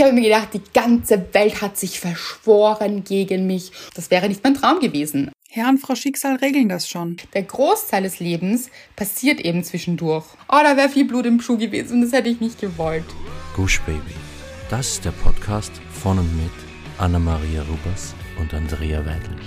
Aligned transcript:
Ich 0.00 0.06
habe 0.06 0.14
mir 0.14 0.22
gedacht, 0.22 0.54
die 0.54 0.62
ganze 0.72 1.26
Welt 1.34 1.60
hat 1.60 1.76
sich 1.76 2.00
verschworen 2.00 3.04
gegen 3.04 3.46
mich. 3.46 3.70
Das 3.94 4.10
wäre 4.10 4.28
nicht 4.28 4.42
mein 4.42 4.54
Traum 4.54 4.80
gewesen. 4.80 5.30
Herr 5.50 5.68
und 5.68 5.76
Frau 5.76 5.94
Schicksal 5.94 6.36
regeln 6.36 6.70
das 6.70 6.88
schon. 6.88 7.18
Der 7.34 7.42
Großteil 7.42 8.04
des 8.04 8.18
Lebens 8.18 8.70
passiert 8.96 9.40
eben 9.40 9.62
zwischendurch. 9.62 10.24
Oh, 10.48 10.56
da 10.62 10.78
wäre 10.78 10.88
viel 10.88 11.04
Blut 11.04 11.26
im 11.26 11.42
Schuh 11.42 11.58
gewesen 11.58 11.96
und 11.96 12.00
das 12.00 12.12
hätte 12.12 12.30
ich 12.30 12.40
nicht 12.40 12.58
gewollt. 12.58 13.04
Gush 13.54 13.82
Baby. 13.82 14.14
Das 14.70 14.88
ist 14.88 15.04
der 15.04 15.10
Podcast 15.10 15.72
von 15.92 16.18
und 16.18 16.34
mit 16.34 16.50
Anna-Maria 16.96 17.60
Rubers 17.64 18.14
und 18.38 18.54
Andrea 18.54 19.04
Weidlich. 19.04 19.46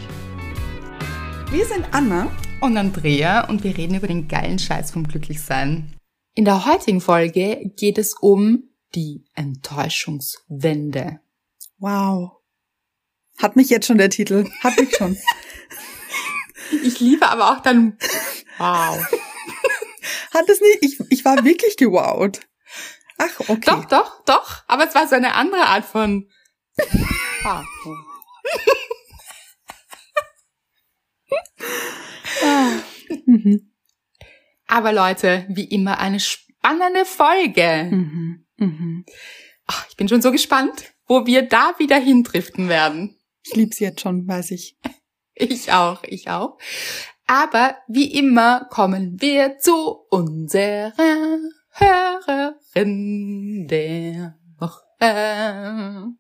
Wir 1.49 1.65
sind 1.65 1.87
Anna 1.93 2.29
und 2.61 2.77
Andrea 2.77 3.49
und 3.49 3.63
wir 3.63 3.75
reden 3.75 3.95
über 3.95 4.05
den 4.05 4.27
geilen 4.27 4.59
Scheiß 4.59 4.91
vom 4.91 5.07
Glücklichsein. 5.07 5.95
In 6.35 6.45
der 6.45 6.67
heutigen 6.67 7.01
Folge 7.01 7.71
geht 7.75 7.97
es 7.97 8.13
um 8.21 8.69
die 8.95 9.25
Enttäuschungswende. 9.33 11.19
Wow. 11.77 12.37
Hat 13.37 13.55
mich 13.55 13.69
jetzt 13.69 13.87
schon 13.87 13.97
der 13.97 14.09
Titel. 14.09 14.49
Hat 14.61 14.77
mich 14.79 14.95
schon. 14.95 15.17
ich 16.83 16.99
liebe 16.99 17.27
aber 17.27 17.51
auch 17.51 17.61
dann 17.61 17.97
Wow. 18.57 19.05
Hat 20.33 20.49
es 20.49 20.61
nicht? 20.61 20.77
Ich, 20.81 20.99
ich 21.09 21.25
war 21.25 21.43
wirklich 21.43 21.77
gewowt. 21.77 22.41
Ach, 23.17 23.39
okay. 23.47 23.61
Doch, 23.65 23.85
doch, 23.85 24.23
doch. 24.25 24.63
Aber 24.67 24.87
es 24.87 24.95
war 24.95 25.07
so 25.07 25.15
eine 25.15 25.35
andere 25.35 25.65
Art 25.65 25.85
von 25.85 26.29
wow. 27.43 27.65
Mhm. 33.25 33.71
Aber 34.67 34.91
Leute, 34.91 35.45
wie 35.49 35.65
immer 35.65 35.99
eine 35.99 36.19
spannende 36.19 37.05
Folge. 37.05 37.89
Mhm. 37.91 38.42
Mhm. 38.63 39.05
Ach, 39.65 39.85
ich 39.89 39.95
bin 39.95 40.07
schon 40.09 40.21
so 40.21 40.31
gespannt, 40.31 40.93
wo 41.07 41.25
wir 41.25 41.43
da 41.43 41.73
wieder 41.77 41.97
hindriften 41.97 42.69
werden. 42.69 43.17
Ich 43.43 43.55
lieb's 43.55 43.79
jetzt 43.79 44.01
schon, 44.01 44.27
weiß 44.27 44.51
ich. 44.51 44.77
Ich 45.35 45.71
auch, 45.71 46.03
ich 46.03 46.29
auch. 46.29 46.57
Aber 47.25 47.77
wie 47.87 48.13
immer 48.13 48.67
kommen 48.69 49.19
wir 49.21 49.57
zu 49.57 50.05
unserer 50.09 50.93
Hörerin 51.71 53.67
der 53.67 54.37
Woche. 54.59 56.13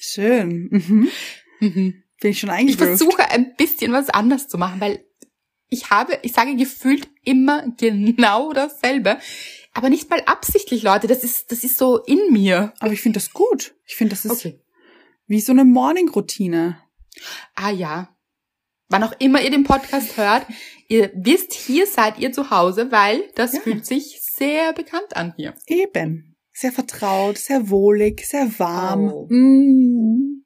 Schön. 0.00 0.68
Mhm. 0.70 1.08
Mhm. 1.60 2.02
Bin 2.20 2.30
ich 2.30 2.40
schon 2.40 2.50
eigentlich. 2.50 2.80
Ich 2.80 2.84
versuche 2.84 3.30
ein 3.30 3.54
bisschen 3.56 3.92
was 3.92 4.10
anders 4.10 4.48
zu 4.48 4.58
machen, 4.58 4.80
weil 4.80 5.04
ich 5.68 5.90
habe, 5.90 6.18
ich 6.22 6.32
sage 6.32 6.54
gefühlt 6.56 7.08
immer 7.24 7.64
genau 7.76 8.52
dasselbe. 8.52 9.18
Aber 9.74 9.88
nicht 9.88 10.10
mal 10.10 10.22
absichtlich, 10.26 10.82
Leute. 10.82 11.06
Das 11.06 11.24
ist, 11.24 11.50
das 11.50 11.64
ist 11.64 11.78
so 11.78 11.98
in 11.98 12.32
mir. 12.32 12.74
Aber 12.80 12.92
ich 12.92 13.00
finde 13.00 13.18
das 13.18 13.32
gut. 13.32 13.74
Ich 13.86 13.96
finde, 13.96 14.10
das 14.14 14.24
ist 14.24 14.32
okay. 14.32 14.60
wie 15.26 15.40
so 15.40 15.52
eine 15.52 15.64
Morning-Routine. 15.64 16.78
Ah 17.54 17.70
ja. 17.70 18.14
Wann 18.88 19.04
auch 19.04 19.14
immer 19.18 19.40
ihr 19.40 19.50
den 19.50 19.64
Podcast 19.64 20.18
hört, 20.18 20.46
ihr 20.88 21.10
wisst, 21.14 21.54
hier 21.54 21.86
seid 21.86 22.18
ihr 22.18 22.32
zu 22.32 22.50
Hause, 22.50 22.92
weil 22.92 23.30
das 23.34 23.54
ja. 23.54 23.60
fühlt 23.60 23.86
sich 23.86 24.20
sehr 24.20 24.74
bekannt 24.74 25.16
an 25.16 25.32
hier. 25.36 25.54
Eben. 25.66 26.36
Sehr 26.52 26.72
vertraut, 26.72 27.38
sehr 27.38 27.70
wohlig, 27.70 28.26
sehr 28.26 28.58
warm. 28.58 29.10
Oh. 29.10 29.26
Mm. 29.30 30.44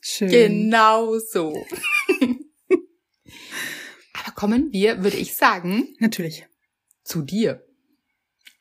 Schön. 0.00 0.30
Genau 0.30 1.18
so. 1.18 1.52
Aber 4.12 4.32
kommen 4.36 4.72
wir, 4.72 5.02
würde 5.02 5.16
ich 5.16 5.34
sagen. 5.34 5.96
Natürlich. 5.98 6.46
Zu 7.02 7.22
dir. 7.22 7.64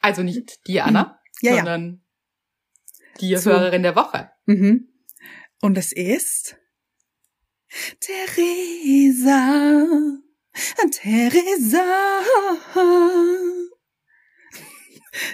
Also 0.01 0.23
nicht 0.23 0.67
dir, 0.67 0.85
Anna, 0.85 1.19
ja, 1.41 1.55
sondern 1.55 2.03
ja. 3.13 3.19
dir, 3.19 3.39
Zu. 3.39 3.51
Hörerin 3.51 3.83
der 3.83 3.95
Woche. 3.95 4.31
Mhm. 4.45 4.89
Und 5.61 5.77
es 5.77 5.91
ist 5.91 6.57
Theresa. 7.99 9.47
Theresa. 10.91 11.83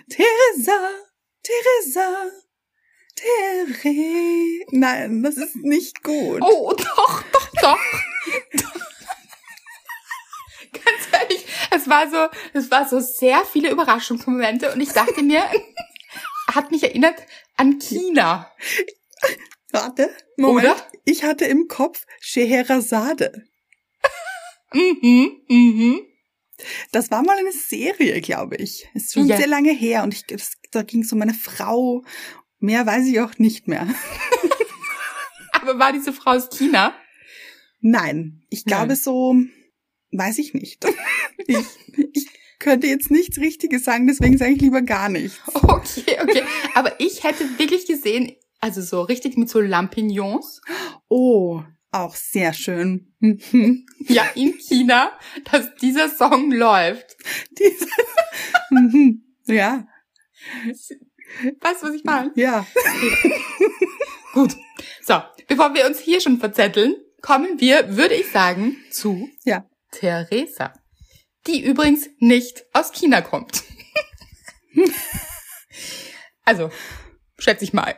Theresa. 0.10 0.90
Theresa. 1.44 2.32
Theresa. 3.16 4.66
Nein, 4.72 5.24
das 5.24 5.38
ist 5.38 5.56
nicht 5.56 6.04
gut. 6.04 6.42
Oh, 6.42 6.74
doch, 6.78 7.24
doch, 7.32 7.50
doch. 7.62 7.80
Ganz 10.74 11.08
ehrlich, 11.12 11.46
es 11.88 11.90
war 11.90 12.10
so, 12.10 12.38
es 12.54 12.72
war 12.72 12.88
so 12.88 13.00
sehr 13.00 13.46
viele 13.46 13.72
Überraschungsmomente 13.72 14.74
und 14.74 14.82
ich 14.82 14.90
dachte 14.90 15.24
mir, 15.24 15.44
hat 16.54 16.72
mich 16.72 16.84
erinnert 16.84 17.16
an 17.56 17.80
China. 17.80 18.52
Warte, 19.72 20.10
Moment. 20.38 20.68
Oder? 20.68 20.76
Ich 21.06 21.24
hatte 21.24 21.46
im 21.46 21.68
Kopf 21.68 22.06
Scheherazade. 22.20 23.46
mhm, 24.74 25.42
mhm. 25.48 26.02
Das 26.92 27.12
war 27.12 27.24
mal 27.24 27.38
eine 27.38 27.52
Serie, 27.52 28.20
glaube 28.22 28.56
ich. 28.56 28.88
Ist 28.94 29.14
schon 29.14 29.28
ja. 29.28 29.38
sehr 29.38 29.48
lange 29.48 29.72
her 29.72 30.04
und 30.04 30.14
ich, 30.14 30.26
das, 30.26 30.54
da 30.72 30.82
ging 30.82 31.04
es 31.04 31.14
um 31.14 31.22
eine 31.22 31.34
Frau. 31.34 32.04
Mehr 32.60 32.86
weiß 32.86 33.06
ich 33.06 33.20
auch 33.20 33.38
nicht 33.38 33.68
mehr. 33.68 33.88
Aber 35.52 35.78
war 35.78 35.94
diese 35.94 36.12
Frau 36.14 36.32
aus 36.32 36.50
China? 36.50 36.94
Nein, 37.80 38.44
ich 38.50 38.66
glaube 38.66 38.88
Nein. 38.88 38.96
so 38.96 39.36
Weiß 40.12 40.38
ich 40.38 40.54
nicht. 40.54 40.86
Ich, 41.46 41.66
ich 42.14 42.28
könnte 42.60 42.88
jetzt 42.88 43.12
nichts 43.12 43.38
Richtiges 43.38 43.84
sagen, 43.84 44.08
deswegen 44.08 44.38
sage 44.38 44.54
ich 44.54 44.62
lieber 44.62 44.82
gar 44.82 45.10
nichts. 45.10 45.40
Okay, 45.54 46.18
okay. 46.22 46.44
Aber 46.74 47.00
ich 47.00 47.24
hätte 47.24 47.44
wirklich 47.60 47.86
gesehen, 47.86 48.36
also 48.60 48.82
so 48.82 49.02
richtig 49.02 49.38
mit 49.38 49.50
so 49.50 49.60
Lampignons. 49.60 50.62
Oh, 51.08 51.62
auch 51.92 52.16
sehr 52.16 52.54
schön. 52.54 53.14
ja, 54.00 54.26
in 54.36 54.54
China, 54.60 55.12
dass 55.52 55.76
dieser 55.76 56.10
Song 56.10 56.52
läuft. 56.52 57.16
Dieser, 57.52 57.88
ja. 59.54 59.88
Weißt 61.62 61.84
du, 61.84 61.88
was 61.88 61.94
ich 61.94 62.04
meine? 62.04 62.32
Ja. 62.36 62.66
Gut. 64.34 64.56
So, 65.02 65.22
bevor 65.48 65.74
wir 65.74 65.86
uns 65.86 66.00
hier 66.00 66.22
schon 66.22 66.40
verzetteln, 66.40 66.96
kommen 67.22 67.60
wir, 67.60 67.96
würde 67.96 68.16
ich 68.16 68.28
sagen, 68.32 68.78
zu 68.92 69.30
ja. 69.44 69.66
Theresa, 69.92 70.74
die 71.48 71.64
übrigens 71.64 72.10
nicht 72.20 72.66
aus 72.74 72.92
China 72.92 73.22
kommt. 73.22 73.64
also, 76.46 76.70
schätze 77.38 77.64
ich 77.64 77.74
mal. 77.74 77.96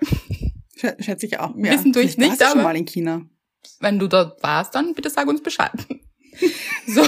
Schätze 1.00 1.26
ich 1.26 1.40
auch. 1.40 1.56
Ja. 1.58 1.72
Wissen 1.72 1.92
durch 1.92 2.18
nicht, 2.18 2.42
aber 2.42 2.52
schon 2.52 2.64
mal 2.64 2.76
in 2.76 2.86
China. 2.86 3.26
Wenn 3.80 4.00
du 4.00 4.08
dort 4.08 4.42
warst, 4.44 4.76
dann 4.76 4.94
bitte 4.94 5.10
sag 5.10 5.28
uns 5.28 5.44
Bescheid. 5.44 5.72
so, 6.88 7.06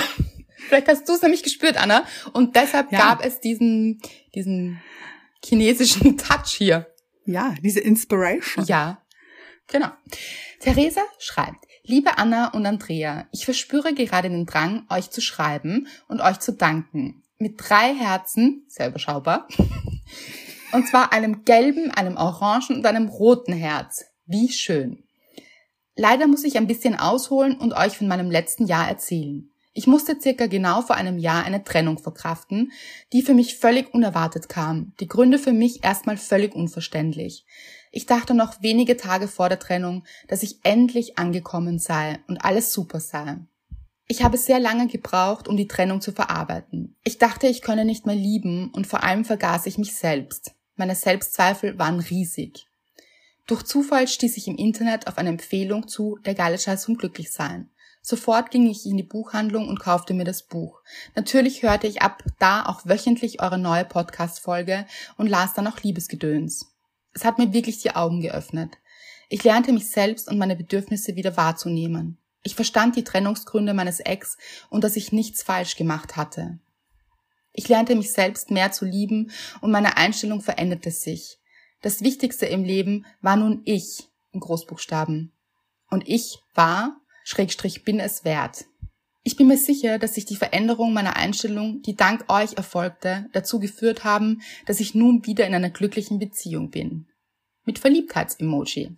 vielleicht 0.68 0.88
hast 0.88 1.07
du 1.07 1.13
es 1.13 1.22
nämlich 1.22 1.44
gespürt, 1.44 1.78
Anna, 1.78 2.06
und 2.34 2.56
deshalb 2.56 2.91
ja. 2.91 3.00
gab 3.00 3.23
es 3.23 3.40
diesen 3.40 4.02
diesen 4.35 4.81
chinesischen 5.44 6.18
Touch 6.18 6.50
hier. 6.58 6.88
Ja, 7.25 7.56
diese 7.62 7.79
Inspiration. 7.79 8.66
Ja, 8.66 9.02
genau. 9.68 9.90
Theresa 10.59 11.02
schreibt, 11.19 11.66
Liebe 11.91 12.18
Anna 12.18 12.53
und 12.53 12.66
Andrea, 12.66 13.25
ich 13.34 13.44
verspüre 13.44 13.94
gerade 13.94 14.29
den 14.29 14.46
Drang, 14.46 14.85
euch 14.90 15.09
zu 15.09 15.19
schreiben 15.19 15.88
und 16.07 16.22
euch 16.22 16.40
zu 16.40 16.53
danken. 16.53 17.22
Mit 17.38 17.56
drei 17.57 17.94
Herzen, 17.94 18.63
sehr 18.69 18.88
überschaubar. 18.88 19.46
Und 20.72 20.88
zwar 20.88 21.12
einem 21.12 21.44
gelben, 21.44 21.91
einem 21.91 22.16
orangen 22.16 22.78
und 22.78 22.85
einem 22.85 23.09
roten 23.09 23.52
Herz. 23.52 24.06
Wie 24.25 24.47
schön. 24.47 25.03
Leider 25.97 26.28
muss 26.28 26.46
ich 26.46 26.56
ein 26.56 26.68
bisschen 26.68 26.97
ausholen 26.97 27.57
und 27.57 27.74
euch 27.74 27.97
von 27.97 28.08
meinem 28.08 28.31
letzten 28.31 28.68
Jahr 28.68 28.88
erzählen. 28.88 29.52
Ich 29.73 29.85
musste 29.85 30.16
circa 30.18 30.47
genau 30.47 30.81
vor 30.81 30.96
einem 30.96 31.18
Jahr 31.18 31.44
eine 31.44 31.66
Trennung 31.66 31.97
verkraften, 31.97 32.72
die 33.11 33.22
für 33.22 33.34
mich 33.34 33.58
völlig 33.58 33.94
unerwartet 33.94 34.47
kam. 34.47 34.94
Die 35.02 35.09
Gründe 35.09 35.37
für 35.37 35.52
mich 35.52 35.84
erstmal 35.84 36.16
völlig 36.16 36.55
unverständlich. 36.55 37.46
Ich 37.91 38.05
dachte 38.05 38.34
noch 38.34 38.61
wenige 38.61 38.96
Tage 38.96 39.28
vor 39.28 39.49
der 39.49 39.59
Trennung, 39.59 40.05
dass 40.29 40.43
ich 40.43 40.59
endlich 40.64 41.17
angekommen 41.17 41.78
sei 41.78 42.20
und 42.28 42.43
alles 42.43 42.72
super 42.72 43.02
sei. 43.02 43.38
Ich 44.08 44.23
habe 44.23 44.38
sehr 44.38 44.59
lange 44.59 44.88
gebraucht, 44.88 45.47
um 45.47 45.58
die 45.58 45.67
Trennung 45.67 46.02
zu 46.02 46.11
verarbeiten. 46.14 46.96
Ich 47.03 47.17
dachte, 47.17 47.47
ich 47.47 47.61
könne 47.61 47.85
nicht 47.85 48.05
mehr 48.05 48.16
lieben 48.16 48.72
und 48.72 48.88
vor 48.88 49.03
allem 49.03 49.26
vergaß 49.26 49.66
ich 49.66 49.78
mich 49.78 49.93
selbst. 49.93 50.53
Meine 50.76 50.96
Selbstzweifel 50.96 51.78
waren 51.78 51.99
riesig. 51.99 52.66
Durch 53.47 53.64
Zufall 53.64 54.08
stieß 54.08 54.37
ich 54.37 54.47
im 54.47 54.55
Internet 54.55 55.08
auf 55.08 55.17
eine 55.17 55.29
Empfehlung 55.29 55.87
zu 55.87 56.17
Der 56.26 56.35
geile 56.35 56.58
Scheiß 56.58 56.85
vom 56.85 56.96
Glücklichsein. 56.96 57.70
Sofort 58.02 58.49
ging 58.49 58.67
ich 58.67 58.85
in 58.85 58.97
die 58.97 59.03
Buchhandlung 59.03 59.67
und 59.67 59.79
kaufte 59.79 60.14
mir 60.14 60.23
das 60.23 60.44
Buch. 60.44 60.82
Natürlich 61.16 61.61
hörte 61.61 61.87
ich 61.87 62.02
ab 62.02 62.23
da 62.40 62.66
auch 62.66 62.85
wöchentlich 62.85 63.41
eure 63.41 63.59
neue 63.59 63.85
Podcast-Folge 63.85 64.87
und 65.17 65.28
las 65.28 65.53
dann 65.53 65.67
auch 65.67 65.79
Liebesgedöns. 65.82 66.71
Es 67.13 67.25
hat 67.25 67.37
mir 67.37 67.53
wirklich 67.53 67.79
die 67.79 67.96
Augen 67.96 68.22
geöffnet. 68.22 68.78
Ich 69.29 69.43
lernte 69.43 69.72
mich 69.72 69.90
selbst 69.90 70.28
und 70.29 70.37
meine 70.37 70.55
Bedürfnisse 70.55 71.16
wieder 71.16 71.37
wahrzunehmen. 71.37 72.17
Ich 72.43 72.55
verstand 72.55 72.96
die 72.96 73.03
Trennungsgründe 73.03 73.73
meines 73.73 73.99
Ex 73.99 74.37
und 74.69 74.84
dass 74.84 74.96
ich 74.96 75.11
nichts 75.11 75.43
falsch 75.43 75.75
gemacht 75.75 76.16
hatte. 76.17 76.59
Ich 77.53 77.67
lernte 77.67 77.96
mich 77.96 78.11
selbst 78.11 78.49
mehr 78.49 78.72
zu 78.72 78.85
lieben 78.85 79.31
und 79.59 79.72
meine 79.72 79.97
Einstellung 79.97 80.41
veränderte 80.41 80.91
sich. 80.91 81.40
Das 81.81 82.02
Wichtigste 82.02 82.46
im 82.46 82.63
Leben 82.63 83.05
war 83.22 83.35
nun 83.35 83.61
ich 83.66 84.09
in 84.31 84.40
Großbuchstaben. 84.40 85.31
Und 85.90 86.08
ich 86.08 86.40
war, 86.53 86.97
Schrägstrich 87.23 87.84
bin 87.84 87.99
es 87.99 88.23
wert. 88.23 88.66
Ich 89.23 89.35
bin 89.35 89.47
mir 89.47 89.58
sicher, 89.58 90.00
dass 90.00 90.16
sich 90.16 90.26
die 90.26 90.35
Veränderung 90.35 90.94
meiner 90.94 91.16
Einstellung, 91.16 91.84
die 91.84 91.96
dank 91.96 92.26
euch 92.28 92.53
erfolgte, 92.53 93.29
dazu 93.34 93.59
geführt 93.59 94.03
haben, 94.03 94.41
dass 94.66 94.79
ich 94.79 94.96
nun 94.96 95.26
wieder 95.28 95.46
in 95.46 95.53
einer 95.53 95.70
glücklichen 95.70 96.18
Beziehung 96.18 96.72
bin. 96.72 97.08
Mit 97.64 97.78
Verliebtheitsemoji. 97.78 98.96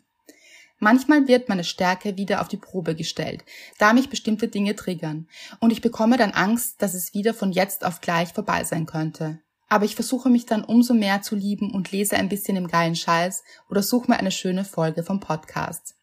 Manchmal 0.79 1.27
wird 1.27 1.49
meine 1.49 1.65
Stärke 1.65 2.17
wieder 2.17 2.41
auf 2.41 2.47
die 2.47 2.57
Probe 2.57 2.95
gestellt, 2.95 3.43
da 3.79 3.93
mich 3.93 4.09
bestimmte 4.09 4.47
Dinge 4.47 4.75
triggern, 4.75 5.27
und 5.59 5.71
ich 5.71 5.81
bekomme 5.81 6.17
dann 6.17 6.31
Angst, 6.31 6.81
dass 6.81 6.93
es 6.93 7.13
wieder 7.13 7.33
von 7.33 7.51
jetzt 7.51 7.85
auf 7.85 7.99
gleich 7.99 8.33
vorbei 8.33 8.63
sein 8.63 8.85
könnte. 8.85 9.39
Aber 9.67 9.85
ich 9.85 9.95
versuche 9.95 10.29
mich 10.29 10.45
dann 10.45 10.63
umso 10.63 10.93
mehr 10.93 11.21
zu 11.21 11.35
lieben 11.35 11.71
und 11.71 11.91
lese 11.91 12.15
ein 12.15 12.29
bisschen 12.29 12.57
im 12.57 12.67
geilen 12.67 12.95
Scheiß 12.95 13.43
oder 13.69 13.83
suche 13.83 14.11
mir 14.11 14.17
eine 14.17 14.31
schöne 14.31 14.65
Folge 14.65 15.03
vom 15.03 15.19
Podcast. 15.19 15.95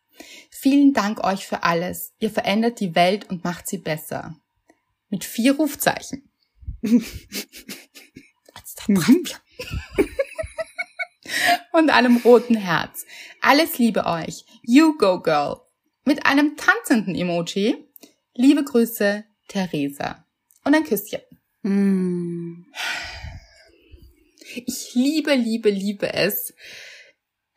Vielen 0.51 0.93
Dank 0.93 1.25
euch 1.25 1.47
für 1.47 1.63
alles. 1.63 2.13
Ihr 2.19 2.31
verändert 2.31 2.81
die 2.81 2.95
Welt 2.95 3.31
und 3.31 3.45
macht 3.45 3.67
sie 3.67 3.79
besser. 3.79 4.37
Mit 5.09 5.25
vier 5.25 5.57
Rufzeichen. 5.57 6.29
und 11.73 11.91
einem 11.91 12.19
roten 12.19 12.57
Herz. 12.57 13.07
Alles 13.41 13.79
Liebe 13.79 14.07
euch. 14.07 14.45
You 14.63 14.97
go 14.97 15.21
girl. 15.21 15.61
Mit 16.05 16.27
einem 16.27 16.57
tanzenden 16.57 17.15
Emoji. 17.15 17.87
Liebe 18.35 18.65
Grüße, 18.65 19.25
Theresa. 19.49 20.25
Und 20.65 20.75
ein 20.75 20.85
Küsschen. 20.85 21.21
Mm. 21.63 22.65
Ich 24.67 24.95
liebe, 24.95 25.35
liebe, 25.35 25.71
liebe 25.71 26.13
es, 26.13 26.55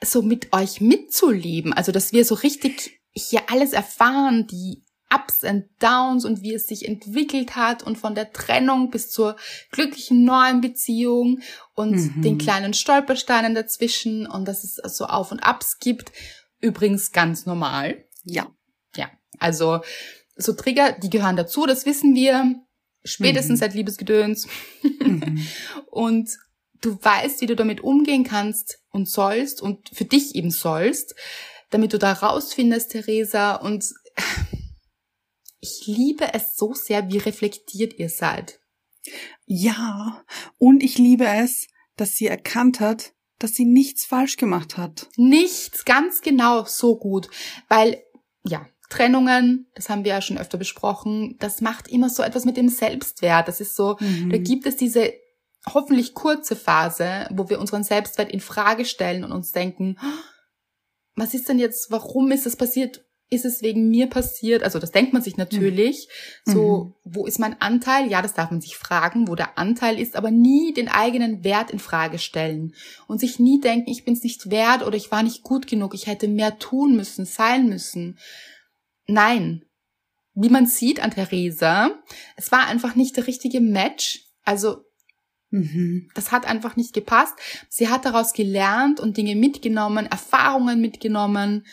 so 0.05 0.21
mit 0.21 0.53
euch 0.53 0.81
mitzuleben. 0.81 1.73
Also, 1.73 1.91
dass 1.91 2.13
wir 2.13 2.25
so 2.25 2.35
richtig 2.35 2.99
hier 3.11 3.41
alles 3.49 3.73
erfahren, 3.73 4.47
die 4.47 4.83
Ups 5.13 5.43
and 5.43 5.65
Downs 5.79 6.25
und 6.25 6.41
wie 6.41 6.53
es 6.53 6.67
sich 6.67 6.87
entwickelt 6.87 7.55
hat 7.55 7.83
und 7.83 7.97
von 7.97 8.15
der 8.15 8.31
Trennung 8.33 8.89
bis 8.89 9.11
zur 9.11 9.35
glücklichen 9.71 10.23
neuen 10.23 10.61
Beziehung 10.61 11.39
und 11.75 11.91
mhm. 11.91 12.21
den 12.21 12.37
kleinen 12.37 12.73
Stolpersteinen 12.73 13.53
dazwischen 13.53 14.25
und 14.25 14.47
dass 14.47 14.63
es 14.63 14.75
so 14.95 15.05
Auf 15.05 15.31
und 15.31 15.41
Abs 15.41 15.79
gibt. 15.79 16.11
Übrigens 16.59 17.11
ganz 17.11 17.45
normal. 17.45 18.05
Ja. 18.23 18.47
Ja. 18.95 19.11
Also, 19.39 19.81
so 20.35 20.53
Trigger, 20.53 20.93
die 20.93 21.09
gehören 21.09 21.35
dazu, 21.35 21.65
das 21.65 21.85
wissen 21.85 22.15
wir. 22.15 22.55
Spätestens 23.05 23.59
mhm. 23.59 23.59
seit 23.59 23.73
Liebesgedöns. 23.73 24.47
Mhm. 24.81 25.45
und 25.91 26.29
du 26.81 26.97
weißt, 26.99 27.41
wie 27.41 27.47
du 27.47 27.55
damit 27.55 27.81
umgehen 27.81 28.23
kannst 28.23 28.82
und 28.93 29.09
sollst 29.09 29.61
und 29.61 29.89
für 29.89 30.05
dich 30.05 30.35
eben 30.35 30.51
sollst, 30.51 31.15
damit 31.69 31.91
du 31.91 31.99
da 31.99 32.13
rausfindest, 32.13 32.91
Theresa. 32.91 33.55
Und 33.55 33.93
ich 35.59 35.85
liebe 35.85 36.33
es 36.33 36.55
so 36.55 36.73
sehr, 36.73 37.09
wie 37.09 37.17
reflektiert 37.17 37.99
ihr 37.99 38.09
seid. 38.09 38.59
Ja, 39.45 40.23
und 40.57 40.81
ich 40.81 40.97
liebe 40.97 41.25
es, 41.25 41.67
dass 41.97 42.15
sie 42.15 42.27
erkannt 42.27 42.79
hat, 42.79 43.13
dass 43.39 43.53
sie 43.53 43.65
nichts 43.65 44.05
falsch 44.05 44.37
gemacht 44.37 44.77
hat. 44.77 45.09
Nichts, 45.17 45.83
ganz 45.83 46.21
genau, 46.21 46.63
so 46.65 46.97
gut. 46.97 47.29
Weil, 47.67 48.01
ja, 48.47 48.65
Trennungen, 48.89 49.67
das 49.75 49.89
haben 49.89 50.03
wir 50.03 50.11
ja 50.11 50.21
schon 50.21 50.37
öfter 50.37 50.57
besprochen, 50.57 51.35
das 51.39 51.61
macht 51.61 51.87
immer 51.87 52.09
so 52.09 52.21
etwas 52.21 52.45
mit 52.45 52.57
dem 52.57 52.69
Selbstwert. 52.69 53.47
Das 53.47 53.59
ist 53.59 53.75
so, 53.75 53.97
mhm. 53.99 54.29
da 54.29 54.37
gibt 54.37 54.65
es 54.65 54.75
diese 54.75 55.11
hoffentlich 55.71 56.13
kurze 56.13 56.55
Phase, 56.55 57.27
wo 57.31 57.49
wir 57.49 57.59
unseren 57.59 57.83
Selbstwert 57.83 58.31
in 58.31 58.39
Frage 58.39 58.85
stellen 58.85 59.23
und 59.23 59.31
uns 59.31 59.51
denken, 59.51 59.97
was 61.15 61.33
ist 61.33 61.47
denn 61.47 61.59
jetzt, 61.59 61.91
warum 61.91 62.31
ist 62.31 62.45
es 62.45 62.55
passiert? 62.55 63.05
Ist 63.29 63.45
es 63.45 63.61
wegen 63.61 63.89
mir 63.89 64.07
passiert? 64.07 64.61
Also 64.61 64.77
das 64.77 64.91
denkt 64.91 65.13
man 65.13 65.21
sich 65.21 65.37
natürlich. 65.37 66.07
Mhm. 66.45 66.51
So, 66.51 66.93
wo 67.03 67.25
ist 67.25 67.39
mein 67.39 67.59
Anteil? 67.61 68.09
Ja, 68.09 68.21
das 68.21 68.33
darf 68.33 68.51
man 68.51 68.61
sich 68.61 68.77
fragen, 68.77 69.27
wo 69.27 69.35
der 69.35 69.57
Anteil 69.57 69.99
ist, 69.99 70.15
aber 70.15 70.29
nie 70.29 70.73
den 70.73 70.87
eigenen 70.87 71.43
Wert 71.43 71.71
in 71.71 71.79
Frage 71.79 72.19
stellen 72.19 72.75
und 73.07 73.19
sich 73.19 73.39
nie 73.39 73.59
denken, 73.59 73.89
ich 73.89 74.05
bin 74.05 74.13
es 74.13 74.23
nicht 74.23 74.51
wert 74.51 74.83
oder 74.83 74.97
ich 74.97 75.11
war 75.11 75.23
nicht 75.23 75.41
gut 75.41 75.65
genug, 75.65 75.95
ich 75.95 76.05
hätte 76.07 76.27
mehr 76.27 76.59
tun 76.59 76.95
müssen, 76.95 77.25
sein 77.25 77.67
müssen. 77.67 78.19
Nein. 79.07 79.65
Wie 80.35 80.49
man 80.49 80.65
sieht 80.65 80.99
an 80.99 81.11
Theresa, 81.11 81.91
es 82.35 82.51
war 82.51 82.67
einfach 82.67 82.95
nicht 82.95 83.17
der 83.17 83.27
richtige 83.27 83.61
Match. 83.61 84.25
Also 84.43 84.83
Mhm. 85.53 86.09
Das 86.15 86.31
hat 86.31 86.47
einfach 86.47 86.75
nicht 86.75 86.93
gepasst. 86.93 87.35
Sie 87.69 87.87
hat 87.87 88.05
daraus 88.05 88.33
gelernt 88.33 88.99
und 88.99 89.17
Dinge 89.17 89.35
mitgenommen, 89.35 90.07
Erfahrungen 90.07 90.81
mitgenommen 90.81 91.67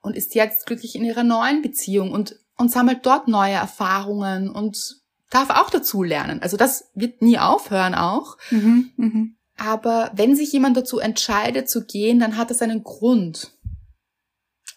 und 0.00 0.16
ist 0.16 0.36
jetzt 0.36 0.66
glücklich 0.66 0.94
in 0.94 1.04
ihrer 1.04 1.24
neuen 1.24 1.60
Beziehung 1.60 2.12
und, 2.12 2.38
und 2.56 2.70
sammelt 2.70 3.04
dort 3.04 3.26
neue 3.26 3.54
Erfahrungen 3.54 4.50
und 4.50 5.02
darf 5.30 5.50
auch 5.50 5.68
dazu 5.68 6.04
lernen. 6.04 6.42
Also 6.42 6.56
das 6.56 6.92
wird 6.94 7.22
nie 7.22 7.38
aufhören 7.38 7.96
auch. 7.96 8.38
Mhm, 8.52 8.92
mh. 8.96 9.26
Aber 9.56 10.12
wenn 10.14 10.36
sich 10.36 10.52
jemand 10.52 10.76
dazu 10.76 11.00
entscheidet 11.00 11.68
zu 11.68 11.84
gehen, 11.84 12.20
dann 12.20 12.36
hat 12.36 12.50
das 12.50 12.62
einen 12.62 12.84
Grund. 12.84 13.52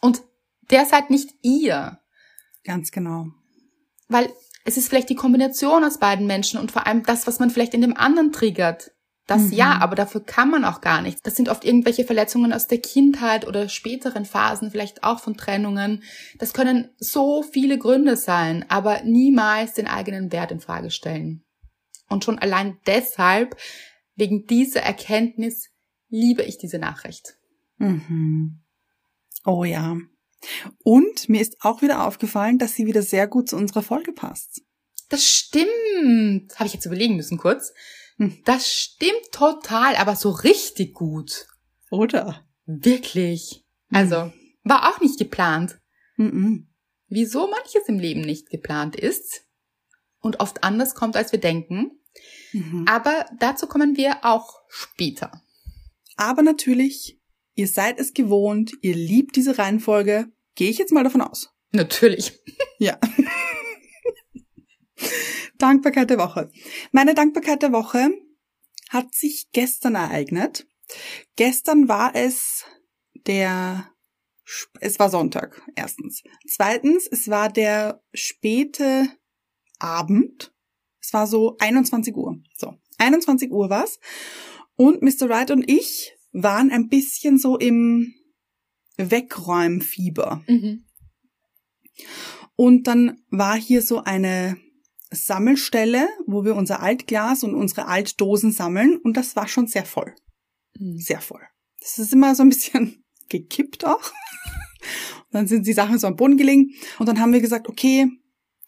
Und 0.01 0.23
der 0.71 0.85
seid 0.85 1.11
nicht 1.11 1.29
ihr. 1.43 1.99
Ganz 2.63 2.89
genau. 2.91 3.27
Weil 4.07 4.31
es 4.67 4.75
ist 4.75 4.89
vielleicht 4.89 5.09
die 5.09 5.15
Kombination 5.15 5.85
aus 5.85 5.97
beiden 5.97 6.27
Menschen 6.27 6.59
und 6.59 6.73
vor 6.73 6.85
allem 6.85 7.03
das, 7.03 7.25
was 7.25 7.39
man 7.39 7.49
vielleicht 7.49 7.73
in 7.73 7.79
dem 7.79 7.95
anderen 7.95 8.33
triggert. 8.33 8.91
Das 9.25 9.43
mhm. 9.43 9.53
ja, 9.53 9.77
aber 9.79 9.95
dafür 9.95 10.21
kann 10.21 10.49
man 10.49 10.65
auch 10.65 10.81
gar 10.81 11.01
nichts. 11.01 11.21
Das 11.21 11.37
sind 11.37 11.47
oft 11.47 11.63
irgendwelche 11.63 12.03
Verletzungen 12.03 12.51
aus 12.51 12.67
der 12.67 12.79
Kindheit 12.79 13.47
oder 13.47 13.69
späteren 13.69 14.25
Phasen, 14.25 14.69
vielleicht 14.69 15.05
auch 15.05 15.21
von 15.21 15.37
Trennungen. 15.37 16.03
Das 16.37 16.51
können 16.51 16.89
so 16.97 17.43
viele 17.43 17.77
Gründe 17.77 18.17
sein, 18.17 18.65
aber 18.67 19.03
niemals 19.03 19.73
den 19.73 19.87
eigenen 19.87 20.33
Wert 20.33 20.51
in 20.51 20.59
Frage 20.59 20.91
stellen. 20.91 21.45
Und 22.09 22.25
schon 22.25 22.37
allein 22.37 22.77
deshalb, 22.87 23.55
wegen 24.15 24.47
dieser 24.47 24.81
Erkenntnis, 24.81 25.69
liebe 26.09 26.43
ich 26.43 26.57
diese 26.57 26.77
Nachricht. 26.77 27.37
Mhm. 27.77 28.59
Oh 29.45 29.63
ja. 29.63 29.95
Und 30.83 31.29
mir 31.29 31.41
ist 31.41 31.57
auch 31.61 31.81
wieder 31.81 32.05
aufgefallen, 32.05 32.57
dass 32.57 32.73
sie 32.73 32.85
wieder 32.85 33.01
sehr 33.01 33.27
gut 33.27 33.49
zu 33.49 33.55
unserer 33.55 33.83
Folge 33.83 34.11
passt. 34.11 34.61
Das 35.09 35.25
stimmt. 35.25 36.55
Habe 36.55 36.67
ich 36.67 36.73
jetzt 36.73 36.85
überlegen 36.85 37.15
müssen 37.15 37.37
kurz. 37.37 37.73
Hm. 38.17 38.41
Das 38.45 38.71
stimmt 38.71 39.31
total, 39.31 39.95
aber 39.95 40.15
so 40.15 40.29
richtig 40.29 40.93
gut. 40.93 41.47
Oder? 41.89 42.45
Wirklich. 42.65 43.63
Also, 43.91 44.23
hm. 44.23 44.33
war 44.63 44.89
auch 44.89 44.99
nicht 44.99 45.17
geplant. 45.17 45.79
Mhm. 46.17 46.67
Wieso 47.07 47.47
manches 47.47 47.87
im 47.87 47.99
Leben 47.99 48.21
nicht 48.21 48.49
geplant 48.49 48.95
ist 48.95 49.45
und 50.19 50.39
oft 50.39 50.63
anders 50.63 50.93
kommt, 50.93 51.15
als 51.15 51.31
wir 51.31 51.39
denken. 51.39 51.91
Mhm. 52.51 52.85
Aber 52.89 53.25
dazu 53.39 53.67
kommen 53.67 53.95
wir 53.95 54.25
auch 54.25 54.59
später. 54.67 55.43
Aber 56.17 56.41
natürlich 56.41 57.17
Ihr 57.57 57.67
seid 57.67 57.99
es 57.99 58.13
gewohnt, 58.13 58.73
ihr 58.81 58.95
liebt 58.95 59.35
diese 59.35 59.57
Reihenfolge. 59.57 60.31
Gehe 60.57 60.71
ich 60.71 60.79
jetzt 60.79 60.91
mal 60.91 61.03
davon 61.03 61.21
aus. 61.21 61.53
Natürlich. 61.71 62.33
Ja. 62.79 62.99
Dankbarkeit 65.57 66.11
der 66.11 66.19
Woche. 66.19 66.51
Meine 66.91 67.15
Dankbarkeit 67.15 67.63
der 67.63 67.71
Woche 67.71 68.11
hat 68.89 69.15
sich 69.15 69.47
gestern 69.51 69.95
ereignet. 69.95 70.67
Gestern 71.37 71.87
war 71.87 72.13
es 72.13 72.65
der, 73.25 73.91
es 74.79 74.99
war 74.99 75.09
Sonntag, 75.09 75.63
erstens. 75.75 76.21
Zweitens, 76.47 77.07
es 77.07 77.29
war 77.29 77.51
der 77.51 78.03
späte 78.13 79.09
Abend. 79.79 80.53
Es 81.01 81.13
war 81.13 81.25
so 81.25 81.57
21 81.57 82.15
Uhr. 82.15 82.37
So, 82.55 82.75
21 82.99 83.51
Uhr 83.51 83.71
war's. 83.71 83.99
Und 84.75 85.01
Mr. 85.01 85.29
Wright 85.29 85.49
und 85.49 85.67
ich 85.67 86.13
waren 86.31 86.69
ein 86.69 86.89
bisschen 86.89 87.39
so 87.39 87.57
im 87.57 88.13
Wegräumfieber. 88.97 90.43
Mhm. 90.47 90.85
Und 92.55 92.87
dann 92.87 93.21
war 93.29 93.55
hier 93.55 93.81
so 93.81 94.03
eine 94.03 94.57
Sammelstelle, 95.11 96.09
wo 96.25 96.43
wir 96.43 96.55
unser 96.55 96.81
Altglas 96.81 97.43
und 97.43 97.55
unsere 97.55 97.87
Altdosen 97.87 98.51
sammeln 98.51 98.97
und 98.97 99.15
das 99.15 99.35
war 99.35 99.47
schon 99.47 99.67
sehr 99.67 99.85
voll. 99.85 100.13
Mhm. 100.77 100.97
Sehr 100.97 101.21
voll. 101.21 101.41
Das 101.79 101.99
ist 101.99 102.13
immer 102.13 102.35
so 102.35 102.43
ein 102.43 102.49
bisschen 102.49 103.03
gekippt 103.29 103.85
auch. 103.85 104.11
dann 105.31 105.47
sind 105.47 105.67
die 105.67 105.73
Sachen 105.73 105.99
so 105.99 106.07
am 106.07 106.15
Boden 106.15 106.37
gelegen 106.37 106.71
und 106.99 107.07
dann 107.07 107.19
haben 107.19 107.33
wir 107.33 107.41
gesagt, 107.41 107.69
okay, 107.69 108.07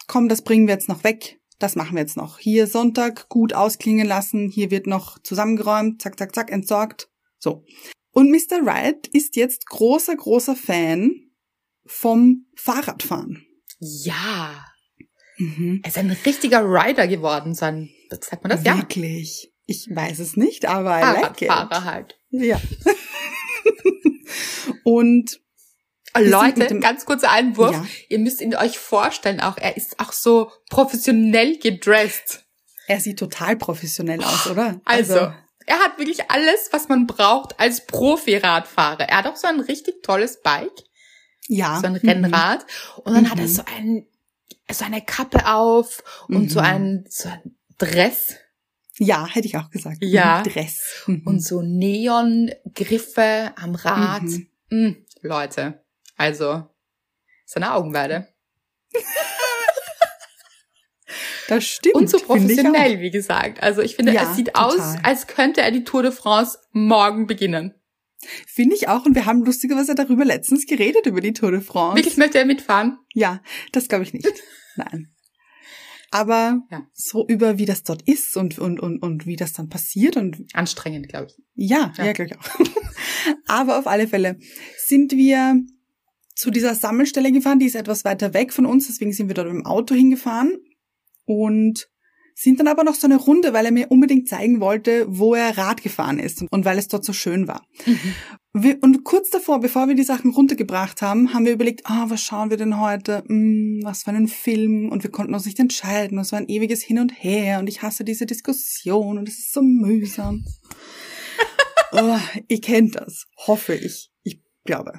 komm, 0.08 0.30
das 0.30 0.44
bringen 0.44 0.68
wir 0.68 0.74
jetzt 0.74 0.90
noch 0.90 1.04
weg. 1.04 1.40
Das 1.58 1.76
machen 1.76 1.96
wir 1.96 2.02
jetzt 2.02 2.16
noch. 2.16 2.40
Hier 2.40 2.68
Sonntag 2.68 3.28
gut 3.28 3.54
ausklingen 3.54 4.08
lassen. 4.08 4.50
Hier 4.50 4.72
wird 4.72 4.88
noch 4.88 5.20
zusammengeräumt, 5.20 6.02
zack, 6.02 6.18
zack, 6.18 6.34
zack, 6.34 6.52
entsorgt. 6.52 7.10
So. 7.38 7.66
Und 8.12 8.32
Mr. 8.32 8.66
Wright 8.66 9.08
ist 9.08 9.36
jetzt 9.36 9.66
großer, 9.68 10.16
großer 10.16 10.56
Fan 10.56 11.12
vom 11.86 12.46
Fahrradfahren. 12.56 13.46
Ja. 13.80 14.66
Mhm. 15.38 15.82
Er 15.84 15.90
ist 15.90 15.98
ein 15.98 16.12
richtiger 16.12 16.62
Rider 16.64 17.08
geworden, 17.08 17.56
sein, 17.56 17.90
sagt 18.10 18.44
man 18.44 18.52
das? 18.52 18.64
Ja. 18.64 18.78
Wirklich. 18.78 19.54
Ich 19.66 19.88
weiß 19.90 20.20
es 20.20 20.36
nicht, 20.36 20.66
aber 20.66 20.98
I 20.98 21.22
like 21.22 21.42
it. 21.42 21.48
Fahrer 21.48 21.84
halt. 21.84 22.20
Ja. 22.32 22.60
Und 24.84 25.40
sind 26.16 26.30
Leute, 26.30 26.80
ganz 26.80 27.06
kurzer 27.06 27.32
Einwurf. 27.32 27.74
Ja. 27.74 27.86
Ihr 28.10 28.20
müsst 28.20 28.42
ihn 28.42 28.56
euch 28.56 28.80
vorstellen 28.80 29.40
auch, 29.40 29.58
er 29.58 29.78
ist 29.78 30.00
auch 30.00 30.12
so 30.12 30.52
professionell 30.70 31.58
gedressed. 31.60 32.46
er 32.88 33.00
sieht 33.00 33.20
total 33.20 33.56
professionell 33.56 34.24
aus, 34.24 34.48
oder? 34.48 34.82
Also, 34.86 35.32
er 35.70 35.80
hat 35.80 35.98
wirklich 35.98 36.30
alles, 36.30 36.70
was 36.72 36.90
man 36.90 37.08
braucht 37.08 37.60
als 37.60 37.86
Profi-Radfahrer. 37.86 39.08
Er 39.08 39.18
hat 39.20 39.28
auch 39.28 39.36
so 39.36 39.48
ein 39.48 39.60
richtig 39.60 40.04
tolles 40.04 40.42
Bike, 40.42 40.72
ja. 41.48 41.80
so 41.80 41.88
ein 41.88 41.94
Mhm. 41.94 42.10
Rennrad. 42.10 42.66
Und 43.04 43.14
dann 43.14 43.30
hat 43.30 43.38
er 43.40 43.46
Mhm. 43.46 43.50
so 43.50 43.64
ein, 43.76 44.08
so 44.72 44.86
eine 44.86 45.02
Kappe 45.04 45.46
auf 45.48 46.04
und 46.28 46.50
so 46.52 46.60
Mhm. 46.60 46.66
ein, 46.66 47.06
so 47.10 47.30
ein 47.30 47.56
Dress 47.78 48.36
Ja, 49.02 49.26
hätte 49.28 49.48
ich 49.48 49.56
auch 49.56 49.70
gesagt. 49.70 49.98
Ja. 50.02 50.40
Mhm, 50.46 50.52
Dress. 50.52 51.04
Mhm. 51.08 51.22
und 51.26 51.40
so 51.42 51.62
Neon-Griffe 51.62 53.54
am 53.56 53.76
Rad. 53.76 54.24
Mhm. 54.70 55.06
Leute, 55.22 55.84
also, 56.18 56.66
seine 57.46 57.74
Augenweide. 57.74 58.28
Das 61.50 61.66
stimmt. 61.66 61.96
Und 61.96 62.10
so 62.10 62.20
professionell, 62.20 63.00
wie 63.02 63.10
gesagt. 63.12 63.62
Also 63.64 63.82
ich 63.82 63.96
finde, 63.96 64.14
Ja, 64.14 64.30
es 64.30 64.36
sieht 64.36 64.48
total. 64.54 64.66
aus, 64.80 64.96
als 65.04 65.28
könnte 65.28 65.62
er 65.62 65.72
die 65.72 65.84
Tour 65.84 66.04
de 66.04 66.12
France 66.12 66.58
morgen 66.72 67.26
beginnen. 67.28 67.74
Finde 68.48 68.76
ich 68.76 68.88
auch. 68.88 69.06
Und 69.06 69.16
wir 69.16 69.26
haben 69.26 69.44
lustigerweise 69.46 69.96
darüber 69.96 70.26
letztens 70.26 70.66
geredet, 70.68 71.06
über 71.06 71.22
die 71.22 71.34
Tour 71.34 71.52
de 71.52 71.62
France. 71.62 71.96
Wirklich 71.98 72.18
möchte 72.18 72.38
er 72.38 72.46
mitfahren? 72.46 72.98
Ja, 73.14 73.42
das 73.72 73.88
glaube 73.88 74.04
ich 74.04 74.14
nicht. 74.14 74.28
Nein. 74.76 75.10
Aber 76.12 76.62
Ja. 76.72 76.88
so 76.94 77.26
über 77.28 77.58
wie 77.60 77.66
das 77.66 77.84
dort 77.84 78.02
ist 78.04 78.36
und, 78.36 78.58
und, 78.60 78.80
und, 78.80 79.02
und 79.02 79.26
wie 79.26 79.36
das 79.36 79.54
dann 79.54 79.70
passiert 79.70 80.18
und 80.18 80.44
Anstrengend, 80.54 81.08
glaube 81.08 81.28
ich. 81.30 81.38
ja, 81.56 81.94
ja, 81.98 82.06
Ja. 82.06 82.14
glaube 82.14 82.32
ich 82.32 82.38
auch. 82.40 82.60
Aber 83.48 83.78
auf 83.80 83.86
alle 83.88 84.08
Fälle 84.08 84.38
sind 84.86 85.12
wir 85.14 85.62
zu 86.36 86.52
dieser 86.52 86.74
Sammelstelle 86.74 87.32
gefahren, 87.32 87.60
die 87.60 87.66
ist 87.68 87.76
etwas 87.76 88.06
weiter 88.06 88.34
weg 88.34 88.54
von 88.54 88.66
uns, 88.66 88.88
deswegen 88.88 89.12
sind 89.14 89.28
wir 89.28 89.36
dort 89.36 89.48
mit 89.48 89.58
dem 89.58 89.66
Auto 89.66 89.94
hingefahren 89.94 90.58
und 91.30 91.88
sind 92.36 92.60
dann 92.60 92.68
aber 92.68 92.86
noch 92.86 92.96
so 92.96 93.06
eine 93.06 93.18
Runde, 93.18 93.52
weil 93.52 93.66
er 93.66 93.72
mir 93.72 93.92
unbedingt 93.92 94.30
zeigen 94.30 94.62
wollte, 94.62 95.06
wo 95.10 95.36
er 95.36 95.58
Rad 95.58 95.84
gefahren 95.84 96.20
ist 96.20 96.46
und 96.50 96.64
weil 96.64 96.78
es 96.78 96.88
dort 96.88 97.04
so 97.04 97.12
schön 97.12 97.50
war. 97.50 97.66
Wir, 98.54 98.78
und 98.82 99.04
kurz 99.04 99.30
davor, 99.30 99.60
bevor 99.60 99.90
wir 99.90 99.96
die 99.96 100.04
Sachen 100.04 100.32
runtergebracht 100.32 101.02
haben, 101.02 101.34
haben 101.34 101.46
wir 101.46 101.52
überlegt, 101.52 101.82
ah, 101.86 102.06
was 102.08 102.22
schauen 102.22 102.50
wir 102.50 102.58
denn 102.58 102.80
heute? 102.80 103.24
Hm, 103.28 103.82
was 103.84 104.04
für 104.04 104.12
einen 104.12 104.30
Film? 104.30 104.90
Und 104.90 105.04
wir 105.04 105.12
konnten 105.12 105.34
uns 105.34 105.46
nicht 105.46 105.60
entscheiden. 105.60 106.18
Es 106.18 106.32
war 106.32 106.40
ein 106.40 106.48
ewiges 106.48 106.82
Hin 106.82 107.00
und 107.00 107.12
Her 107.12 107.60
und 107.60 107.68
ich 107.68 107.82
hasse 107.82 108.06
diese 108.06 108.26
Diskussion 108.26 109.18
und 109.18 109.28
es 109.28 109.38
ist 109.38 109.54
so 109.54 109.62
mühsam. 109.62 110.46
oh, 111.92 112.18
ihr 112.48 112.62
kennt 112.62 112.96
das, 112.96 113.26
hoffe 113.36 113.76
ich. 113.76 114.12
Ich 114.24 114.42
glaube. 114.64 114.94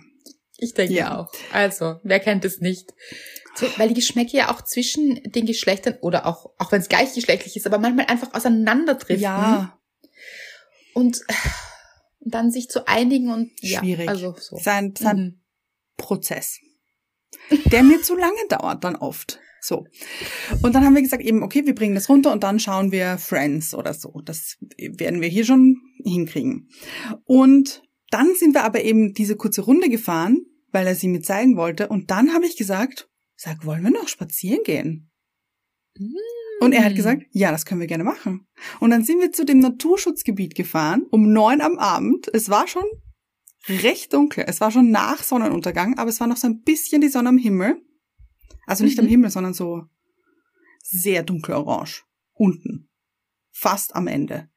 Ich 0.61 0.75
denke 0.75 0.95
Ja. 0.95 1.19
auch. 1.19 1.33
Also, 1.53 2.01
wer 2.03 2.21
kennt 2.21 2.45
es 2.45 2.61
nicht? 2.61 2.93
So, 3.55 3.67
weil 3.79 3.89
die 3.89 3.95
Geschmäcker 3.95 4.37
ja 4.37 4.51
auch 4.55 4.63
zwischen 4.63 5.21
den 5.25 5.47
Geschlechtern 5.47 5.97
oder 6.01 6.27
auch, 6.27 6.53
auch 6.59 6.71
wenn 6.73 6.81
es 6.81 6.89
gleichgeschlechtlich 6.89 7.57
ist, 7.57 7.67
aber 7.67 7.79
manchmal 7.79 8.07
einfach 8.07 8.33
auseinanderdriften. 8.35 9.21
Ja, 9.23 9.79
Und, 10.95 11.21
und 12.21 12.35
dann 12.35 12.51
sich 12.51 12.69
zu 12.69 12.87
einigen 12.87 13.31
und 13.31 13.51
Schwierig. 13.65 14.07
ja, 14.07 14.11
also 14.13 14.35
so. 14.39 14.57
sein, 14.59 14.95
sein 14.97 15.17
Mhm. 15.17 15.41
Prozess, 15.97 16.59
der 17.67 17.83
mir 17.83 18.01
zu 18.03 18.17
lange 18.17 18.39
dauert 18.49 18.85
dann 18.85 18.97
oft. 18.97 19.39
So. 19.63 19.85
Und 20.63 20.75
dann 20.75 20.85
haben 20.85 20.95
wir 20.95 21.03
gesagt, 21.03 21.23
eben, 21.23 21.43
okay, 21.43 21.67
wir 21.67 21.75
bringen 21.75 21.95
das 21.95 22.09
runter 22.09 22.33
und 22.33 22.43
dann 22.43 22.59
schauen 22.61 22.93
wir 22.93 23.19
Friends 23.19 23.75
oder 23.75 23.93
so. 23.93 24.23
Das 24.25 24.57
werden 24.79 25.21
wir 25.21 25.29
hier 25.29 25.45
schon 25.45 25.77
hinkriegen. 26.03 26.71
Und 27.25 27.83
dann 28.11 28.35
sind 28.39 28.55
wir 28.55 28.65
aber 28.65 28.83
eben 28.83 29.13
diese 29.13 29.37
kurze 29.37 29.61
Runde 29.61 29.91
gefahren, 29.91 30.39
weil 30.73 30.87
er 30.87 30.95
sie 30.95 31.09
mir 31.09 31.21
zeigen 31.23 31.57
wollte. 31.57 31.89
Und 31.89 32.11
dann 32.11 32.33
habe 32.35 32.47
ich 32.47 32.57
gesagt, 32.57 33.09
sag, 33.37 33.65
wollen 33.65 33.83
wir 33.83 33.91
noch 33.91 34.09
spazieren 34.09 34.63
gehen? 34.65 35.11
Und 36.61 36.73
er 36.73 36.85
hat 36.85 36.93
Mm. 36.93 36.97
gesagt, 36.97 37.23
ja, 37.33 37.51
das 37.51 37.65
können 37.65 37.81
wir 37.81 37.87
gerne 37.87 38.05
machen. 38.05 38.47
Und 38.81 38.91
dann 38.91 39.03
sind 39.05 39.19
wir 39.21 39.33
zu 39.33 39.45
dem 39.45 39.59
Naturschutzgebiet 39.61 40.55
gefahren, 40.55 41.07
um 41.11 41.33
neun 41.33 41.61
am 41.61 41.79
Abend. 41.79 42.29
Es 42.33 42.49
war 42.49 42.67
schon 42.69 42.85
recht 43.69 44.13
dunkel. 44.13 44.45
Es 44.47 44.61
war 44.61 44.71
schon 44.71 44.91
nach 44.91 45.23
Sonnenuntergang, 45.23 45.99
aber 45.99 46.11
es 46.11 46.21
war 46.21 46.27
noch 46.27 46.37
so 46.37 46.47
ein 46.47 46.63
bisschen 46.63 47.01
die 47.01 47.09
Sonne 47.09 47.31
am 47.31 47.39
Himmel. 47.39 47.77
Also 48.67 48.85
nicht 48.85 48.99
am 48.99 49.07
Mhm. 49.07 49.11
Himmel, 49.11 49.31
sondern 49.31 49.55
so 49.55 49.85
sehr 50.83 51.23
dunkelorange. 51.23 52.03
Unten. 52.35 52.89
Fast 53.53 53.95
am 53.95 54.07
Ende. 54.07 54.49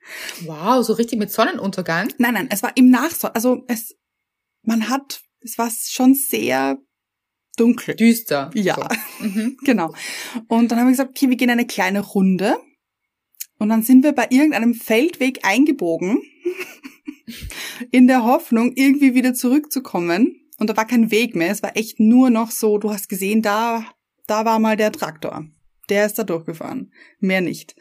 Wow, 0.46 0.86
so 0.86 0.93
richtig 0.93 1.20
mit 1.20 1.32
Sonnenuntergang. 1.32 2.13
Nein, 2.20 2.36
nein, 2.36 2.48
es 2.51 2.63
war 2.63 2.75
im 2.77 2.89
Nachson. 2.89 3.32
Also 3.34 3.63
es, 3.67 3.96
man 4.62 4.88
hat, 4.88 5.22
es 5.44 5.58
war 5.58 5.70
schon 5.72 6.16
sehr 6.16 6.78
dunkel. 7.58 7.96
Düster. 7.96 8.52
Ja. 8.54 8.76
So. 8.76 8.84
Mhm. 9.24 9.58
Genau. 9.64 9.94
Und 10.50 10.70
dann 10.70 10.80
haben 10.80 10.88
wir 10.88 10.92
gesagt, 10.92 11.12
okay, 11.12 11.30
wir 11.30 11.38
gehen 11.38 11.50
eine 11.50 11.66
kleine 11.66 12.02
Runde. 12.02 12.58
Und 13.58 13.70
dann 13.70 13.84
sind 13.84 14.04
wir 14.04 14.12
bei 14.12 14.28
irgendeinem 14.32 14.74
Feldweg 14.74 15.46
eingebogen, 15.46 16.22
in 17.92 18.08
der 18.08 18.26
Hoffnung, 18.26 18.74
irgendwie 18.76 19.14
wieder 19.14 19.34
zurückzukommen. 19.34 20.42
Und 20.58 20.70
da 20.70 20.76
war 20.76 20.86
kein 20.86 21.10
Weg 21.12 21.36
mehr. 21.36 21.52
Es 21.52 21.64
war 21.64 21.78
echt 21.78 22.00
nur 22.02 22.30
noch 22.30 22.52
so, 22.52 22.78
du 22.78 22.92
hast 22.92 23.08
gesehen, 23.08 23.42
da, 23.42 23.86
da 24.28 24.44
war 24.44 24.60
mal 24.60 24.76
der 24.76 24.92
Traktor. 24.92 25.46
Der 25.90 26.06
ist 26.06 26.20
da 26.20 26.24
durchgefahren. 26.24 26.92
Mehr 27.20 27.42
nicht. 27.42 27.76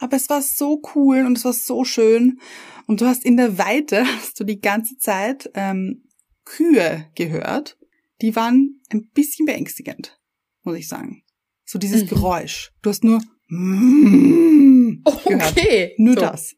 Aber 0.00 0.16
es 0.16 0.28
war 0.28 0.42
so 0.42 0.82
cool 0.94 1.24
und 1.24 1.38
es 1.38 1.44
war 1.44 1.52
so 1.52 1.84
schön. 1.84 2.40
Und 2.86 3.00
du 3.00 3.06
hast 3.06 3.24
in 3.24 3.36
der 3.36 3.58
Weite, 3.58 4.04
hast 4.16 4.40
du 4.40 4.44
die 4.44 4.60
ganze 4.60 4.96
Zeit 4.96 5.50
ähm, 5.54 6.07
Kühe 6.48 7.06
gehört. 7.14 7.76
Die 8.22 8.34
waren 8.36 8.80
ein 8.90 9.08
bisschen 9.14 9.46
beängstigend, 9.46 10.18
muss 10.62 10.76
ich 10.76 10.88
sagen. 10.88 11.22
So 11.64 11.78
dieses 11.78 12.02
Mhm. 12.04 12.08
Geräusch. 12.08 12.72
Du 12.82 12.90
hast 12.90 13.04
nur 13.04 13.20
mm 13.48 15.02
gehört. 15.24 15.52
Okay. 15.56 15.94
Nur 15.98 16.14
so. 16.14 16.20
das. 16.20 16.54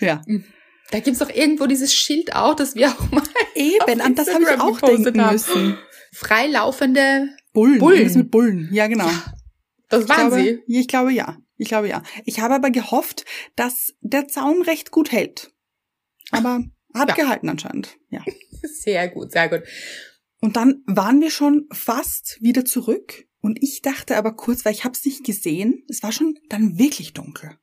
Ja. 0.00 0.22
Da 0.90 1.00
gibt's 1.00 1.18
doch 1.20 1.30
irgendwo 1.30 1.66
dieses 1.66 1.92
Schild 1.94 2.34
auch, 2.34 2.54
das 2.54 2.74
wir 2.74 2.88
auch 2.88 3.10
mal 3.10 3.22
Eben, 3.54 4.00
an 4.00 4.14
das 4.14 4.32
habe 4.32 4.44
ich 4.44 4.60
auch 4.60 4.80
denken 4.80 5.20
haben. 5.20 5.32
müssen. 5.34 5.78
freilaufende, 6.12 7.28
Bullen. 7.52 7.78
Bullen. 7.78 8.12
Mit 8.14 8.30
Bullen. 8.30 8.68
Ja, 8.72 8.86
genau. 8.86 9.08
das 9.88 10.04
Ich 10.04 10.08
waren 10.08 10.28
glaube, 10.28 10.42
sie. 10.42 10.62
Ich 10.66 10.88
glaube 10.88 11.12
ja. 11.12 11.38
Ich 11.56 11.68
glaube 11.68 11.88
ja. 11.88 12.02
Ich 12.24 12.40
habe 12.40 12.54
aber 12.54 12.70
gehofft, 12.70 13.24
dass 13.56 13.94
der 14.00 14.26
Zaun 14.28 14.62
recht 14.62 14.90
gut 14.90 15.12
hält. 15.12 15.52
Aber 16.32 16.64
hat 16.94 17.10
Ja. 17.10 17.14
gehalten 17.14 17.48
anscheinend. 17.48 17.96
Ja. 18.10 18.24
Sehr 18.82 19.08
gut, 19.08 19.32
sehr 19.32 19.48
gut. 19.48 19.62
Und 20.40 20.56
dann 20.56 20.82
waren 20.86 21.20
wir 21.20 21.30
schon 21.30 21.66
fast 21.72 22.38
wieder 22.40 22.64
zurück. 22.64 23.26
Und 23.40 23.62
ich 23.62 23.82
dachte 23.82 24.16
aber 24.16 24.34
kurz, 24.34 24.64
weil 24.64 24.72
ich 24.72 24.84
habe 24.84 24.94
es 24.94 25.04
nicht 25.04 25.24
gesehen, 25.24 25.84
es 25.88 26.02
war 26.02 26.12
schon 26.12 26.38
dann 26.48 26.78
wirklich 26.78 27.12
dunkel. 27.12 27.58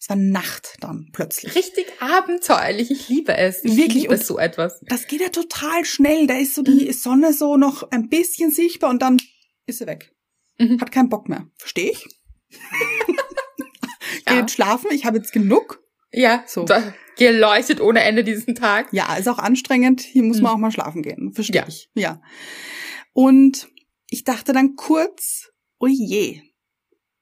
Es 0.00 0.08
war 0.08 0.16
Nacht 0.16 0.76
dann 0.80 1.08
plötzlich. 1.12 1.54
Richtig 1.54 1.86
abenteuerlich. 2.00 2.90
Ich 2.90 3.08
liebe 3.08 3.36
es. 3.36 3.64
Ich 3.64 3.76
Wirklich, 3.76 4.02
liebe 4.02 4.18
so 4.18 4.38
etwas. 4.38 4.80
Das 4.82 5.06
geht 5.06 5.20
ja 5.20 5.30
total 5.30 5.84
schnell. 5.84 6.26
Da 6.26 6.36
ist 6.36 6.54
so 6.54 6.62
die 6.62 6.92
Sonne 6.92 7.32
so 7.32 7.56
noch 7.56 7.90
ein 7.90 8.08
bisschen 8.08 8.50
sichtbar 8.50 8.90
und 8.90 9.00
dann 9.00 9.20
ist 9.66 9.78
sie 9.78 9.86
weg. 9.86 10.14
Mhm. 10.58 10.80
Hat 10.80 10.92
keinen 10.92 11.08
Bock 11.08 11.28
mehr. 11.28 11.48
Verstehe 11.56 11.90
ich. 11.90 12.04
Ja. 14.26 14.40
Geht 14.40 14.52
schlafen, 14.52 14.90
ich 14.92 15.04
habe 15.04 15.18
jetzt 15.18 15.32
genug. 15.32 15.82
Ja, 16.12 16.44
So. 16.46 16.64
da, 16.64 16.94
geleuchtet 17.16 17.80
ohne 17.80 18.00
Ende 18.02 18.24
diesen 18.24 18.54
Tag. 18.54 18.88
Ja, 18.92 19.14
ist 19.16 19.28
auch 19.28 19.38
anstrengend. 19.38 20.00
Hier 20.00 20.22
muss 20.22 20.40
man 20.40 20.52
Mhm. 20.52 20.56
auch 20.56 20.60
mal 20.60 20.70
schlafen 20.72 21.02
gehen. 21.02 21.32
Verstehe 21.32 21.62
Ja. 21.62 21.68
ich. 21.68 21.90
Ja. 21.94 22.20
Und 23.12 23.68
ich 24.08 24.24
dachte 24.24 24.52
dann 24.52 24.76
kurz, 24.76 25.50
oh 25.78 25.86
je. 25.86 26.40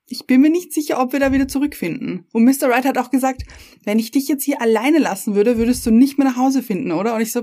Ich 0.07 0.27
bin 0.27 0.41
mir 0.43 0.51
nicht 0.51 0.73
sicher, 0.75 1.01
ob 1.01 1.13
wir 1.13 1.21
da 1.21 1.33
wieder 1.33 1.49
zurückfinden. 1.49 2.27
Und 2.33 2.45
Mr. 2.45 2.69
Wright 2.69 2.85
hat 2.85 2.99
auch 2.99 3.11
gesagt, 3.11 3.43
wenn 3.85 3.99
ich 3.99 4.11
dich 4.11 4.29
jetzt 4.29 4.45
hier 4.45 4.61
alleine 4.61 4.99
lassen 4.99 5.35
würde, 5.35 5.57
würdest 5.57 5.87
du 5.87 5.91
nicht 5.91 6.19
mehr 6.19 6.27
nach 6.29 6.37
Hause 6.37 6.63
finden, 6.63 6.93
oder? 6.93 7.15
Und 7.15 7.23
ich 7.23 7.33
so, 7.33 7.43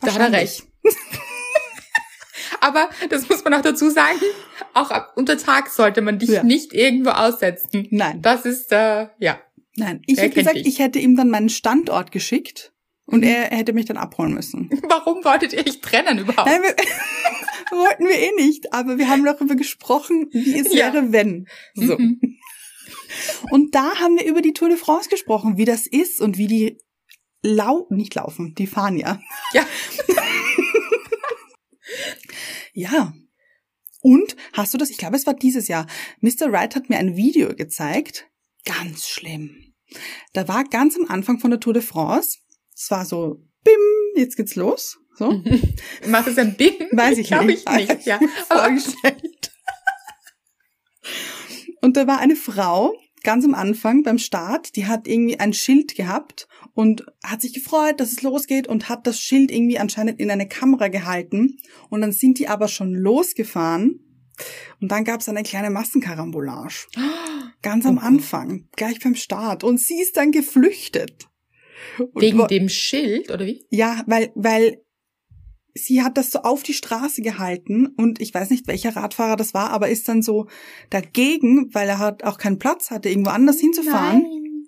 Da 0.00 0.12
hat 0.12 0.20
er 0.20 0.32
recht. 0.32 0.64
Aber 2.60 2.90
das 3.10 3.28
muss 3.28 3.42
man 3.44 3.54
auch 3.54 3.62
dazu 3.62 3.90
sagen, 3.90 4.18
auch 4.74 4.90
unter 5.16 5.36
Tag 5.38 5.68
sollte 5.68 6.00
man 6.02 6.18
dich 6.18 6.28
Ja. 6.30 6.42
nicht 6.42 6.72
irgendwo 6.74 7.10
aussetzen. 7.10 7.88
Nein, 7.90 8.20
Das 8.22 8.44
ist, 8.44 8.70
äh, 8.72 9.08
ja. 9.18 9.40
Nein. 9.76 10.02
Ich 10.06 10.18
hätte 10.18 10.34
gesagt, 10.34 10.56
dich. 10.56 10.66
ich 10.66 10.78
hätte 10.78 10.98
ihm 10.98 11.16
dann 11.16 11.30
meinen 11.30 11.48
Standort 11.48 12.12
geschickt 12.12 12.72
und 13.06 13.20
Mhm. 13.20 13.26
er, 13.26 13.52
er 13.52 13.58
hätte 13.58 13.72
mich 13.72 13.86
dann 13.86 13.96
abholen 13.96 14.34
müssen. 14.34 14.70
Warum 14.88 15.24
wolltet 15.24 15.52
ihr 15.52 15.60
euch 15.66 15.80
trennen 15.80 16.18
überhaupt? 16.18 16.48
Nein, 16.48 16.62
wir, 16.62 16.76
wollten 17.78 18.04
wir 18.04 18.18
eh 18.18 18.32
nicht, 18.36 18.72
aber 18.72 18.98
wir 18.98 19.08
haben 19.08 19.24
darüber 19.24 19.54
gesprochen, 19.54 20.28
wie 20.32 20.58
es 20.58 20.72
Ja. 20.72 20.92
wäre, 20.92 21.12
wenn. 21.12 21.46
So. 21.74 21.96
Mhm. 21.98 22.20
Und 23.50 23.74
da 23.74 23.96
haben 23.96 24.16
wir 24.18 24.24
über 24.26 24.40
die 24.42 24.52
Tour 24.54 24.68
de 24.68 24.78
France 24.78 25.08
gesprochen, 25.10 25.56
wie 25.58 25.64
das 25.66 25.86
ist 25.86 26.20
und 26.20 26.38
wie 26.38 26.46
die 26.46 26.78
lau 27.42 27.86
nicht 27.90 28.14
laufen, 28.14 28.54
die 28.54 28.66
fahren 28.66 28.96
ja. 28.96 29.20
Ja. 29.52 29.66
ja. 32.72 33.12
Und 34.00 34.36
hast 34.52 34.74
du 34.74 34.78
das, 34.78 34.90
ich 34.90 34.98
glaube, 34.98 35.16
es 35.16 35.26
war 35.26 35.34
dieses 35.34 35.68
Jahr, 35.68 35.86
Mr. 36.20 36.50
Wright 36.50 36.74
hat 36.74 36.88
mir 36.88 36.98
ein 36.98 37.16
Video 37.16 37.54
gezeigt, 37.54 38.28
ganz 38.64 39.08
schlimm. 39.08 39.74
Da 40.32 40.48
war 40.48 40.64
ganz 40.64 40.96
am 40.96 41.06
Anfang 41.06 41.38
von 41.38 41.50
der 41.50 41.60
Tour 41.60 41.74
de 41.74 41.82
France, 41.82 42.38
es 42.74 42.90
war 42.90 43.04
so, 43.04 43.44
bim, 43.62 43.80
jetzt 44.16 44.36
geht's 44.36 44.56
los. 44.56 44.98
So? 45.16 45.42
Macht 46.06 46.28
es 46.28 46.38
ein 46.38 46.56
Bild? 46.56 46.80
Weiß 46.92 47.18
ich 47.18 47.28
Glaub 47.28 47.44
nicht. 47.44 47.68
ich 47.68 47.88
nicht, 47.88 48.06
ja. 48.06 48.18
Aber 48.48 48.64
Vorgestellt. 48.64 49.52
Und 51.82 51.96
da 51.96 52.06
war 52.06 52.18
eine 52.18 52.36
Frau, 52.36 52.94
ganz 53.22 53.44
am 53.44 53.54
Anfang 53.54 54.02
beim 54.02 54.18
Start, 54.18 54.76
die 54.76 54.86
hat 54.86 55.06
irgendwie 55.06 55.38
ein 55.38 55.52
Schild 55.52 55.94
gehabt 55.94 56.48
und 56.74 57.04
hat 57.24 57.42
sich 57.42 57.52
gefreut, 57.52 58.00
dass 58.00 58.12
es 58.12 58.22
losgeht 58.22 58.68
und 58.68 58.88
hat 58.88 59.06
das 59.06 59.20
Schild 59.20 59.50
irgendwie 59.50 59.78
anscheinend 59.78 60.20
in 60.20 60.30
eine 60.30 60.48
Kamera 60.48 60.88
gehalten. 60.88 61.58
Und 61.90 62.00
dann 62.00 62.12
sind 62.12 62.38
die 62.38 62.48
aber 62.48 62.68
schon 62.68 62.94
losgefahren. 62.94 64.00
Und 64.80 64.90
dann 64.90 65.04
gab 65.04 65.20
es 65.20 65.28
eine 65.28 65.42
kleine 65.42 65.70
Massenkarambolage. 65.70 66.86
Ganz 67.62 67.86
am 67.86 67.98
Oh. 67.98 68.00
Anfang, 68.00 68.68
gleich 68.76 69.00
beim 69.00 69.14
Start. 69.14 69.62
Und 69.64 69.78
sie 69.80 70.00
ist 70.00 70.16
dann 70.16 70.32
geflüchtet. 70.32 71.28
Und 71.98 72.20
wegen 72.20 72.46
dem 72.48 72.68
Schild, 72.68 73.30
oder 73.30 73.44
wie? 73.46 73.64
ja, 73.70 74.02
weil, 74.06 74.30
weil 74.34 74.82
sie 75.74 76.02
hat 76.02 76.16
das 76.16 76.30
so 76.30 76.40
auf 76.40 76.62
die 76.62 76.74
Straße 76.74 77.22
gehalten 77.22 77.86
und 77.96 78.20
ich 78.20 78.32
weiß 78.34 78.50
nicht, 78.50 78.66
welcher 78.66 78.94
Radfahrer 78.94 79.36
das 79.36 79.54
war, 79.54 79.70
aber 79.70 79.88
ist 79.88 80.08
dann 80.08 80.22
so 80.22 80.46
dagegen, 80.90 81.72
weil 81.74 81.88
er 81.88 81.98
hat 81.98 82.24
auch 82.24 82.38
keinen 82.38 82.58
Platz 82.58 82.90
hatte, 82.90 83.08
irgendwo 83.08 83.30
anders 83.30 83.58
hinzufahren. 83.58 84.22
Nein. 84.22 84.66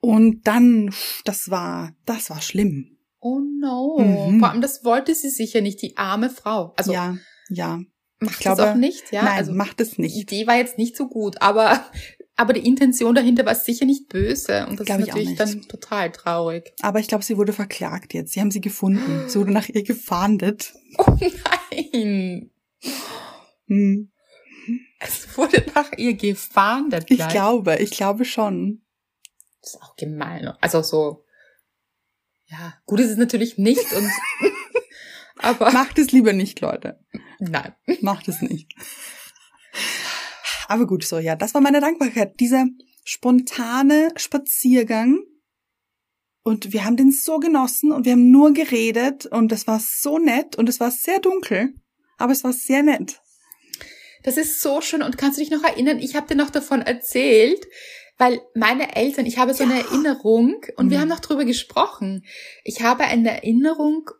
Und 0.00 0.46
dann, 0.46 0.94
das 1.24 1.50
war, 1.50 1.94
das 2.06 2.30
war 2.30 2.40
schlimm. 2.40 2.96
Oh 3.20 3.40
no. 3.40 3.98
Mhm. 3.98 4.40
Vor 4.40 4.50
allem, 4.50 4.60
das 4.62 4.84
wollte 4.84 5.14
sie 5.14 5.28
sicher 5.30 5.60
nicht, 5.60 5.82
die 5.82 5.96
arme 5.96 6.30
Frau. 6.30 6.72
Also 6.76 6.92
ja, 6.92 7.16
ja. 7.50 7.80
Macht 8.20 8.40
glaube, 8.40 8.62
das 8.62 8.70
auch 8.70 8.74
nicht, 8.76 9.12
ja? 9.12 9.24
Nein, 9.24 9.38
also 9.38 9.52
macht 9.52 9.80
es 9.80 9.92
die 9.92 10.02
nicht. 10.02 10.16
Idee 10.16 10.46
war 10.46 10.56
jetzt 10.56 10.78
nicht 10.78 10.96
so 10.96 11.08
gut, 11.08 11.40
aber, 11.40 11.84
aber 12.36 12.52
die 12.52 12.66
Intention 12.66 13.14
dahinter 13.14 13.44
war 13.44 13.54
sicher 13.54 13.86
nicht 13.86 14.08
böse. 14.08 14.66
Und 14.66 14.78
das 14.78 14.86
Glaub 14.86 15.00
ist 15.00 15.08
ich 15.08 15.14
natürlich 15.14 15.36
dann 15.36 15.62
total 15.62 16.12
traurig. 16.12 16.72
Aber 16.80 17.00
ich 17.00 17.08
glaube, 17.08 17.24
sie 17.24 17.36
wurde 17.36 17.52
verklagt 17.52 18.14
jetzt. 18.14 18.32
Sie 18.32 18.40
haben 18.40 18.50
sie 18.50 18.60
gefunden. 18.60 19.28
Sie 19.28 19.38
wurde 19.38 19.52
nach 19.52 19.68
ihr 19.68 19.82
gefahndet. 19.82 20.74
Oh 20.98 21.16
nein. 21.92 22.50
Hm. 23.68 24.10
Es 24.98 25.36
wurde 25.36 25.64
nach 25.74 25.92
ihr 25.96 26.14
gefahndet. 26.14 27.04
Ich 27.08 27.18
gleich. 27.18 27.32
glaube, 27.32 27.76
ich 27.76 27.90
glaube 27.90 28.24
schon. 28.24 28.82
Das 29.62 29.74
ist 29.74 29.82
auch 29.82 29.96
gemein. 29.96 30.52
Also 30.60 30.82
so, 30.82 31.24
ja, 32.46 32.74
gut 32.86 33.00
ist 33.00 33.10
es 33.10 33.16
natürlich 33.16 33.58
nicht 33.58 33.92
und, 33.92 34.10
aber 35.42 35.72
Macht 35.72 35.98
es 35.98 36.12
lieber 36.12 36.32
nicht, 36.32 36.60
Leute. 36.60 36.98
nein. 37.38 37.74
Macht 38.00 38.28
es 38.28 38.40
nicht. 38.42 38.72
Aber 40.68 40.86
gut, 40.86 41.04
so, 41.04 41.18
ja, 41.18 41.36
das 41.36 41.54
war 41.54 41.60
meine 41.60 41.80
Dankbarkeit. 41.80 42.38
Dieser 42.40 42.66
spontane 43.04 44.12
Spaziergang. 44.16 45.18
Und 46.42 46.72
wir 46.72 46.84
haben 46.84 46.96
den 46.96 47.12
so 47.12 47.38
genossen 47.38 47.92
und 47.92 48.06
wir 48.06 48.12
haben 48.12 48.30
nur 48.30 48.52
geredet 48.54 49.26
und 49.26 49.52
es 49.52 49.66
war 49.66 49.78
so 49.78 50.18
nett 50.18 50.56
und 50.56 50.68
es 50.70 50.80
war 50.80 50.90
sehr 50.90 51.18
dunkel, 51.20 51.74
aber 52.16 52.32
es 52.32 52.44
war 52.44 52.54
sehr 52.54 52.82
nett. 52.82 53.20
Das 54.22 54.38
ist 54.38 54.62
so 54.62 54.80
schön 54.80 55.02
und 55.02 55.18
kannst 55.18 55.36
du 55.38 55.42
dich 55.42 55.50
noch 55.50 55.62
erinnern, 55.62 55.98
ich 55.98 56.16
habe 56.16 56.26
dir 56.28 56.36
noch 56.36 56.48
davon 56.50 56.80
erzählt, 56.80 57.66
weil 58.16 58.40
meine 58.54 58.96
Eltern, 58.96 59.26
ich 59.26 59.36
habe 59.36 59.52
so 59.52 59.64
eine 59.64 59.80
Erinnerung 59.80 60.62
und 60.76 60.88
wir 60.90 60.96
Mhm. 60.96 61.02
haben 61.02 61.08
noch 61.08 61.20
drüber 61.20 61.44
gesprochen. 61.44 62.24
Ich 62.64 62.82
habe 62.82 63.04
eine 63.04 63.30
Erinnerung 63.32 64.10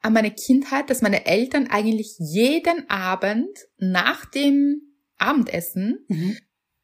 an 0.00 0.12
meine 0.12 0.30
Kindheit, 0.30 0.90
dass 0.90 1.02
meine 1.02 1.26
Eltern 1.26 1.66
eigentlich 1.68 2.16
jeden 2.18 2.88
Abend 2.88 3.48
nach 3.78 4.24
dem 4.26 4.82
Abendessen 5.18 6.06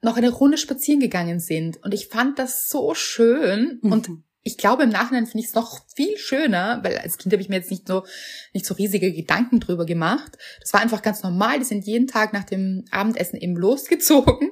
noch 0.02 0.16
eine 0.16 0.30
Runde 0.30 0.58
spazieren 0.58 1.00
gegangen 1.00 1.40
sind. 1.40 1.82
Und 1.82 1.94
ich 1.94 2.08
fand 2.08 2.38
das 2.38 2.68
so 2.68 2.94
schön. 2.94 3.78
Und 3.82 4.08
Mhm. 4.08 4.24
ich 4.42 4.58
glaube, 4.58 4.82
im 4.82 4.90
Nachhinein 4.90 5.26
finde 5.26 5.40
ich 5.40 5.46
es 5.50 5.54
noch 5.54 5.80
viel 5.94 6.18
schöner, 6.18 6.80
weil 6.82 6.98
als 6.98 7.16
Kind 7.16 7.32
habe 7.32 7.40
ich 7.40 7.48
mir 7.48 7.56
jetzt 7.56 7.70
nicht 7.70 7.86
so, 7.88 8.04
nicht 8.52 8.66
so 8.66 8.74
riesige 8.74 9.12
Gedanken 9.12 9.60
drüber 9.60 9.86
gemacht. 9.86 10.36
Das 10.60 10.72
war 10.72 10.80
einfach 10.80 11.00
ganz 11.00 11.22
normal. 11.22 11.58
Die 11.60 11.64
sind 11.64 11.86
jeden 11.86 12.06
Tag 12.08 12.32
nach 12.32 12.44
dem 12.44 12.84
Abendessen 12.90 13.36
eben 13.38 13.56
losgezogen. 13.56 14.50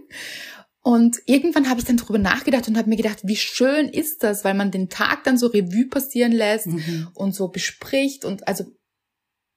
Und 0.84 1.18
irgendwann 1.26 1.68
habe 1.70 1.78
ich 1.78 1.86
dann 1.86 1.96
drüber 1.96 2.18
nachgedacht 2.18 2.66
und 2.66 2.76
habe 2.76 2.88
mir 2.88 2.96
gedacht, 2.96 3.20
wie 3.22 3.36
schön 3.36 3.88
ist 3.88 4.22
das, 4.24 4.44
weil 4.44 4.54
man 4.54 4.70
den 4.72 4.88
Tag 4.88 5.22
dann 5.24 5.38
so 5.38 5.46
Revue 5.46 5.86
passieren 5.88 6.32
lässt 6.32 6.66
Mhm. 6.66 7.08
und 7.14 7.34
so 7.34 7.48
bespricht 7.48 8.24
und 8.24 8.48
also 8.48 8.64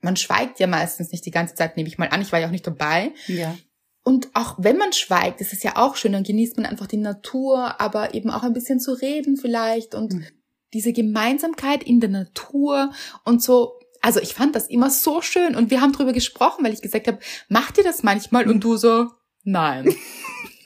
man 0.02 0.16
schweigt 0.18 0.60
ja 0.60 0.68
meistens 0.68 1.12
nicht 1.12 1.26
die 1.26 1.32
ganze 1.32 1.56
Zeit, 1.56 1.78
nehme 1.78 1.90
ich 1.90 1.98
mal 1.98 2.10
an. 2.10 2.22
Ich 2.22 2.32
war 2.32 2.40
ja 2.40 2.46
auch 2.46 2.52
nicht 2.52 2.68
dabei. 2.68 3.12
Ja. 3.26 3.58
Und 4.04 4.30
auch 4.36 4.58
wenn 4.60 4.78
man 4.78 4.94
schweigt, 4.94 5.42
ist 5.42 5.52
es 5.52 5.64
ja 5.64 5.78
auch 5.78 5.96
schön, 5.96 6.12
dann 6.12 6.22
genießt 6.24 6.58
man 6.58 6.68
einfach 6.68 6.86
die 6.86 6.98
Natur, 6.98 7.82
aber 7.82 8.14
eben 8.14 8.30
auch 8.30 8.44
ein 8.44 8.54
bisschen 8.54 8.80
zu 8.80 8.94
reden 8.94 9.36
vielleicht 9.36 9.96
und 9.96 10.14
Mhm. 10.14 10.26
diese 10.76 10.94
Gemeinsamkeit 10.94 11.82
in 11.84 12.02
der 12.02 12.12
Natur 12.12 12.92
und 13.24 13.42
so. 13.42 13.80
Also 14.02 14.20
ich 14.20 14.36
fand 14.36 14.56
das 14.56 14.68
immer 14.68 14.92
so 14.92 15.22
schön 15.22 15.56
und 15.56 15.72
wir 15.72 15.82
haben 15.82 15.92
drüber 15.94 16.14
gesprochen, 16.14 16.64
weil 16.64 16.74
ich 16.74 16.84
gesagt 16.84 17.08
habe, 17.08 17.18
macht 17.50 17.80
ihr 17.80 17.84
das 17.84 18.04
manchmal? 18.04 18.48
Und 18.48 18.64
du 18.64 18.78
so, 18.78 19.08
nein. 19.44 19.86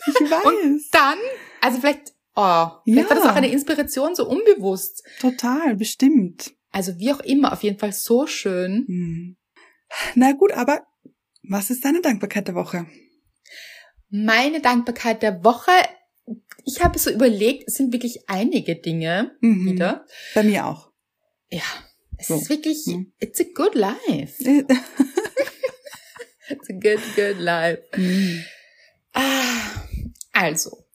Ich 0.10 0.32
weiß. 0.32 0.90
Dann, 0.92 1.18
also 1.62 1.80
vielleicht, 1.80 2.14
oh, 2.36 2.68
vielleicht 2.86 3.10
Ja. 3.10 3.16
war 3.16 3.16
das 3.16 3.26
auch 3.32 3.36
eine 3.36 3.52
Inspiration, 3.52 4.16
so 4.16 4.28
unbewusst. 4.28 5.04
Total, 5.20 5.76
bestimmt. 5.76 6.54
Also 6.72 6.98
wie 7.00 7.12
auch 7.14 7.20
immer, 7.22 7.52
auf 7.54 7.64
jeden 7.64 7.80
Fall 7.80 7.94
so 7.94 8.28
schön. 8.28 8.86
Hm. 8.88 9.38
Na 10.16 10.32
gut, 10.34 10.52
aber 10.52 10.86
was 11.44 11.70
ist 11.72 11.84
deine 11.84 12.02
Dankbarkeit 12.02 12.48
der 12.48 12.56
Woche? 12.56 12.86
Meine 14.10 14.62
Dankbarkeit 14.62 15.22
der 15.24 15.44
Woche, 15.44 15.72
ich 16.66 16.84
habe 16.84 17.00
so 17.00 17.10
überlegt, 17.12 17.64
es 17.68 17.76
sind 17.76 17.92
wirklich 17.94 18.30
einige 18.30 18.76
Dinge 18.76 19.36
Mhm. 19.42 19.66
wieder. 19.72 20.06
Bei 20.36 20.44
mir 20.44 20.66
auch. 20.68 20.92
Ja, 21.50 21.64
es 22.18 22.28
So. 22.28 22.36
ist 22.36 22.50
wirklich, 22.50 22.86
Mhm. 22.86 23.14
it's 23.20 23.40
a 23.40 23.46
good 23.54 23.74
life. 23.76 24.44
It's 26.52 26.68
a 26.70 26.74
good, 26.74 27.00
good 27.16 27.38
life. 27.40 27.84
hm. 27.94 28.44
Ah, 29.14 29.84
also, 30.40 30.86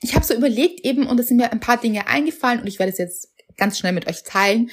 ich 0.00 0.14
habe 0.14 0.24
so 0.24 0.32
überlegt 0.32 0.84
eben 0.84 1.08
und 1.08 1.18
es 1.18 1.26
sind 1.26 1.38
mir 1.38 1.50
ein 1.50 1.58
paar 1.58 1.76
Dinge 1.76 2.06
eingefallen 2.06 2.60
und 2.60 2.68
ich 2.68 2.78
werde 2.78 2.92
es 2.92 2.98
jetzt 2.98 3.32
ganz 3.56 3.78
schnell 3.78 3.92
mit 3.92 4.06
euch 4.06 4.22
teilen. 4.22 4.70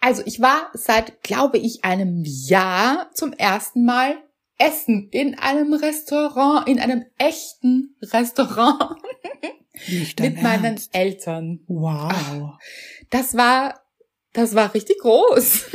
Also, 0.00 0.22
ich 0.26 0.40
war 0.40 0.70
seit, 0.74 1.22
glaube 1.22 1.58
ich, 1.58 1.84
einem 1.84 2.24
Jahr 2.24 3.08
zum 3.14 3.32
ersten 3.32 3.84
Mal 3.84 4.16
essen 4.58 5.08
in 5.12 5.38
einem 5.38 5.74
Restaurant, 5.74 6.66
in 6.66 6.80
einem 6.80 7.04
echten 7.18 7.94
Restaurant 8.02 9.00
mit 10.18 10.42
meinen 10.42 10.64
Ernst. 10.64 10.92
Eltern. 10.92 11.60
Wow. 11.68 12.58
Das 13.10 13.36
war, 13.36 13.80
das 14.32 14.56
war 14.56 14.74
richtig 14.74 14.98
groß. 14.98 15.66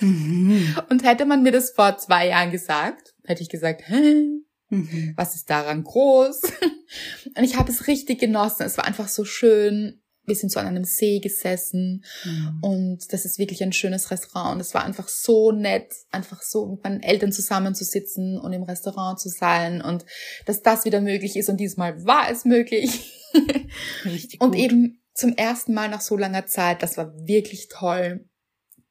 Mhm. 0.00 0.74
Und 0.88 1.04
hätte 1.04 1.26
man 1.26 1.42
mir 1.42 1.52
das 1.52 1.72
vor 1.72 1.98
zwei 1.98 2.28
Jahren 2.28 2.50
gesagt, 2.50 3.14
hätte 3.24 3.42
ich 3.42 3.50
gesagt, 3.50 3.82
hä, 3.88 4.40
Mhm. 4.78 5.14
was 5.16 5.34
ist 5.36 5.50
daran 5.50 5.84
groß? 5.84 6.42
Und 7.36 7.44
ich 7.44 7.56
habe 7.56 7.70
es 7.70 7.86
richtig 7.86 8.20
genossen. 8.20 8.62
Es 8.64 8.76
war 8.76 8.84
einfach 8.86 9.08
so 9.08 9.24
schön. 9.24 10.00
Wir 10.24 10.34
sind 10.34 10.50
so 10.50 10.58
an 10.58 10.66
einem 10.66 10.82
See 10.84 11.20
gesessen 11.20 12.04
Mhm. 12.24 12.58
und 12.60 13.12
das 13.12 13.24
ist 13.24 13.38
wirklich 13.38 13.62
ein 13.62 13.72
schönes 13.72 14.10
Restaurant. 14.10 14.56
Und 14.56 14.60
es 14.60 14.74
war 14.74 14.84
einfach 14.84 15.06
so 15.06 15.52
nett, 15.52 15.92
einfach 16.10 16.42
so 16.42 16.66
mit 16.66 16.82
meinen 16.82 17.00
Eltern 17.00 17.30
zusammenzusitzen 17.30 18.36
und 18.40 18.52
im 18.52 18.64
Restaurant 18.64 19.20
zu 19.20 19.28
sein 19.28 19.80
und 19.82 20.04
dass 20.44 20.62
das 20.62 20.84
wieder 20.84 21.00
möglich 21.00 21.36
ist. 21.36 21.48
Und 21.48 21.58
diesmal 21.58 22.04
war 22.04 22.28
es 22.28 22.44
möglich. 22.44 23.12
Richtig 24.04 24.40
Und 24.40 24.52
gut. 24.52 24.60
eben 24.60 25.00
zum 25.14 25.32
ersten 25.36 25.74
Mal 25.74 25.88
nach 25.88 26.00
so 26.00 26.16
langer 26.16 26.46
Zeit, 26.46 26.82
das 26.82 26.96
war 26.96 27.12
wirklich 27.26 27.68
toll. 27.68 28.28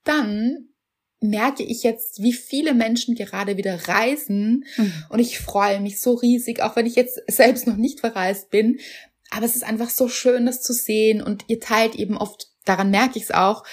Dann 0.05 0.69
merke 1.29 1.63
ich 1.63 1.83
jetzt, 1.83 2.21
wie 2.21 2.33
viele 2.33 2.73
Menschen 2.73 3.15
gerade 3.15 3.57
wieder 3.57 3.87
reisen 3.87 4.65
Mhm. 4.77 4.93
und 5.09 5.19
ich 5.19 5.39
freue 5.39 5.79
mich 5.81 5.99
so 6.01 6.13
riesig, 6.13 6.61
auch 6.61 6.75
wenn 6.75 6.85
ich 6.85 6.95
jetzt 6.95 7.19
selbst 7.27 7.67
noch 7.67 7.77
nicht 7.77 7.99
verreist 7.99 8.49
bin. 8.49 8.79
Aber 9.31 9.45
es 9.45 9.55
ist 9.55 9.63
einfach 9.63 9.89
so 9.89 10.07
schön, 10.07 10.45
das 10.45 10.61
zu 10.61 10.71
sehen 10.73 11.21
und 11.21 11.45
ihr 11.47 11.59
teilt 11.59 11.95
eben 11.95 12.17
oft, 12.17 12.47
daran 12.63 12.91
merke 12.91 13.17
ich 13.17 13.23
es 13.25 13.31
auch, 13.31 13.63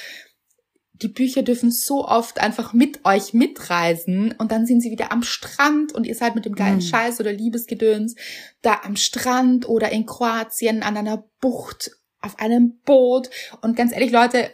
die 0.95 1.09
Bücher 1.09 1.43
dürfen 1.43 1.73
so 1.73 2.07
oft 2.07 2.41
einfach 2.41 2.73
mit 2.73 3.05
euch 3.05 3.35
mitreisen 3.35 4.33
und 4.39 4.53
dann 4.53 4.67
sind 4.67 4.81
sie 4.83 4.93
wieder 4.93 5.11
am 5.11 5.23
Strand 5.25 5.93
und 5.93 6.07
ihr 6.07 6.15
seid 6.15 6.35
mit 6.37 6.45
dem 6.45 6.55
geilen 6.55 6.77
Mhm. 6.77 6.81
Scheiß 6.83 7.19
oder 7.21 7.33
Liebesgedöns 7.33 8.15
da 8.63 8.81
am 8.85 8.95
Strand 8.97 9.69
oder 9.69 9.91
in 9.91 10.07
Kroatien 10.07 10.83
an 10.85 10.97
einer 10.97 11.25
Bucht 11.41 11.91
auf 12.21 12.39
einem 12.39 12.79
Boot 12.85 13.31
und 13.63 13.77
ganz 13.77 13.93
ehrlich 13.93 14.13
Leute, 14.13 14.51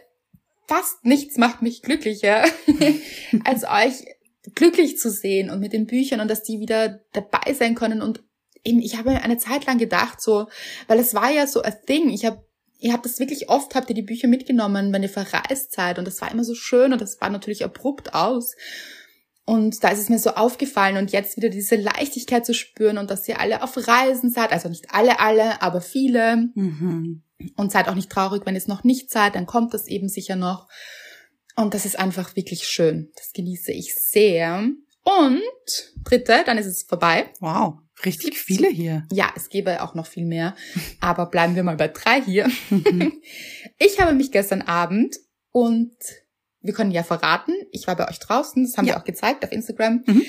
fast 0.69 1.03
nichts 1.03 1.37
macht 1.37 1.63
mich 1.63 1.81
glücklicher, 1.81 2.45
als 3.43 3.63
euch 3.63 4.05
glücklich 4.53 4.99
zu 4.99 5.09
sehen 5.09 5.49
und 5.49 5.59
mit 5.59 5.73
den 5.73 5.87
Büchern 5.87 6.21
und 6.21 6.29
dass 6.29 6.43
die 6.43 6.59
wieder 6.59 6.99
dabei 7.11 7.53
sein 7.53 7.73
können 7.73 8.03
und 8.03 8.23
eben, 8.63 8.79
ich 8.79 8.95
habe 8.97 9.09
mir 9.09 9.23
eine 9.23 9.39
Zeit 9.39 9.65
lang 9.65 9.79
gedacht 9.79 10.21
so, 10.21 10.47
weil 10.87 10.99
es 10.99 11.15
war 11.15 11.31
ja 11.31 11.47
so 11.47 11.63
a 11.63 11.71
thing, 11.71 12.09
ich 12.09 12.25
habe 12.25 12.47
Ihr 12.81 12.93
habt 12.93 13.03
das 13.03 13.19
wirklich 13.19 13.49
oft, 13.49 13.75
habt 13.75 13.89
ihr 13.89 13.93
die 13.93 14.03
Bücher 14.03 14.29
mitgenommen, 14.29 14.93
wenn 14.93 15.03
ihr 15.03 15.09
verreist 15.09 15.73
seid. 15.73 15.99
Und 15.99 16.07
das 16.07 16.21
war 16.21 16.31
immer 16.31 16.45
so 16.45 16.55
schön 16.55 16.93
und 16.93 17.01
das 17.01 17.19
war 17.19 17.29
natürlich 17.29 17.65
abrupt 17.65 18.13
aus. 18.13 18.55
Und 19.43 19.83
da 19.83 19.89
ist 19.89 19.99
es 19.99 20.07
mir 20.07 20.17
so 20.17 20.29
aufgefallen 20.29 20.95
und 20.95 21.11
jetzt 21.11 21.35
wieder 21.35 21.49
diese 21.49 21.75
Leichtigkeit 21.75 22.45
zu 22.45 22.53
spüren 22.53 22.97
und 22.97 23.11
dass 23.11 23.27
ihr 23.27 23.41
alle 23.41 23.63
auf 23.63 23.75
Reisen 23.85 24.29
seid. 24.29 24.53
Also 24.53 24.69
nicht 24.69 24.93
alle, 24.93 25.19
alle, 25.19 25.61
aber 25.61 25.81
viele. 25.81 26.51
Mhm. 26.55 27.23
Und 27.55 27.71
seid 27.71 27.87
auch 27.87 27.95
nicht 27.95 28.09
traurig, 28.11 28.43
wenn 28.45 28.55
ihr 28.55 28.59
es 28.59 28.67
noch 28.67 28.83
nicht 28.83 29.11
seid, 29.11 29.35
dann 29.35 29.45
kommt 29.45 29.73
das 29.73 29.87
eben 29.87 30.09
sicher 30.09 30.35
noch. 30.35 30.67
Und 31.55 31.73
das 31.73 31.85
ist 31.85 31.97
einfach 31.99 32.35
wirklich 32.35 32.67
schön. 32.67 33.11
Das 33.15 33.31
genieße 33.33 33.71
ich 33.71 33.95
sehr. 33.95 34.69
Und 35.03 35.41
dritte, 36.03 36.43
dann 36.45 36.57
ist 36.57 36.65
es 36.67 36.83
vorbei. 36.83 37.29
Wow, 37.39 37.75
richtig 38.05 38.37
viele 38.37 38.67
hier. 38.69 39.05
Ja, 39.11 39.31
es 39.35 39.49
gäbe 39.49 39.81
auch 39.81 39.95
noch 39.95 40.05
viel 40.07 40.25
mehr. 40.25 40.55
Aber 40.99 41.25
bleiben 41.27 41.55
wir 41.55 41.63
mal 41.63 41.77
bei 41.77 41.87
drei 41.87 42.21
hier. 42.21 42.49
Ich 43.81 43.99
habe 44.01 44.13
mich 44.13 44.31
gestern 44.31 44.61
Abend 44.61 45.15
und 45.51 45.95
wir 46.61 46.73
können 46.73 46.91
ja 46.91 47.03
verraten, 47.03 47.53
ich 47.71 47.87
war 47.87 47.95
bei 47.95 48.09
euch 48.09 48.19
draußen, 48.19 48.63
das 48.65 48.75
haben 48.77 48.85
Ja. 48.85 48.95
wir 48.95 48.99
auch 48.99 49.05
gezeigt 49.05 49.45
auf 49.45 49.53
Instagram. 49.53 50.03
Mhm. 50.05 50.23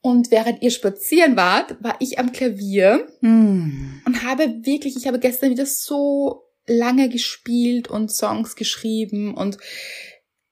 Und 0.00 0.30
während 0.30 0.62
ihr 0.62 0.70
spazieren 0.70 1.36
wart, 1.36 1.82
war 1.82 1.96
ich 1.98 2.18
am 2.18 2.32
Klavier 2.32 3.06
Hm. 3.20 4.00
und 4.06 4.22
habe 4.22 4.64
wirklich, 4.64 4.96
ich 4.96 5.06
habe 5.06 5.18
gestern 5.18 5.50
wieder 5.50 5.66
so 5.66 6.44
lange 6.66 7.08
gespielt 7.08 7.88
und 7.88 8.12
Songs 8.12 8.54
geschrieben 8.54 9.34
und 9.34 9.58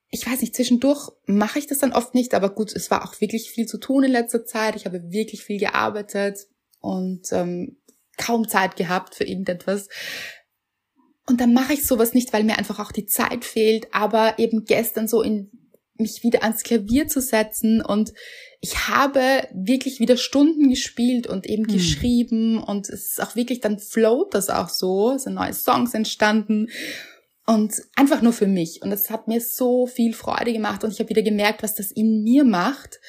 ich 0.09 0.25
weiß 0.25 0.41
nicht, 0.41 0.55
zwischendurch 0.55 1.09
mache 1.25 1.59
ich 1.59 1.67
das 1.67 1.79
dann 1.79 1.93
oft 1.93 2.15
nicht, 2.15 2.33
aber 2.33 2.49
gut, 2.49 2.73
es 2.73 2.89
war 2.89 3.05
auch 3.05 3.19
wirklich 3.19 3.51
viel 3.51 3.67
zu 3.67 3.77
tun 3.77 4.05
in 4.05 4.11
letzter 4.11 4.45
Zeit. 4.45 4.75
Ich 4.75 4.85
habe 4.85 5.11
wirklich 5.11 5.43
viel 5.43 5.59
gearbeitet 5.59 6.47
und 6.79 7.31
ähm, 7.31 7.77
kaum 8.17 8.47
Zeit 8.47 8.77
gehabt 8.77 9.15
für 9.15 9.25
irgendetwas. 9.25 9.89
Und 11.27 11.41
dann 11.41 11.53
mache 11.53 11.73
ich 11.73 11.85
sowas 11.85 12.13
nicht, 12.13 12.31
weil 12.31 12.45
mir 12.45 12.57
einfach 12.57 12.79
auch 12.79 12.93
die 12.93 13.05
Zeit 13.05 13.43
fehlt, 13.43 13.93
aber 13.93 14.39
eben 14.39 14.63
gestern 14.63 15.09
so 15.09 15.21
in 15.21 15.51
mich 15.99 16.23
wieder 16.23 16.43
ans 16.43 16.63
Klavier 16.63 17.07
zu 17.07 17.21
setzen 17.21 17.81
und 17.81 18.13
ich 18.59 18.87
habe 18.87 19.47
wirklich 19.53 19.99
wieder 19.99 20.17
Stunden 20.17 20.69
gespielt 20.69 21.27
und 21.27 21.45
eben 21.45 21.65
Hm. 21.65 21.73
geschrieben 21.73 22.63
und 22.63 22.89
es 22.89 23.11
ist 23.11 23.21
auch 23.21 23.35
wirklich, 23.35 23.59
dann 23.61 23.79
float 23.79 24.33
das 24.33 24.49
auch 24.49 24.69
so, 24.69 25.11
es 25.11 25.23
sind 25.23 25.35
neue 25.35 25.53
Songs 25.53 25.93
entstanden 25.93 26.67
und 27.45 27.73
einfach 27.95 28.21
nur 28.21 28.33
für 28.33 28.47
mich 28.47 28.81
und 28.81 28.91
es 28.91 29.09
hat 29.09 29.27
mir 29.27 29.41
so 29.41 29.85
viel 29.87 30.13
Freude 30.13 30.53
gemacht 30.53 30.83
und 30.83 30.91
ich 30.91 30.99
habe 30.99 31.09
wieder 31.09 31.21
gemerkt, 31.21 31.63
was 31.63 31.75
das 31.75 31.91
in 31.91 32.23
mir 32.23 32.43
macht. 32.43 32.99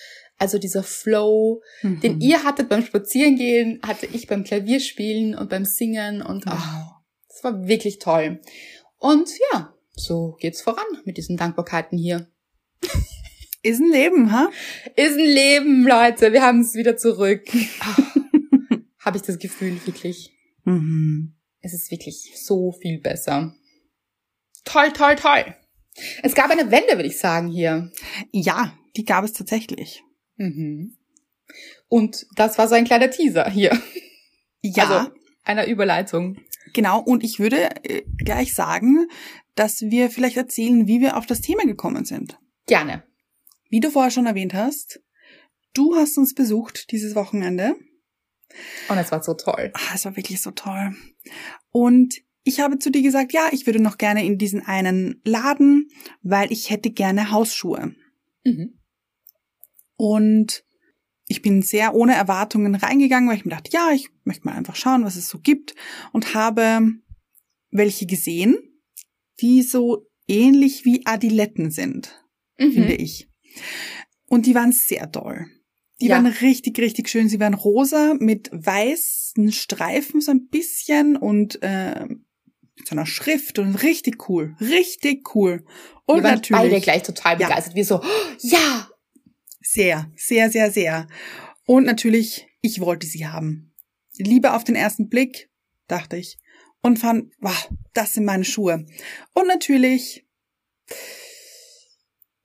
Also 0.40 0.58
dieser 0.58 0.84
Flow, 0.84 1.62
den 1.82 2.14
Mhm. 2.14 2.20
ihr 2.20 2.44
hattet 2.44 2.68
beim 2.68 2.84
Spazierengehen, 2.84 3.80
hatte 3.84 4.06
ich 4.06 4.28
beim 4.28 4.44
Klavierspielen 4.44 5.34
und 5.34 5.50
beim 5.50 5.64
Singen 5.64 6.22
und 6.22 6.46
Wow. 6.46 6.54
das 7.28 7.42
war 7.42 7.66
wirklich 7.66 7.98
toll. 7.98 8.38
Und 8.98 9.28
ja, 9.52 9.74
so 9.96 10.36
geht's 10.38 10.62
voran 10.62 10.84
mit 11.04 11.16
diesen 11.16 11.36
Dankbarkeiten 11.36 11.98
hier. 11.98 12.28
Ist 13.62 13.80
ein 13.80 13.90
Leben, 13.90 14.32
ha? 14.32 14.48
Ist 14.96 15.18
ein 15.18 15.24
Leben, 15.24 15.82
Leute. 15.86 16.32
Wir 16.32 16.42
haben 16.42 16.60
es 16.60 16.74
wieder 16.74 16.96
zurück. 16.96 17.42
Habe 19.00 19.16
ich 19.16 19.22
das 19.22 19.38
Gefühl, 19.38 19.78
wirklich. 19.84 20.30
Mhm. 20.64 21.34
Es 21.60 21.74
ist 21.74 21.90
wirklich 21.90 22.32
so 22.36 22.72
viel 22.72 23.00
besser. 23.00 23.54
Toll, 24.64 24.92
toll, 24.92 25.16
toll. 25.16 25.54
Es 26.22 26.34
gab 26.34 26.50
eine 26.50 26.70
Wende, 26.70 26.92
würde 26.94 27.08
ich 27.08 27.18
sagen, 27.18 27.48
hier. 27.48 27.90
Ja, 28.32 28.78
die 28.96 29.04
gab 29.04 29.24
es 29.24 29.32
tatsächlich. 29.32 30.04
Mhm. 30.36 30.96
Und 31.88 32.26
das 32.36 32.58
war 32.58 32.68
so 32.68 32.74
ein 32.74 32.84
kleiner 32.84 33.10
Teaser 33.10 33.50
hier. 33.50 33.76
Ja, 34.60 34.84
Also 34.84 35.10
einer 35.44 35.66
Überleitung. 35.66 36.38
genau. 36.74 37.00
Und 37.00 37.24
ich 37.24 37.38
würde 37.40 37.70
äh, 37.84 38.02
gleich 38.18 38.54
sagen, 38.54 39.08
dass 39.54 39.80
wir 39.80 40.10
vielleicht 40.10 40.36
erzählen, 40.36 40.86
wie 40.86 41.00
wir 41.00 41.16
auf 41.16 41.26
das 41.26 41.40
Thema 41.40 41.64
gekommen 41.64 42.04
sind. 42.04 42.38
Gerne. 42.68 43.02
Wie 43.70 43.80
du 43.80 43.90
vorher 43.90 44.10
schon 44.10 44.26
erwähnt 44.26 44.54
hast, 44.54 45.00
du 45.74 45.96
hast 45.96 46.16
uns 46.16 46.34
besucht 46.34 46.92
dieses 46.92 47.14
Wochenende. 47.14 47.74
Und 48.88 48.98
es 48.98 49.10
war 49.10 49.22
so 49.22 49.34
toll. 49.34 49.72
Ah, 49.74 49.94
es 49.94 50.04
war 50.04 50.16
wirklich 50.16 50.40
so 50.40 50.52
toll. 50.52 50.94
Und 51.70 52.14
ich 52.44 52.60
habe 52.60 52.78
zu 52.78 52.90
dir 52.90 53.02
gesagt, 53.02 53.32
ja, 53.32 53.48
ich 53.52 53.66
würde 53.66 53.80
noch 53.80 53.98
gerne 53.98 54.24
in 54.24 54.38
diesen 54.38 54.64
einen 54.64 55.20
Laden, 55.24 55.88
weil 56.22 56.52
ich 56.52 56.70
hätte 56.70 56.90
gerne 56.90 57.30
Hausschuhe. 57.30 57.94
Mhm. 58.44 58.78
Und 59.96 60.64
ich 61.26 61.42
bin 61.42 61.60
sehr 61.60 61.94
ohne 61.94 62.14
Erwartungen 62.14 62.74
reingegangen, 62.74 63.28
weil 63.28 63.36
ich 63.36 63.44
mir 63.44 63.50
dachte, 63.50 63.70
ja, 63.72 63.90
ich 63.92 64.08
möchte 64.24 64.46
mal 64.46 64.54
einfach 64.54 64.76
schauen, 64.76 65.04
was 65.04 65.16
es 65.16 65.28
so 65.28 65.38
gibt. 65.40 65.74
Und 66.12 66.34
habe 66.34 66.80
welche 67.70 68.06
gesehen, 68.06 68.56
die 69.40 69.62
so 69.62 70.06
ähnlich 70.26 70.84
wie 70.84 71.04
Adiletten 71.04 71.70
sind, 71.70 72.24
Mhm. 72.58 72.72
finde 72.72 72.94
ich. 72.94 73.28
Und 74.28 74.46
die 74.46 74.54
waren 74.54 74.72
sehr 74.72 75.10
toll. 75.10 75.46
Die 76.00 76.06
Ja. 76.06 76.16
waren 76.16 76.26
richtig, 76.26 76.78
richtig 76.78 77.08
schön. 77.08 77.28
Sie 77.28 77.40
waren 77.40 77.54
rosa 77.54 78.14
mit 78.18 78.50
weißen 78.52 79.50
Streifen 79.52 80.20
so 80.20 80.30
ein 80.30 80.48
bisschen 80.48 81.16
und 81.16 81.60
äh, 81.62 82.06
mit 82.06 82.86
so 82.86 82.92
einer 82.94 83.06
Schrift 83.06 83.58
und 83.58 83.74
richtig 83.82 84.28
cool. 84.28 84.54
Richtig 84.60 85.34
cool. 85.34 85.64
Und 86.06 86.18
Wir 86.18 86.22
waren 86.24 86.34
natürlich 86.34 86.62
beide 86.62 86.80
gleich 86.80 87.02
total 87.02 87.40
Ja. 87.40 87.48
begeistert. 87.48 87.74
Wir 87.74 87.84
so, 87.84 88.00
oh, 88.00 88.36
ja, 88.42 88.88
Sehr, 89.60 90.10
sehr, 90.16 90.50
sehr, 90.50 90.70
sehr. 90.70 91.08
Und 91.66 91.84
natürlich, 91.84 92.46
ich 92.62 92.80
wollte 92.80 93.06
sie 93.06 93.26
haben. 93.26 93.74
Liebe 94.16 94.54
auf 94.54 94.64
den 94.64 94.74
ersten 94.76 95.08
Blick, 95.08 95.50
dachte 95.88 96.16
ich. 96.16 96.38
Und 96.80 96.98
fand, 96.98 97.32
wow, 97.40 97.68
das 97.92 98.12
sind 98.14 98.24
meine 98.24 98.44
Schuhe. 98.44 98.86
Und 99.34 99.46
natürlich 99.48 100.24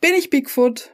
bin 0.03 0.15
ich 0.15 0.29
Bigfoot 0.29 0.93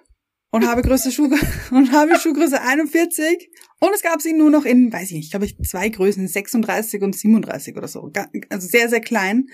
und 0.52 0.68
habe 0.68 0.84
Größe 0.84 1.12
Schuh 1.12 1.36
und 1.72 1.92
habe 1.92 2.20
Schuhgröße 2.20 2.62
41 2.62 3.50
und 3.80 3.92
es 3.96 4.04
gab 4.04 4.22
sie 4.22 4.34
nur 4.34 4.52
noch 4.52 4.66
in, 4.66 4.94
weiß 4.94 5.10
ich 5.10 5.18
nicht, 5.18 5.32
glaube 5.32 5.48
ich, 5.48 5.58
zwei 5.68 5.90
Größen, 5.90 6.28
36 6.28 7.02
und 7.02 7.16
37 7.16 7.76
oder 7.76 7.88
so. 7.88 8.12
Also 8.50 8.68
sehr, 8.68 8.88
sehr 8.88 9.02
klein. 9.02 9.48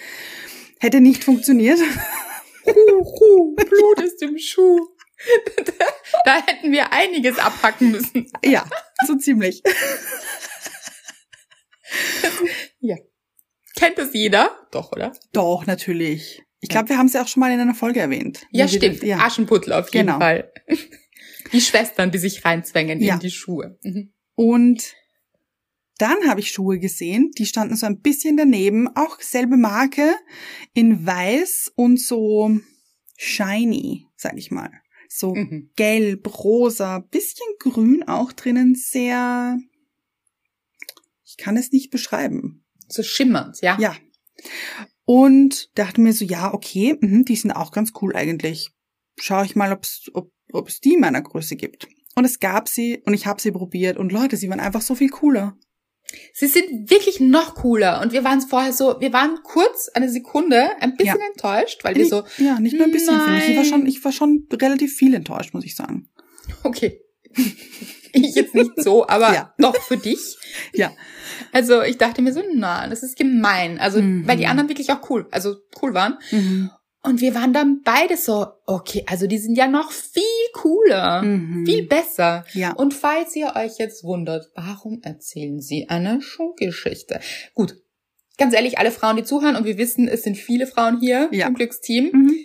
Hätte 0.79 0.99
nicht 0.99 1.23
funktioniert. 1.23 1.79
Hu, 2.65 2.71
hu, 2.73 3.55
Blut 3.55 4.01
ist 4.01 4.21
im 4.23 4.37
Schuh. 4.37 4.89
da 6.25 6.45
hätten 6.45 6.73
wir 6.73 6.91
einiges 6.91 7.39
abhacken 7.39 7.91
müssen. 7.91 8.29
Ja, 8.43 8.67
so 9.07 9.15
ziemlich. 9.15 9.63
Kennt 13.77 13.97
das 13.97 14.13
jeder? 14.13 14.67
Doch, 14.71 14.91
oder? 14.91 15.13
Doch, 15.31 15.65
natürlich. 15.65 16.44
Ich 16.65 16.69
glaube, 16.69 16.89
wir 16.89 16.97
haben 16.97 17.07
ja 17.09 17.21
auch 17.21 17.27
schon 17.27 17.41
mal 17.41 17.51
in 17.51 17.59
einer 17.59 17.75
Folge 17.75 17.99
erwähnt. 17.99 18.47
Ja, 18.49 18.67
stimmt. 18.67 19.03
Ja. 19.03 19.19
Aschenputtel 19.19 19.71
auf 19.73 19.93
jeden 19.93 20.07
Genau. 20.07 20.17
Fall. 20.19 20.51
Die 21.53 21.61
Schwestern, 21.61 22.09
die 22.11 22.17
sich 22.17 22.43
reinzwängen 22.43 22.99
Ja. 23.01 23.13
in 23.13 23.19
die 23.19 23.29
Schuhe. 23.29 23.77
Mhm. 23.83 24.11
Und 24.33 24.95
dann 25.99 26.27
habe 26.27 26.39
ich 26.39 26.51
Schuhe 26.51 26.79
gesehen, 26.79 27.29
die 27.37 27.45
standen 27.45 27.75
so 27.75 27.85
ein 27.85 28.01
bisschen 28.01 28.35
daneben, 28.35 28.87
auch 28.95 29.21
selbe 29.21 29.55
Marke, 29.55 30.15
in 30.73 31.05
weiß 31.05 31.71
und 31.75 32.01
so 32.01 32.59
shiny, 33.15 34.07
sag 34.17 34.37
ich 34.37 34.49
mal. 34.49 34.71
So 35.07 35.35
Mhm. 35.35 35.69
gelb, 35.75 36.27
rosa, 36.43 36.97
bisschen 36.99 37.45
grün 37.59 38.03
auch 38.07 38.33
drinnen, 38.33 38.73
sehr, 38.73 39.57
ich 41.23 41.37
kann 41.37 41.57
es 41.57 41.71
nicht 41.71 41.91
beschreiben. 41.91 42.65
So 42.89 43.03
schimmernd, 43.03 43.61
ja? 43.61 43.77
Ja. 43.79 43.95
Und 45.05 45.69
dachte 45.77 46.01
mir 46.01 46.13
so, 46.13 46.25
ja, 46.25 46.53
okay, 46.53 46.97
mhm, 46.99 47.25
die 47.25 47.35
sind 47.35 47.51
auch 47.51 47.71
ganz 47.71 47.93
cool 48.01 48.15
eigentlich. 48.15 48.71
Schau 49.17 49.43
ich 49.43 49.55
mal, 49.55 49.71
ob's, 49.71 50.09
ob, 50.13 50.31
ob 50.51 50.67
es 50.67 50.79
die 50.79 50.95
in 50.95 50.99
meiner 50.99 51.21
Größe 51.21 51.55
gibt. 51.55 51.87
Und 52.15 52.25
es 52.25 52.39
gab 52.39 52.67
sie 52.67 53.01
und 53.05 53.13
ich 53.13 53.27
habe 53.27 53.41
sie 53.41 53.51
probiert 53.51 53.97
und 53.97 54.11
Leute, 54.11 54.37
sie 54.37 54.49
waren 54.49 54.59
einfach 54.59 54.81
so 54.81 54.95
viel 54.95 55.09
cooler. 55.09 55.57
Sie 56.33 56.47
sind 56.47 56.89
wirklich 56.89 57.19
noch 57.19 57.55
cooler. 57.55 58.01
Und 58.01 58.13
wir 58.13 58.23
waren 58.23 58.41
vorher 58.41 58.73
so, 58.73 58.99
wir 58.99 59.11
waren 59.11 59.39
kurz, 59.43 59.89
eine 59.93 60.09
Sekunde, 60.09 60.69
ein 60.79 60.95
bisschen 60.95 61.19
enttäuscht, 61.21 61.83
weil 61.83 61.95
wir 61.95 62.05
so, 62.05 62.23
ja, 62.37 62.59
nicht 62.59 62.75
nur 62.75 62.85
ein 62.85 62.91
bisschen, 62.91 63.19
finde 63.19 63.37
ich. 63.39 63.49
War 63.49 63.63
nein. 63.63 63.65
schon, 63.65 63.85
ich 63.87 64.03
war 64.05 64.11
schon 64.11 64.47
relativ 64.53 64.93
viel 64.93 65.13
enttäuscht, 65.13 65.53
muss 65.53 65.65
ich 65.65 65.75
sagen. 65.75 66.09
okay. 66.63 67.01
Ich 68.23 68.35
jetzt 68.35 68.53
nicht 68.55 68.71
so, 68.81 69.07
aber 69.07 69.33
Ja. 69.33 69.53
doch 69.57 69.75
für 69.81 69.97
dich. 69.97 70.37
Ja. 70.73 70.91
Also 71.51 71.81
ich 71.81 71.97
dachte 71.97 72.21
mir 72.21 72.33
so, 72.33 72.41
na, 72.53 72.87
das 72.87 73.03
ist 73.03 73.17
gemein. 73.17 73.77
Also, 73.79 74.01
Mhm. 74.01 74.27
weil 74.27 74.37
die 74.37 74.47
anderen 74.47 74.69
wirklich 74.69 74.91
auch 74.91 75.09
cool, 75.09 75.27
also 75.31 75.55
cool 75.81 75.93
waren. 75.93 76.17
Und 77.03 77.21
wir 77.21 77.35
waren 77.35 77.53
dann 77.53 77.81
beide 77.83 78.17
so, 78.17 78.47
okay, 78.65 79.03
also 79.07 79.27
die 79.27 79.37
sind 79.37 79.55
ja 79.57 79.67
noch 79.67 79.91
viel 79.91 80.23
cooler, 80.53 81.21
Mhm. 81.21 81.65
viel 81.65 81.85
besser. 81.87 82.45
Ja. 82.53 82.71
Und 82.73 82.93
falls 82.93 83.35
ihr 83.35 83.53
euch 83.55 83.77
jetzt 83.77 84.03
wundert, 84.03 84.47
warum 84.55 85.01
erzählen 85.03 85.59
sie 85.61 85.87
eine 85.89 86.21
Schuhgeschichte? 86.21 87.19
Gut, 87.53 87.75
ganz 88.37 88.53
ehrlich, 88.55 88.79
alle 88.79 88.91
Frauen, 88.91 89.17
die 89.17 89.23
zuhören, 89.23 89.55
und 89.55 89.65
wir 89.65 89.77
wissen, 89.77 90.07
es 90.07 90.23
sind 90.23 90.37
viele 90.37 90.67
Frauen 90.67 90.99
hier 90.99 91.29
Ja. 91.31 91.47
im 91.47 91.53
Glücksteam, 91.53 92.09
Mhm. 92.11 92.35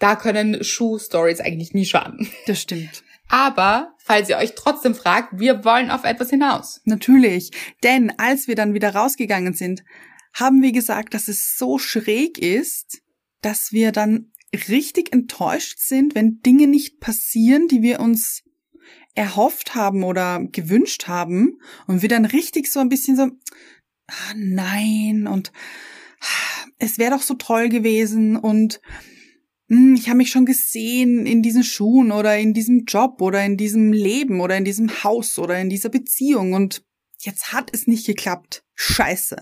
da 0.00 0.16
können 0.16 0.62
Schuh-Stories 0.64 1.40
eigentlich 1.40 1.74
nie 1.74 1.84
schaden. 1.86 2.28
Das 2.46 2.60
stimmt. 2.60 3.02
Aber, 3.34 3.96
falls 3.98 4.28
ihr 4.28 4.36
euch 4.36 4.54
trotzdem 4.54 4.94
fragt, 4.94 5.40
wir 5.40 5.64
wollen 5.64 5.90
auf 5.90 6.04
etwas 6.04 6.30
hinaus. 6.30 6.80
Natürlich. 6.84 7.50
Denn 7.82 8.12
als 8.16 8.46
wir 8.46 8.54
dann 8.54 8.74
wieder 8.74 8.94
rausgegangen 8.94 9.54
sind, 9.54 9.82
haben 10.34 10.62
wir 10.62 10.70
gesagt, 10.70 11.14
dass 11.14 11.26
es 11.26 11.58
so 11.58 11.78
schräg 11.78 12.38
ist, 12.38 13.02
dass 13.42 13.72
wir 13.72 13.90
dann 13.90 14.30
richtig 14.68 15.12
enttäuscht 15.12 15.80
sind, 15.80 16.14
wenn 16.14 16.42
Dinge 16.42 16.68
nicht 16.68 17.00
passieren, 17.00 17.66
die 17.66 17.82
wir 17.82 17.98
uns 17.98 18.44
erhofft 19.16 19.74
haben 19.74 20.04
oder 20.04 20.38
gewünscht 20.52 21.08
haben 21.08 21.58
und 21.88 22.02
wir 22.02 22.08
dann 22.08 22.26
richtig 22.26 22.70
so 22.70 22.78
ein 22.78 22.88
bisschen 22.88 23.16
so, 23.16 23.24
ah, 24.06 24.34
nein 24.36 25.26
und 25.26 25.50
ah, 26.20 26.66
es 26.78 26.98
wäre 26.98 27.16
doch 27.16 27.22
so 27.22 27.34
toll 27.34 27.68
gewesen 27.68 28.36
und 28.36 28.80
ich 29.68 30.08
habe 30.08 30.18
mich 30.18 30.30
schon 30.30 30.44
gesehen 30.46 31.26
in 31.26 31.42
diesen 31.42 31.64
Schuhen 31.64 32.12
oder 32.12 32.36
in 32.38 32.52
diesem 32.54 32.84
Job 32.84 33.20
oder 33.22 33.44
in 33.44 33.56
diesem 33.56 33.92
Leben 33.92 34.40
oder 34.40 34.56
in 34.56 34.64
diesem 34.64 35.02
Haus 35.04 35.38
oder 35.38 35.58
in 35.58 35.70
dieser 35.70 35.88
Beziehung 35.88 36.52
und 36.52 36.84
jetzt 37.20 37.52
hat 37.52 37.70
es 37.72 37.86
nicht 37.86 38.06
geklappt. 38.06 38.62
Scheiße. 38.74 39.36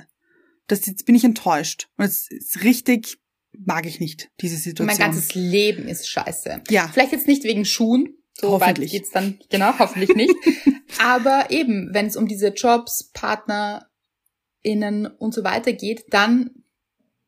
Das, 0.68 0.86
jetzt 0.86 1.04
bin 1.04 1.14
ich 1.16 1.24
enttäuscht. 1.24 1.88
Und 1.96 2.04
es 2.04 2.30
ist 2.30 2.62
richtig, 2.62 3.18
mag 3.52 3.84
ich 3.86 3.98
nicht, 3.98 4.30
diese 4.40 4.56
Situation. 4.56 4.86
Mein 4.86 4.98
ganzes 4.98 5.34
Leben 5.34 5.88
ist 5.88 6.08
scheiße. 6.08 6.62
Ja. 6.70 6.88
Vielleicht 6.92 7.12
jetzt 7.12 7.26
nicht 7.26 7.42
wegen 7.44 7.64
Schuhen. 7.64 8.16
So 8.40 8.52
weit 8.60 8.60
Hoffentlich. 8.70 8.92
geht's 8.92 9.10
dann, 9.10 9.38
genau, 9.50 9.78
hoffentlich 9.78 10.14
nicht. 10.14 10.32
Aber 10.98 11.50
eben, 11.50 11.90
wenn 11.92 12.06
es 12.06 12.16
um 12.16 12.26
diese 12.28 12.48
Jobs, 12.48 13.10
PartnerInnen 13.12 15.06
und 15.18 15.34
so 15.34 15.44
weiter 15.44 15.72
geht, 15.72 16.04
dann, 16.10 16.50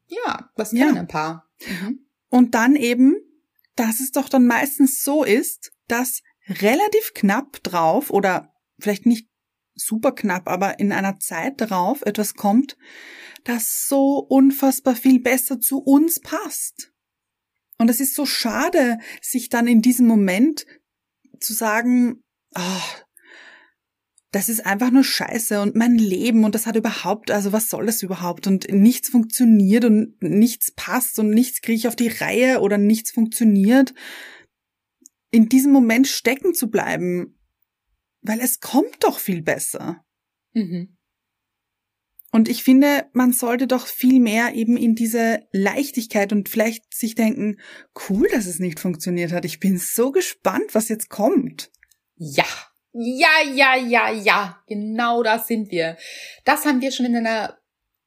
ja, 0.06 0.48
was 0.56 0.72
Ja. 0.72 0.86
kennen 0.86 0.98
ein 0.98 1.08
paar. 1.08 1.48
Mhm. 1.66 2.03
Und 2.34 2.56
dann 2.56 2.74
eben, 2.74 3.14
dass 3.76 4.00
es 4.00 4.10
doch 4.10 4.28
dann 4.28 4.44
meistens 4.44 5.04
so 5.04 5.22
ist, 5.22 5.70
dass 5.86 6.20
relativ 6.48 7.14
knapp 7.14 7.62
drauf 7.62 8.10
oder 8.10 8.52
vielleicht 8.76 9.06
nicht 9.06 9.28
super 9.76 10.10
knapp, 10.10 10.48
aber 10.48 10.80
in 10.80 10.90
einer 10.90 11.20
Zeit 11.20 11.60
darauf 11.60 12.02
etwas 12.02 12.34
kommt, 12.34 12.76
das 13.44 13.86
so 13.86 14.18
unfassbar 14.18 14.96
viel 14.96 15.20
besser 15.20 15.60
zu 15.60 15.78
uns 15.78 16.18
passt. 16.18 16.92
Und 17.78 17.88
es 17.88 18.00
ist 18.00 18.16
so 18.16 18.26
schade, 18.26 18.98
sich 19.22 19.48
dann 19.48 19.68
in 19.68 19.80
diesem 19.80 20.08
Moment 20.08 20.66
zu 21.38 21.52
sagen, 21.52 22.24
ah, 22.52 22.82
das 24.34 24.48
ist 24.48 24.66
einfach 24.66 24.90
nur 24.90 25.04
Scheiße 25.04 25.60
und 25.60 25.76
mein 25.76 25.96
Leben 25.96 26.44
und 26.44 26.56
das 26.56 26.66
hat 26.66 26.74
überhaupt, 26.74 27.30
also 27.30 27.52
was 27.52 27.70
soll 27.70 27.86
das 27.86 28.02
überhaupt 28.02 28.48
und 28.48 28.68
nichts 28.68 29.08
funktioniert 29.08 29.84
und 29.84 30.20
nichts 30.20 30.72
passt 30.72 31.20
und 31.20 31.30
nichts 31.30 31.60
kriege 31.60 31.76
ich 31.76 31.86
auf 31.86 31.94
die 31.94 32.08
Reihe 32.08 32.60
oder 32.60 32.76
nichts 32.76 33.12
funktioniert. 33.12 33.94
In 35.30 35.48
diesem 35.48 35.70
Moment 35.70 36.08
stecken 36.08 36.52
zu 36.52 36.68
bleiben, 36.68 37.38
weil 38.22 38.40
es 38.40 38.58
kommt 38.58 39.04
doch 39.04 39.20
viel 39.20 39.40
besser. 39.40 40.04
Mhm. 40.52 40.96
Und 42.32 42.48
ich 42.48 42.64
finde, 42.64 43.08
man 43.12 43.32
sollte 43.32 43.68
doch 43.68 43.86
viel 43.86 44.18
mehr 44.18 44.56
eben 44.56 44.76
in 44.76 44.96
diese 44.96 45.46
Leichtigkeit 45.52 46.32
und 46.32 46.48
vielleicht 46.48 46.92
sich 46.92 47.14
denken, 47.14 47.60
cool, 48.08 48.26
dass 48.32 48.46
es 48.46 48.58
nicht 48.58 48.80
funktioniert 48.80 49.30
hat. 49.30 49.44
Ich 49.44 49.60
bin 49.60 49.78
so 49.78 50.10
gespannt, 50.10 50.74
was 50.74 50.88
jetzt 50.88 51.08
kommt. 51.08 51.70
Ja. 52.16 52.46
Ja, 52.94 53.42
ja, 53.52 53.74
ja, 53.76 54.10
ja. 54.12 54.58
Genau 54.68 55.22
das 55.22 55.46
sind 55.48 55.70
wir. 55.70 55.96
Das 56.44 56.64
haben 56.64 56.80
wir 56.80 56.92
schon 56.92 57.06
in 57.06 57.16
einer 57.16 57.58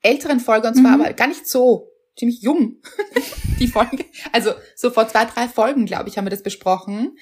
älteren 0.01 0.39
Folge, 0.39 0.67
und 0.69 0.75
zwar 0.75 0.95
Mhm. 0.95 1.01
aber 1.01 1.13
gar 1.13 1.27
nicht 1.27 1.47
so, 1.47 1.89
ziemlich 2.17 2.41
jung, 2.41 2.77
die 3.59 3.67
Folge. 3.67 4.05
Also 4.31 4.53
so 4.75 4.89
vor 4.89 5.07
zwei, 5.09 5.25
drei 5.25 5.47
Folgen, 5.49 5.85
glaube 5.85 6.07
ich, 6.09 6.17
haben 6.17 6.25
wir 6.25 6.29
das 6.31 6.43
besprochen. 6.43 7.17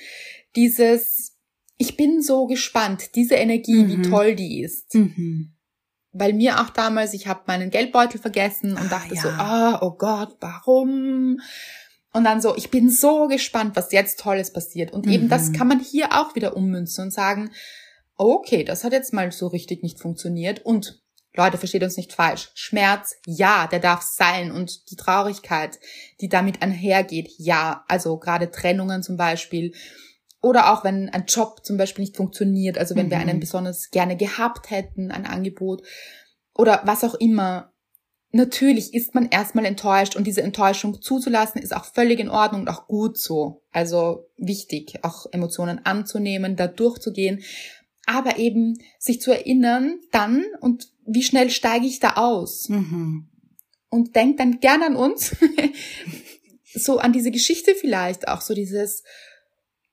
Dieses, 0.56 1.36
ich 1.78 1.98
bin 1.98 2.22
so 2.22 2.46
gespannt, 2.46 3.16
diese 3.16 3.36
Energie, 3.36 3.84
Mhm. 3.84 3.90
wie 4.04 4.10
toll 4.10 4.36
die 4.36 4.62
ist. 4.62 4.94
Mhm. 4.94 5.52
Weil 6.12 6.34
mir 6.34 6.62
auch 6.62 6.70
damals, 6.70 7.14
ich 7.14 7.28
habe 7.28 7.42
meinen 7.48 7.72
Geldbeutel 7.72 8.22
vergessen 8.22 8.72
und 8.74 8.86
Ah, 8.86 8.90
dachte 8.90 9.16
ja. 9.16 9.22
so, 9.22 9.28
ah, 9.30 9.80
oh 9.82 9.92
Gott, 9.98 10.38
warum? 10.40 11.40
Und 12.16 12.24
dann 12.24 12.42
so, 12.42 12.56
ich 12.56 12.72
bin 12.72 12.90
so 12.90 13.28
gespannt, 13.28 13.76
was 13.76 13.92
jetzt 13.92 14.22
Tolles 14.22 14.54
passiert. 14.54 14.94
Und 14.94 15.06
eben 15.06 15.26
Mhm. 15.26 15.30
das 15.30 15.52
kann 15.52 15.68
man 15.68 15.82
hier 15.82 16.14
auch 16.14 16.34
wieder 16.34 16.56
ummünzen 16.56 17.06
und 17.06 17.12
sagen, 17.12 17.52
okay, 18.16 18.64
das 18.64 18.86
hat 18.86 18.94
jetzt 18.94 19.12
mal 19.12 19.32
so 19.34 19.48
richtig 19.48 19.84
nicht 19.84 20.00
funktioniert. 20.00 20.66
Und 20.66 21.02
Leute, 21.36 21.58
versteht 21.58 21.84
uns 21.84 21.98
nicht 21.98 22.14
falsch. 22.14 22.52
Schmerz, 22.54 23.18
ja, 23.26 23.68
der 23.68 23.80
darf 23.80 24.02
sein. 24.02 24.52
Und 24.54 24.90
die 24.90 24.96
Traurigkeit, 24.96 25.78
die 26.22 26.30
damit 26.30 26.62
einhergeht, 26.62 27.30
ja. 27.38 27.84
Also 27.90 28.18
gerade 28.18 28.50
Trennungen 28.50 29.04
zum 29.04 29.18
Beispiel. 29.18 29.74
Oder 30.42 30.72
auch 30.72 30.86
wenn 30.86 31.10
ein 31.10 31.26
Job 31.26 31.66
zum 31.66 31.76
Beispiel 31.76 32.04
nicht 32.04 32.16
funktioniert, 32.16 32.78
also 32.78 32.96
wenn 32.96 33.10
wir 33.10 33.18
Mhm. 33.18 33.24
einen 33.30 33.40
besonders 33.42 33.90
gerne 33.92 34.16
gehabt 34.16 34.70
hätten, 34.72 35.12
ein 35.12 35.26
Angebot 35.26 35.82
oder 36.54 36.82
was 36.86 37.04
auch 37.04 37.16
immer. 37.16 37.74
Natürlich 38.36 38.94
ist 38.94 39.16
man 39.16 39.30
erstmal 39.30 39.64
enttäuscht 39.64 40.18
und 40.18 40.28
diese 40.28 40.42
Enttäuschung 40.42 41.02
zuzulassen 41.02 41.62
ist 41.62 41.74
auch 41.74 41.86
völlig 41.86 42.20
in 42.20 42.28
Ordnung 42.28 42.64
und 42.64 42.68
auch 42.68 42.86
gut 42.86 43.18
so. 43.18 43.62
Also 43.72 44.28
wichtig, 44.36 44.96
auch 45.04 45.26
Emotionen 45.32 45.86
anzunehmen, 45.86 46.58
da 46.58 46.68
durchzugehen, 46.68 47.44
aber 48.06 48.38
eben 48.38 48.78
sich 49.00 49.22
zu 49.22 49.32
erinnern, 49.32 50.02
dann 50.12 50.44
und 50.60 50.92
wie 51.06 51.24
schnell 51.24 51.50
steige 51.50 51.86
ich 51.86 52.02
da 52.02 52.16
aus 52.18 52.68
Mhm. 52.68 53.30
und 53.90 54.18
denkt 54.18 54.42
dann 54.42 54.60
gerne 54.60 54.88
an 54.88 54.96
uns, 54.98 55.34
so 56.74 56.98
an 56.98 57.14
diese 57.14 57.32
Geschichte 57.32 57.74
vielleicht 57.74 58.28
auch, 58.28 58.42
so 58.42 58.54
dieses, 58.54 59.04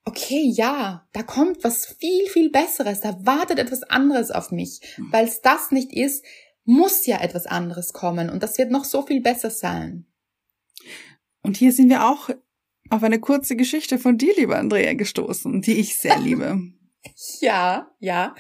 okay, 0.05 0.53
ja, 0.53 1.07
da 1.13 1.23
kommt 1.23 1.63
was 1.63 1.87
viel, 1.87 2.27
viel 2.27 2.51
Besseres, 2.51 2.99
da 2.99 3.25
wartet 3.25 3.61
etwas 3.61 3.85
anderes 3.85 4.33
auf 4.33 4.51
mich, 4.51 4.81
weil 5.13 5.27
es 5.27 5.43
das 5.43 5.71
nicht 5.71 5.93
ist, 5.93 6.25
muss 6.65 7.07
ja 7.07 7.21
etwas 7.21 7.47
anderes 7.47 7.93
kommen 7.93 8.31
und 8.31 8.43
das 8.43 8.59
wird 8.59 8.71
noch 8.71 8.85
so 8.85 9.03
viel 9.05 9.21
besser 9.21 9.51
sein. 9.51 10.07
Und 11.43 11.57
hier 11.57 11.73
sind 11.73 11.89
wir 11.89 12.05
auch 12.07 12.31
auf 12.91 13.03
eine 13.03 13.21
kurze 13.21 13.57
Geschichte 13.57 13.99
von 13.99 14.19
dir, 14.19 14.35
lieber 14.37 14.59
Andrea, 14.59 14.95
gestoßen, 14.95 15.61
die 15.63 15.75
ich 15.81 15.97
sehr 15.99 16.19
liebe. 16.21 16.61
Ja, 17.41 17.91
ja. 17.99 18.35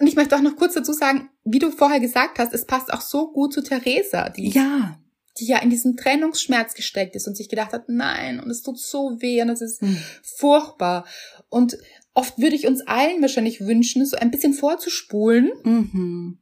Und 0.00 0.06
ich 0.06 0.16
möchte 0.16 0.36
auch 0.36 0.40
noch 0.40 0.56
kurz 0.56 0.74
dazu 0.74 0.92
sagen, 0.92 1.28
wie 1.44 1.58
du 1.58 1.70
vorher 1.70 2.00
gesagt 2.00 2.38
hast, 2.38 2.52
es 2.54 2.66
passt 2.66 2.92
auch 2.92 3.00
so 3.00 3.32
gut 3.32 3.52
zu 3.52 3.62
Theresa, 3.62 4.28
die 4.30 4.50
Ja. 4.50 4.98
die 5.38 5.46
ja 5.46 5.58
in 5.58 5.70
diesen 5.70 5.96
Trennungsschmerz 5.96 6.74
gesteckt 6.74 7.14
ist 7.14 7.28
und 7.28 7.36
sich 7.36 7.48
gedacht 7.48 7.72
hat, 7.72 7.88
nein, 7.88 8.40
und 8.40 8.50
es 8.50 8.62
tut 8.62 8.78
so 8.80 9.16
weh 9.20 9.40
und 9.42 9.48
es 9.50 9.60
ist 9.60 9.80
Hm. 9.80 9.96
furchtbar. 10.22 11.06
Und 11.48 11.78
oft 12.14 12.38
würde 12.38 12.56
ich 12.56 12.66
uns 12.66 12.80
allen 12.86 13.22
wahrscheinlich 13.22 13.60
wünschen, 13.60 14.04
so 14.06 14.16
ein 14.16 14.30
bisschen 14.32 14.54
vorzuspulen, 14.54 15.50
Mhm. 15.64 16.38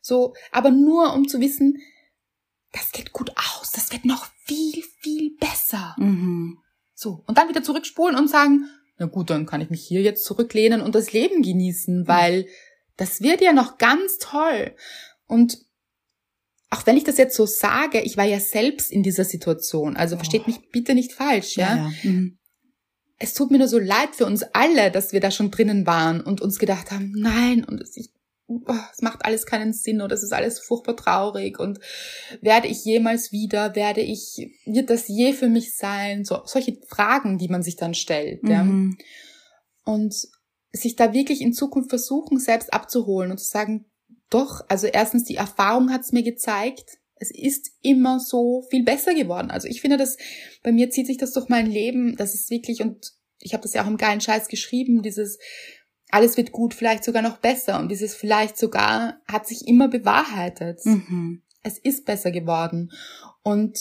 So, 0.00 0.34
aber 0.52 0.70
nur 0.70 1.14
um 1.14 1.28
zu 1.28 1.40
wissen, 1.40 1.78
das 2.72 2.92
geht 2.92 3.12
gut 3.12 3.30
aus, 3.36 3.72
das 3.72 3.92
wird 3.92 4.04
noch 4.04 4.26
viel, 4.44 4.82
viel 5.00 5.36
besser. 5.38 5.94
Mhm. 5.98 6.58
So, 6.94 7.22
und 7.26 7.38
dann 7.38 7.48
wieder 7.48 7.62
zurückspulen 7.62 8.16
und 8.16 8.28
sagen, 8.28 8.68
na 8.98 9.06
gut, 9.06 9.30
dann 9.30 9.46
kann 9.46 9.60
ich 9.60 9.70
mich 9.70 9.86
hier 9.86 10.02
jetzt 10.02 10.24
zurücklehnen 10.24 10.80
und 10.80 10.94
das 10.94 11.12
Leben 11.12 11.42
genießen, 11.42 12.08
weil 12.08 12.46
das 12.96 13.20
wird 13.22 13.40
ja 13.40 13.52
noch 13.52 13.78
ganz 13.78 14.18
toll. 14.18 14.74
Und 15.26 15.58
auch 16.70 16.84
wenn 16.86 16.96
ich 16.96 17.04
das 17.04 17.16
jetzt 17.16 17.36
so 17.36 17.46
sage, 17.46 18.00
ich 18.00 18.16
war 18.16 18.24
ja 18.24 18.40
selbst 18.40 18.90
in 18.90 19.02
dieser 19.02 19.24
Situation. 19.24 19.96
Also 19.96 20.16
Oh. 20.16 20.18
versteht 20.18 20.46
mich 20.46 20.70
bitte 20.70 20.94
nicht 20.94 21.12
falsch, 21.12 21.56
ja? 21.56 21.76
Ja. 21.76 21.90
ja. 22.02 22.10
Mhm. 22.10 22.38
Es 23.20 23.34
tut 23.34 23.50
mir 23.50 23.58
nur 23.58 23.68
so 23.68 23.78
leid 23.78 24.14
für 24.14 24.26
uns 24.26 24.42
alle, 24.52 24.90
dass 24.90 25.12
wir 25.12 25.20
da 25.20 25.30
schon 25.30 25.50
drinnen 25.50 25.86
waren 25.86 26.20
und 26.20 26.40
uns 26.40 26.58
gedacht 26.58 26.90
haben, 26.90 27.12
nein, 27.16 27.64
und 27.64 27.80
es, 27.80 27.96
ich, 27.96 28.10
es 28.92 29.02
macht 29.02 29.24
alles 29.24 29.44
keinen 29.44 29.72
Sinn 29.72 30.00
oder 30.00 30.14
es 30.14 30.22
ist 30.22 30.32
alles 30.32 30.58
furchtbar 30.58 30.96
traurig 30.96 31.58
und 31.58 31.80
werde 32.40 32.68
ich 32.68 32.84
jemals 32.84 33.30
wieder, 33.30 33.74
werde 33.74 34.00
ich, 34.00 34.50
wird 34.64 34.90
das 34.90 35.06
je 35.08 35.34
für 35.34 35.48
mich 35.48 35.74
sein? 35.74 36.24
So, 36.24 36.40
solche 36.44 36.78
Fragen, 36.88 37.38
die 37.38 37.48
man 37.48 37.62
sich 37.62 37.76
dann 37.76 37.94
stellt, 37.94 38.40
ja? 38.48 38.64
Mhm. 38.64 38.96
Und 39.84 40.14
sich 40.72 40.96
da 40.96 41.12
wirklich 41.12 41.40
in 41.40 41.52
Zukunft 41.52 41.90
versuchen, 41.90 42.38
selbst 42.38 42.72
abzuholen 42.72 43.30
und 43.30 43.38
zu 43.38 43.46
sagen, 43.46 43.86
doch, 44.30 44.64
also 44.68 44.86
erstens, 44.86 45.24
die 45.24 45.36
Erfahrung 45.36 45.90
hat 45.90 46.02
es 46.02 46.12
mir 46.12 46.22
gezeigt, 46.22 46.98
es 47.16 47.30
ist 47.30 47.72
immer 47.82 48.20
so 48.20 48.66
viel 48.70 48.84
besser 48.84 49.14
geworden. 49.14 49.50
Also 49.50 49.68
ich 49.68 49.80
finde 49.80 49.96
das, 49.96 50.16
bei 50.62 50.72
mir 50.72 50.90
zieht 50.90 51.06
sich 51.06 51.16
das 51.16 51.32
durch 51.32 51.48
mein 51.48 51.66
Leben, 51.66 52.16
das 52.16 52.34
ist 52.34 52.50
wirklich, 52.50 52.80
und 52.80 53.12
ich 53.40 53.54
habe 53.54 53.62
das 53.62 53.72
ja 53.72 53.82
auch 53.82 53.88
im 53.88 53.96
geilen 53.96 54.20
Scheiß 54.20 54.48
geschrieben, 54.48 55.02
dieses 55.02 55.38
alles 56.10 56.36
wird 56.36 56.52
gut, 56.52 56.74
vielleicht 56.74 57.04
sogar 57.04 57.22
noch 57.22 57.38
besser. 57.38 57.78
Und 57.78 57.90
dieses 57.90 58.14
vielleicht 58.14 58.56
sogar 58.56 59.20
hat 59.26 59.46
sich 59.46 59.66
immer 59.66 59.88
bewahrheitet. 59.88 60.84
Mhm. 60.84 61.42
Es 61.62 61.78
ist 61.78 62.06
besser 62.06 62.30
geworden. 62.30 62.92
Und 63.42 63.78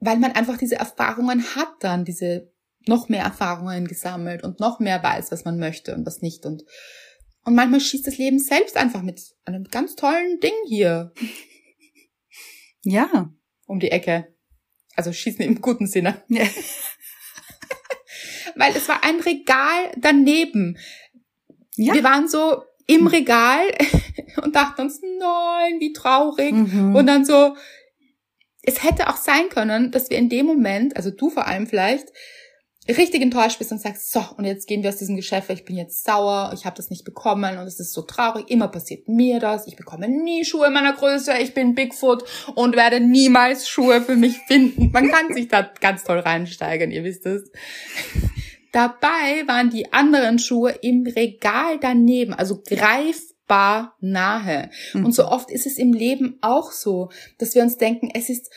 weil 0.00 0.18
man 0.18 0.32
einfach 0.32 0.58
diese 0.58 0.76
Erfahrungen 0.76 1.42
hat 1.56 1.72
dann, 1.80 2.04
diese 2.04 2.52
noch 2.86 3.08
mehr 3.08 3.24
Erfahrungen 3.24 3.88
gesammelt 3.88 4.44
und 4.44 4.60
noch 4.60 4.78
mehr 4.78 5.02
weiß, 5.02 5.32
was 5.32 5.46
man 5.46 5.58
möchte 5.58 5.94
und 5.94 6.04
was 6.04 6.20
nicht. 6.20 6.44
Und, 6.44 6.64
und 7.44 7.54
manchmal 7.54 7.80
schießt 7.80 8.06
das 8.06 8.18
Leben 8.18 8.38
selbst 8.38 8.76
einfach 8.76 9.00
mit 9.00 9.22
einem 9.46 9.64
ganz 9.64 9.96
tollen 9.96 10.38
Ding 10.40 10.52
hier 10.66 11.14
Ja. 12.82 13.32
um 13.66 13.80
die 13.80 13.90
Ecke. 13.90 14.34
Also 14.96 15.12
schießen 15.12 15.42
im 15.44 15.60
guten 15.62 15.86
Sinne. 15.86 16.22
Ja. 16.28 16.44
Weil 18.56 18.76
es 18.76 18.88
war 18.88 19.02
ein 19.02 19.20
Regal 19.20 19.92
daneben. 19.96 20.76
Ja. 21.76 21.94
Wir 21.94 22.04
waren 22.04 22.28
so 22.28 22.62
im 22.86 23.06
Regal 23.06 23.62
und 24.42 24.54
dachten 24.54 24.82
uns, 24.82 25.00
nein, 25.02 25.80
wie 25.80 25.92
traurig. 25.92 26.52
Mhm. 26.52 26.94
Und 26.94 27.06
dann 27.06 27.24
so, 27.24 27.56
es 28.62 28.82
hätte 28.82 29.08
auch 29.08 29.16
sein 29.16 29.48
können, 29.48 29.90
dass 29.90 30.10
wir 30.10 30.18
in 30.18 30.28
dem 30.28 30.46
Moment, 30.46 30.96
also 30.96 31.10
du 31.10 31.30
vor 31.30 31.46
allem 31.46 31.66
vielleicht, 31.66 32.08
richtig 32.88 33.22
enttäuscht 33.22 33.58
bist 33.58 33.72
und 33.72 33.80
sagst, 33.80 34.12
so, 34.12 34.22
und 34.36 34.44
jetzt 34.44 34.66
gehen 34.66 34.82
wir 34.82 34.90
aus 34.90 34.96
diesem 34.96 35.16
Geschäft, 35.16 35.48
weil 35.48 35.56
ich 35.56 35.64
bin 35.64 35.76
jetzt 35.76 36.04
sauer, 36.04 36.52
ich 36.54 36.66
habe 36.66 36.76
das 36.76 36.90
nicht 36.90 37.04
bekommen 37.04 37.58
und 37.58 37.66
es 37.66 37.80
ist 37.80 37.94
so 37.94 38.02
traurig, 38.02 38.50
immer 38.50 38.68
passiert 38.68 39.08
mir 39.08 39.40
das, 39.40 39.66
ich 39.66 39.76
bekomme 39.76 40.08
nie 40.08 40.44
Schuhe 40.44 40.68
meiner 40.70 40.92
Größe, 40.92 41.32
ich 41.38 41.54
bin 41.54 41.74
Bigfoot 41.74 42.24
und 42.54 42.76
werde 42.76 43.00
niemals 43.00 43.68
Schuhe 43.68 44.02
für 44.02 44.16
mich 44.16 44.38
finden. 44.46 44.90
Man 44.92 45.10
kann 45.10 45.32
sich 45.32 45.48
da 45.48 45.62
ganz 45.80 46.04
toll 46.04 46.18
reinsteigern, 46.18 46.90
ihr 46.90 47.04
wisst 47.04 47.24
es. 47.24 47.50
Dabei 48.74 49.46
waren 49.46 49.70
die 49.70 49.92
anderen 49.92 50.40
Schuhe 50.40 50.72
im 50.82 51.06
Regal 51.06 51.78
daneben, 51.80 52.34
also 52.34 52.60
greifbar 52.60 53.94
nahe. 54.00 54.68
Mhm. 54.94 55.04
Und 55.04 55.12
so 55.12 55.28
oft 55.28 55.48
ist 55.48 55.64
es 55.64 55.78
im 55.78 55.92
Leben 55.92 56.38
auch 56.40 56.72
so, 56.72 57.08
dass 57.38 57.54
wir 57.54 57.62
uns 57.62 57.76
denken, 57.76 58.10
es 58.12 58.28
ist 58.28 58.50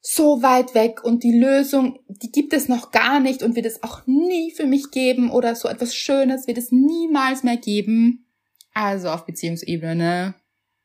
so 0.00 0.42
weit 0.42 0.76
weg 0.76 1.02
und 1.02 1.24
die 1.24 1.36
Lösung, 1.36 1.98
die 2.06 2.30
gibt 2.30 2.52
es 2.52 2.68
noch 2.68 2.92
gar 2.92 3.18
nicht 3.18 3.42
und 3.42 3.56
wird 3.56 3.66
es 3.66 3.82
auch 3.82 4.06
nie 4.06 4.52
für 4.52 4.66
mich 4.66 4.92
geben 4.92 5.28
oder 5.28 5.56
so 5.56 5.66
etwas 5.66 5.92
Schönes 5.92 6.46
wird 6.46 6.58
es 6.58 6.70
niemals 6.70 7.42
mehr 7.42 7.56
geben. 7.56 8.28
Also 8.74 9.08
auf 9.08 9.26
Beziehungsebene 9.26 10.36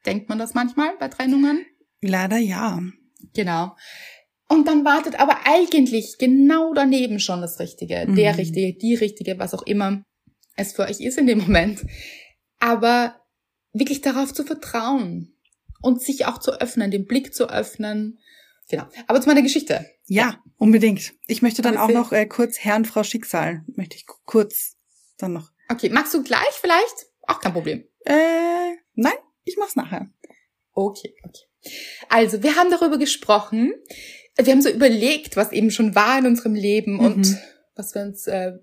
denkt 0.03 0.29
man 0.29 0.39
das 0.39 0.55
manchmal 0.55 0.97
bei 0.99 1.09
Trennungen? 1.09 1.63
Leider 2.01 2.37
ja. 2.37 2.81
Genau. 3.35 3.75
Und 4.53 4.67
dann 4.67 4.85
wartet 4.85 5.19
aber 5.19 5.37
eigentlich 5.45 6.17
genau 6.19 6.73
daneben 6.73 7.19
schon 7.19 7.41
das 7.41 7.59
Richtige, 7.59 8.05
mhm. 8.07 8.15
der 8.15 8.37
Richtige, 8.37 8.77
die 8.77 8.95
Richtige, 8.95 9.39
was 9.39 9.53
auch 9.53 9.63
immer 9.63 10.03
es 10.55 10.73
für 10.73 10.83
euch 10.83 11.01
ist 11.01 11.17
in 11.17 11.27
dem 11.27 11.39
Moment. 11.39 11.81
Aber 12.59 13.15
wirklich 13.71 14.01
darauf 14.01 14.33
zu 14.33 14.43
vertrauen 14.43 15.35
und 15.81 16.01
sich 16.01 16.25
auch 16.25 16.37
zu 16.37 16.59
öffnen, 16.61 16.91
den 16.91 17.05
Blick 17.05 17.33
zu 17.33 17.49
öffnen 17.49 18.19
Genau. 18.69 18.85
Aber 19.07 19.21
zu 19.21 19.27
meiner 19.27 19.41
Geschichte. 19.41 19.85
Ja, 20.07 20.41
unbedingt. 20.57 21.13
Ich 21.27 21.41
möchte 21.41 21.61
dann 21.61 21.77
auch 21.77 21.89
noch 21.89 22.11
äh, 22.11 22.25
kurz 22.25 22.59
Herr 22.59 22.75
und 22.75 22.87
Frau 22.87 23.03
Schicksal, 23.03 23.63
möchte 23.75 23.95
ich 23.95 24.05
kurz 24.25 24.77
dann 25.17 25.33
noch. 25.33 25.51
Okay, 25.69 25.89
magst 25.89 26.13
du 26.13 26.23
gleich 26.23 26.53
vielleicht? 26.59 27.07
Auch 27.27 27.39
kein 27.39 27.53
Problem. 27.53 27.87
Äh, 28.05 28.75
nein, 28.95 29.13
ich 29.43 29.57
mach's 29.57 29.75
nachher. 29.75 30.09
Okay, 30.73 31.13
okay. 31.23 31.71
Also, 32.09 32.43
wir 32.43 32.55
haben 32.55 32.69
darüber 32.69 32.97
gesprochen. 32.97 33.73
Wir 34.35 34.51
haben 34.51 34.61
so 34.61 34.69
überlegt, 34.69 35.37
was 35.37 35.51
eben 35.51 35.71
schon 35.71 35.95
war 35.95 36.17
in 36.19 36.25
unserem 36.25 36.55
Leben 36.55 36.93
mhm. 36.93 36.99
und 36.99 37.37
was 37.75 37.93
wir 37.93 38.01
uns 38.01 38.27
äh, 38.27 38.53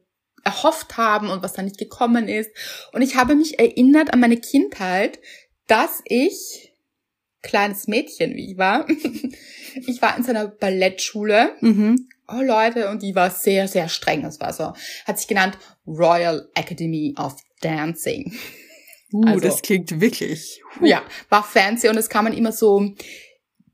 erhofft 0.45 0.97
haben 0.97 1.29
und 1.31 1.43
was 1.43 1.53
da 1.53 1.63
nicht 1.63 1.79
gekommen 1.79 2.29
ist. 2.29 2.51
Und 2.93 3.03
ich 3.03 3.17
habe 3.17 3.35
mich 3.35 3.59
erinnert 3.59 4.13
an 4.13 4.21
meine 4.21 4.39
Kindheit, 4.39 5.19
dass 5.67 6.01
ich 6.05 6.73
kleines 7.43 7.87
Mädchen, 7.87 8.35
wie 8.35 8.53
ich 8.53 8.59
war. 8.59 8.87
Ich 9.87 10.03
war 10.03 10.17
in 10.17 10.25
seiner 10.25 10.49
Ballettschule. 10.49 11.55
Mhm. 11.61 12.09
Oh 12.27 12.43
Leute, 12.43 12.91
und 12.91 13.03
die 13.03 13.15
war 13.15 13.31
sehr, 13.31 13.69
sehr 13.69 13.89
streng. 13.89 14.23
Das 14.25 14.41
war 14.41 14.53
so, 14.53 14.73
hat 15.05 15.17
sich 15.17 15.29
genannt 15.29 15.59
Royal 15.87 16.49
Academy 16.57 17.15
of 17.17 17.37
Dancing. 17.61 18.35
Uh, 19.13 19.25
also, 19.27 19.41
das 19.41 19.63
klingt 19.63 20.01
wirklich. 20.01 20.61
Uh. 20.81 20.87
Ja, 20.87 21.03
war 21.29 21.45
fancy 21.45 21.89
und 21.89 21.97
es 21.97 22.09
kamen 22.09 22.33
immer 22.33 22.51
so 22.51 22.95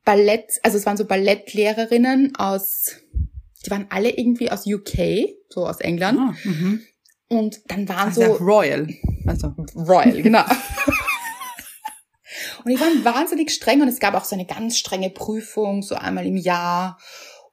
Ballett, 0.07 0.61
also 0.63 0.79
es 0.79 0.87
waren 0.87 0.97
so 0.97 1.05
Ballettlehrerinnen 1.05 2.37
aus, 2.37 2.93
die 3.67 3.71
waren 3.71 3.87
alle 3.91 4.09
irgendwie 4.09 4.51
aus 4.51 4.65
UK, 4.67 5.29
so 5.51 5.67
aus 5.67 5.81
England. 5.81 6.19
Ah, 6.19 6.35
mhm. 6.45 6.81
und 7.29 7.61
dann 7.67 7.87
waren 7.89 8.09
also 8.09 8.23
so 8.23 8.33
Royal, 8.35 8.89
also 9.27 9.55
Royal, 9.75 10.23
genau. 10.23 10.45
Und 12.65 12.73
die 12.73 12.81
waren 12.81 13.05
wahnsinnig 13.05 13.51
streng 13.53 13.81
und 13.81 13.87
es 13.87 14.01
gab 14.01 14.15
auch 14.15 14.25
so 14.25 14.35
eine 14.35 14.45
ganz 14.45 14.77
strenge 14.77 15.09
Prüfung, 15.11 15.83
so 15.83 15.95
einmal 15.95 16.27
im 16.27 16.37
Jahr. 16.37 16.99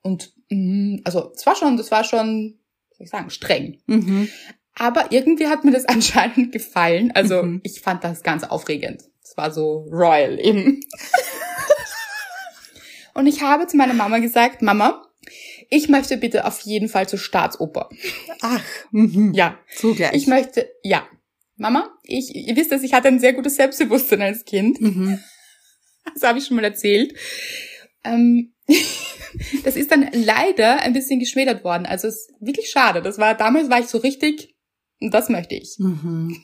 Und 0.01 0.33
mh, 0.49 1.01
also 1.03 1.31
es 1.35 1.45
war 1.45 1.55
schon, 1.55 1.77
das 1.77 1.91
war 1.91 2.03
schon, 2.03 2.57
soll 2.97 3.05
ich 3.05 3.09
sagen, 3.11 3.29
streng. 3.29 3.79
Mhm. 3.85 4.27
Aber 4.75 5.11
irgendwie 5.11 5.47
hat 5.47 5.65
mir 5.65 5.71
das 5.71 5.85
anscheinend 5.87 6.51
gefallen. 6.51 7.11
Also 7.13 7.43
mhm. 7.43 7.61
ich 7.63 7.81
fand 7.81 8.03
das 8.03 8.23
ganz 8.23 8.43
aufregend. 8.43 9.03
Es 9.23 9.37
war 9.37 9.51
so 9.51 9.87
royal 9.91 10.39
eben. 10.39 10.81
Und 13.13 13.27
ich 13.27 13.41
habe 13.41 13.67
zu 13.67 13.77
meiner 13.77 13.93
Mama 13.93 14.19
gesagt, 14.19 14.61
Mama, 14.61 15.05
ich 15.69 15.89
möchte 15.89 16.17
bitte 16.17 16.45
auf 16.45 16.61
jeden 16.61 16.89
Fall 16.89 17.07
zur 17.07 17.19
Staatsoper. 17.19 17.89
Ach, 18.41 18.63
mhm. 18.91 19.33
ja. 19.33 19.59
So 19.75 19.93
gleich. 19.93 20.13
Ich 20.13 20.27
möchte, 20.27 20.69
ja, 20.83 21.07
Mama, 21.55 21.97
ich, 22.03 22.35
ihr 22.35 22.55
wisst 22.55 22.71
dass 22.71 22.83
ich 22.83 22.93
hatte 22.93 23.07
ein 23.07 23.19
sehr 23.19 23.33
gutes 23.33 23.55
Selbstbewusstsein 23.55 24.21
als 24.21 24.45
Kind. 24.45 24.81
Mhm. 24.81 25.19
Das 26.13 26.23
habe 26.23 26.39
ich 26.39 26.45
schon 26.45 26.57
mal 26.57 26.65
erzählt. 26.65 27.13
Ähm, 28.03 28.53
das 29.63 29.75
ist 29.75 29.91
dann 29.91 30.09
leider 30.11 30.81
ein 30.81 30.93
bisschen 30.93 31.19
geschmälert 31.19 31.63
worden. 31.63 31.85
Also 31.85 32.07
es 32.07 32.27
ist 32.27 32.31
wirklich 32.39 32.69
schade. 32.69 33.01
Das 33.01 33.17
war, 33.17 33.35
damals 33.35 33.69
war 33.69 33.79
ich 33.79 33.87
so 33.87 33.99
richtig, 33.99 34.55
das 34.99 35.29
möchte 35.29 35.55
ich. 35.55 35.75
Mhm. 35.79 36.43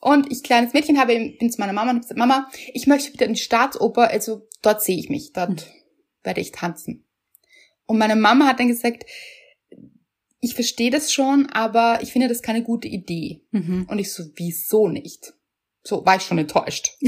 Und 0.00 0.30
ich, 0.30 0.42
kleines 0.42 0.74
Mädchen, 0.74 0.98
habe, 0.98 1.14
bin 1.38 1.50
zu 1.50 1.58
meiner 1.60 1.72
Mama 1.72 1.92
und 1.92 2.02
gesagt, 2.02 2.18
Mama, 2.18 2.50
ich 2.74 2.86
möchte 2.86 3.12
wieder 3.14 3.24
in 3.24 3.32
die 3.32 3.40
Staatsoper, 3.40 4.10
also 4.10 4.46
dort 4.60 4.82
sehe 4.82 4.98
ich 4.98 5.08
mich, 5.08 5.32
dort 5.32 5.50
mhm. 5.50 5.83
Werde 6.24 6.40
ich 6.40 6.52
tanzen. 6.52 7.04
Und 7.86 7.98
meine 7.98 8.16
Mama 8.16 8.46
hat 8.46 8.60
dann 8.60 8.68
gesagt, 8.68 9.04
ich 10.40 10.54
verstehe 10.54 10.90
das 10.90 11.12
schon, 11.12 11.46
aber 11.50 12.00
ich 12.02 12.12
finde 12.12 12.28
das 12.28 12.42
keine 12.42 12.62
gute 12.62 12.88
Idee. 12.88 13.42
Mhm. 13.50 13.86
Und 13.88 13.98
ich 13.98 14.12
so, 14.12 14.24
wieso 14.36 14.88
nicht? 14.88 15.32
So, 15.82 16.04
war 16.04 16.16
ich 16.16 16.22
schon 16.22 16.38
enttäuscht. 16.38 16.90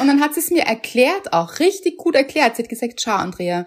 und 0.00 0.06
dann 0.06 0.20
hat 0.20 0.34
sie 0.34 0.40
es 0.40 0.50
mir 0.50 0.62
erklärt, 0.62 1.32
auch 1.32 1.58
richtig 1.58 1.96
gut 1.96 2.14
erklärt. 2.14 2.56
Sie 2.56 2.62
hat 2.62 2.68
gesagt, 2.68 3.00
schau, 3.00 3.12
Andrea, 3.12 3.66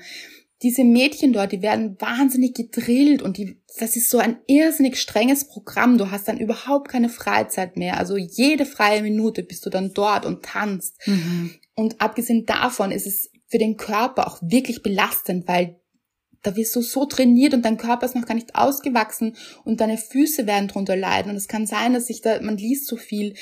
diese 0.62 0.84
Mädchen 0.84 1.32
dort, 1.32 1.54
die 1.54 1.62
werden 1.62 1.96
wahnsinnig 2.00 2.54
gedrillt 2.54 3.22
und 3.22 3.38
die, 3.38 3.62
das 3.78 3.96
ist 3.96 4.10
so 4.10 4.18
ein 4.18 4.40
irrsinnig 4.48 4.98
strenges 4.98 5.48
Programm. 5.48 5.98
Du 5.98 6.12
hast 6.12 6.28
dann 6.28 6.38
überhaupt 6.38 6.90
keine 6.90 7.08
Freizeit 7.10 7.78
mehr. 7.78 7.98
Also 7.98 8.18
jede 8.18 8.66
freie 8.66 9.02
Minute 9.02 9.44
bist 9.44 9.66
du 9.66 9.70
dann 9.70 9.94
dort 9.94 10.26
und 10.26 10.44
tanzt. 10.44 10.98
Mhm. 11.06 11.56
Und 11.80 12.02
abgesehen 12.02 12.46
davon 12.46 12.92
ist 12.92 13.08
es 13.08 13.32
für 13.48 13.58
den 13.58 13.78
Körper 13.78 14.28
auch 14.28 14.40
wirklich 14.42 14.84
belastend, 14.84 15.48
weil 15.48 15.80
da 16.42 16.58
wirst 16.58 16.76
du 16.76 16.82
so 16.82 17.06
trainiert 17.06 17.54
und 17.54 17.64
dein 17.64 17.78
Körper 17.78 18.06
ist 18.06 18.16
noch 18.16 18.26
gar 18.26 18.36
nicht 18.36 18.54
ausgewachsen 18.54 19.38
und 19.64 19.80
deine 19.80 19.98
Füße 19.98 20.46
werden 20.46 20.68
drunter 20.68 20.98
leiden. 20.98 21.32
Und 21.32 21.38
es 21.38 21.48
kann 21.48 21.66
sein, 21.66 21.94
dass 21.94 22.08
sich 22.08 22.20
da, 22.20 22.42
man 22.42 22.58
liest 22.58 22.88
so 22.88 22.98
viel, 22.98 23.34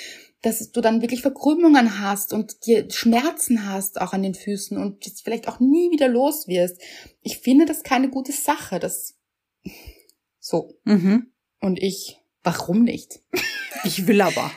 dass 0.43 0.71
du 0.71 0.81
dann 0.81 1.01
wirklich 1.01 1.23
Verkrümmungen 1.23 1.99
hast 1.99 2.31
und 2.31 2.67
dir 2.67 2.87
Schmerzen 2.91 3.67
hast 3.67 3.99
auch 3.99 4.13
an 4.13 4.21
den 4.21 4.35
Füßen 4.35 4.77
und 4.77 5.03
jetzt 5.07 5.23
vielleicht 5.23 5.47
auch 5.47 5.59
nie 5.59 5.89
wieder 5.89 6.07
los 6.07 6.47
wirst. 6.47 6.79
Ich 7.21 7.39
finde 7.39 7.65
das 7.65 7.81
keine 7.81 8.11
gute 8.11 8.33
Sache. 8.33 8.77
Das 8.77 9.17
so. 10.39 10.75
Mhm. 10.83 11.31
Und 11.59 11.81
ich, 11.81 12.19
warum 12.43 12.83
nicht? 12.83 13.19
Ich 13.83 14.07
will 14.07 14.21
aber. 14.21 14.51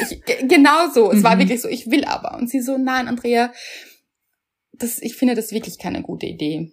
Ich, 0.00 0.22
genau 0.48 0.90
so. 0.92 1.10
Es 1.10 1.18
mhm. 1.18 1.24
war 1.24 1.38
wirklich 1.38 1.60
so, 1.60 1.68
ich 1.68 1.90
will 1.90 2.04
aber. 2.04 2.38
Und 2.38 2.48
sie 2.48 2.60
so, 2.60 2.78
nein, 2.78 3.08
Andrea, 3.08 3.52
das, 4.72 5.00
ich 5.00 5.16
finde 5.16 5.34
das 5.34 5.52
wirklich 5.52 5.78
keine 5.78 6.02
gute 6.02 6.26
Idee. 6.26 6.70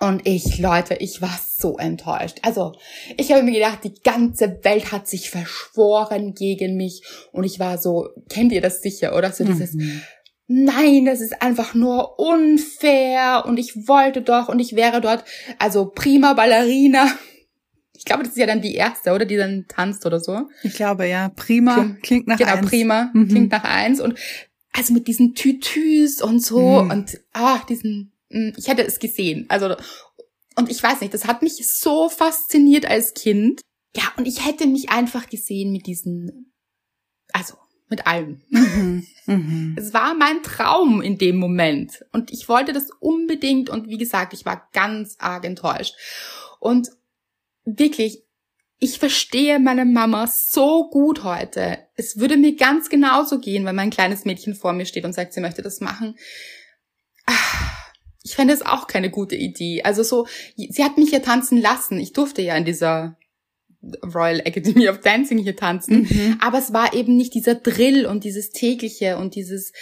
Und 0.00 0.26
ich, 0.26 0.58
Leute, 0.58 0.94
ich 1.00 1.20
war 1.20 1.38
so 1.56 1.76
enttäuscht. 1.76 2.38
Also, 2.42 2.72
ich 3.16 3.32
habe 3.32 3.42
mir 3.42 3.52
gedacht, 3.52 3.82
die 3.82 3.94
ganze 4.04 4.60
Welt 4.62 4.92
hat 4.92 5.08
sich 5.08 5.30
verschworen 5.30 6.34
gegen 6.34 6.76
mich. 6.76 7.02
Und 7.32 7.44
ich 7.44 7.58
war 7.58 7.78
so, 7.78 8.08
kennt 8.28 8.52
ihr 8.52 8.60
das 8.60 8.80
sicher, 8.80 9.16
oder? 9.16 9.32
So 9.32 9.44
dieses, 9.44 9.74
mhm. 9.74 10.02
nein, 10.46 11.04
das 11.04 11.20
ist 11.20 11.42
einfach 11.42 11.74
nur 11.74 12.18
unfair. 12.18 13.44
Und 13.46 13.58
ich 13.58 13.88
wollte 13.88 14.22
doch 14.22 14.48
und 14.48 14.60
ich 14.60 14.76
wäre 14.76 15.00
dort, 15.00 15.24
also 15.58 15.86
prima 15.86 16.34
Ballerina. 16.34 17.08
Ich 17.98 18.04
glaube, 18.04 18.22
das 18.22 18.32
ist 18.32 18.38
ja 18.38 18.46
dann 18.46 18.62
die 18.62 18.74
erste, 18.74 19.12
oder? 19.12 19.26
Die 19.26 19.36
dann 19.36 19.66
tanzt 19.68 20.06
oder 20.06 20.20
so. 20.20 20.48
Ich 20.62 20.74
glaube, 20.74 21.06
ja. 21.06 21.28
Prima 21.30 21.74
klingt, 21.74 22.02
klingt 22.02 22.26
nach 22.28 22.38
genau, 22.38 22.52
eins. 22.52 22.60
Genau, 22.60 22.70
prima 22.70 23.10
mhm. 23.12 23.28
klingt 23.28 23.52
nach 23.52 23.64
eins. 23.64 24.00
Und 24.00 24.18
also 24.72 24.94
mit 24.94 25.08
diesen 25.08 25.34
Tütüs 25.34 26.22
und 26.22 26.40
so 26.40 26.84
mhm. 26.84 26.90
und 26.90 27.20
ah, 27.32 27.58
diesen 27.68 28.12
hm, 28.30 28.52
ich 28.56 28.68
hätte 28.68 28.86
es 28.86 28.98
gesehen. 28.98 29.46
Also, 29.48 29.74
und 30.56 30.70
ich 30.70 30.82
weiß 30.82 31.00
nicht, 31.00 31.14
das 31.14 31.26
hat 31.26 31.42
mich 31.42 31.66
so 31.68 32.08
fasziniert 32.08 32.86
als 32.86 33.14
Kind. 33.14 33.60
Ja, 33.96 34.04
und 34.16 34.26
ich 34.26 34.44
hätte 34.44 34.66
mich 34.66 34.90
einfach 34.90 35.28
gesehen 35.28 35.72
mit 35.72 35.86
diesen, 35.86 36.52
also 37.32 37.54
mit 37.88 38.06
allem. 38.06 38.42
Mhm, 38.50 39.06
mhm. 39.26 39.74
Es 39.78 39.94
war 39.94 40.14
mein 40.14 40.42
Traum 40.42 41.00
in 41.00 41.16
dem 41.16 41.36
Moment. 41.36 42.04
Und 42.12 42.30
ich 42.32 42.48
wollte 42.48 42.72
das 42.72 42.90
unbedingt. 43.00 43.70
Und 43.70 43.88
wie 43.88 43.98
gesagt, 43.98 44.34
ich 44.34 44.44
war 44.44 44.68
ganz 44.72 45.16
arg 45.18 45.44
enttäuscht. 45.44 45.94
Und 46.60 46.90
wirklich, 47.76 48.22
ich 48.78 48.98
verstehe 48.98 49.58
meine 49.58 49.84
Mama 49.84 50.26
so 50.26 50.88
gut 50.90 51.24
heute. 51.24 51.78
Es 51.96 52.18
würde 52.18 52.36
mir 52.36 52.54
ganz 52.56 52.88
genauso 52.88 53.40
gehen, 53.40 53.64
wenn 53.64 53.76
mein 53.76 53.90
kleines 53.90 54.24
Mädchen 54.24 54.54
vor 54.54 54.72
mir 54.72 54.86
steht 54.86 55.04
und 55.04 55.12
sagt, 55.12 55.32
sie 55.32 55.40
möchte 55.40 55.62
das 55.62 55.80
machen. 55.80 56.16
Ah 57.26 57.68
ich 58.28 58.36
fände 58.36 58.52
es 58.52 58.62
auch 58.62 58.86
keine 58.86 59.10
gute 59.10 59.36
Idee. 59.36 59.82
Also 59.82 60.02
so, 60.02 60.26
sie 60.56 60.84
hat 60.84 60.98
mich 60.98 61.10
ja 61.10 61.20
tanzen 61.20 61.58
lassen. 61.58 61.98
Ich 61.98 62.12
durfte 62.12 62.42
ja 62.42 62.56
in 62.56 62.66
dieser 62.66 63.16
Royal 64.04 64.40
Academy 64.40 64.88
of 64.88 65.00
Dancing 65.00 65.38
hier 65.38 65.56
tanzen. 65.56 66.02
Mhm. 66.02 66.36
Aber 66.40 66.58
es 66.58 66.72
war 66.72 66.92
eben 66.92 67.16
nicht 67.16 67.34
dieser 67.34 67.54
Drill 67.54 68.06
und 68.06 68.24
dieses 68.24 68.50
tägliche 68.50 69.16
und 69.16 69.34
dieses, 69.34 69.72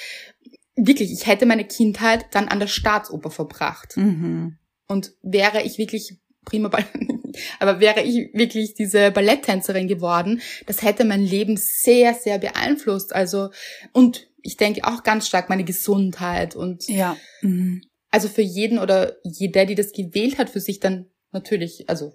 wirklich, 0.76 1.12
ich 1.12 1.26
hätte 1.26 1.44
meine 1.44 1.64
Kindheit 1.64 2.26
dann 2.32 2.46
an 2.46 2.60
der 2.60 2.68
Staatsoper 2.68 3.30
verbracht. 3.30 3.96
Mhm. 3.96 4.58
Und 4.86 5.12
wäre 5.22 5.62
ich 5.62 5.78
wirklich 5.78 6.18
prima 6.46 6.68
Ball, 6.68 6.86
aber 7.60 7.80
wäre 7.80 8.02
ich 8.02 8.30
wirklich 8.32 8.72
diese 8.72 9.10
Balletttänzerin 9.10 9.88
geworden, 9.88 10.40
das 10.64 10.80
hätte 10.80 11.04
mein 11.04 11.22
Leben 11.22 11.58
sehr, 11.58 12.14
sehr 12.14 12.38
beeinflusst. 12.38 13.14
Also, 13.14 13.50
und 13.92 14.26
ich 14.40 14.56
denke 14.56 14.84
auch 14.84 15.02
ganz 15.02 15.26
stark 15.28 15.50
meine 15.50 15.64
Gesundheit 15.64 16.56
und 16.56 16.88
Ja. 16.88 17.18
Mhm. 17.42 17.82
also 18.10 18.28
für 18.28 18.42
jeden 18.42 18.78
oder 18.78 19.16
jeder, 19.24 19.66
die 19.66 19.74
das 19.74 19.92
gewählt 19.92 20.38
hat, 20.38 20.48
für 20.48 20.60
sich 20.60 20.80
dann 20.80 21.10
natürlich, 21.32 21.90
also 21.90 22.14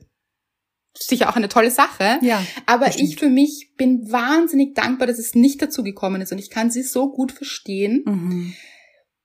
sicher 0.98 1.30
auch 1.30 1.36
eine 1.36 1.50
tolle 1.50 1.72
Sache. 1.72 2.20
Ja. 2.22 2.44
Aber 2.66 2.88
bestimmt. 2.88 3.10
ich 3.10 3.16
für 3.18 3.30
mich 3.30 3.74
bin 3.78 4.12
wahnsinnig 4.12 4.74
dankbar, 4.76 5.08
dass 5.08 5.20
es 5.20 5.36
nicht 5.36 5.62
dazu 5.62 5.84
gekommen 5.84 6.22
ist 6.22 6.32
und 6.32 6.40
ich 6.40 6.50
kann 6.50 6.72
sie 6.72 6.84
so 6.84 7.12
gut 7.12 7.32
verstehen. 7.32 8.04
Mhm. 8.06 8.54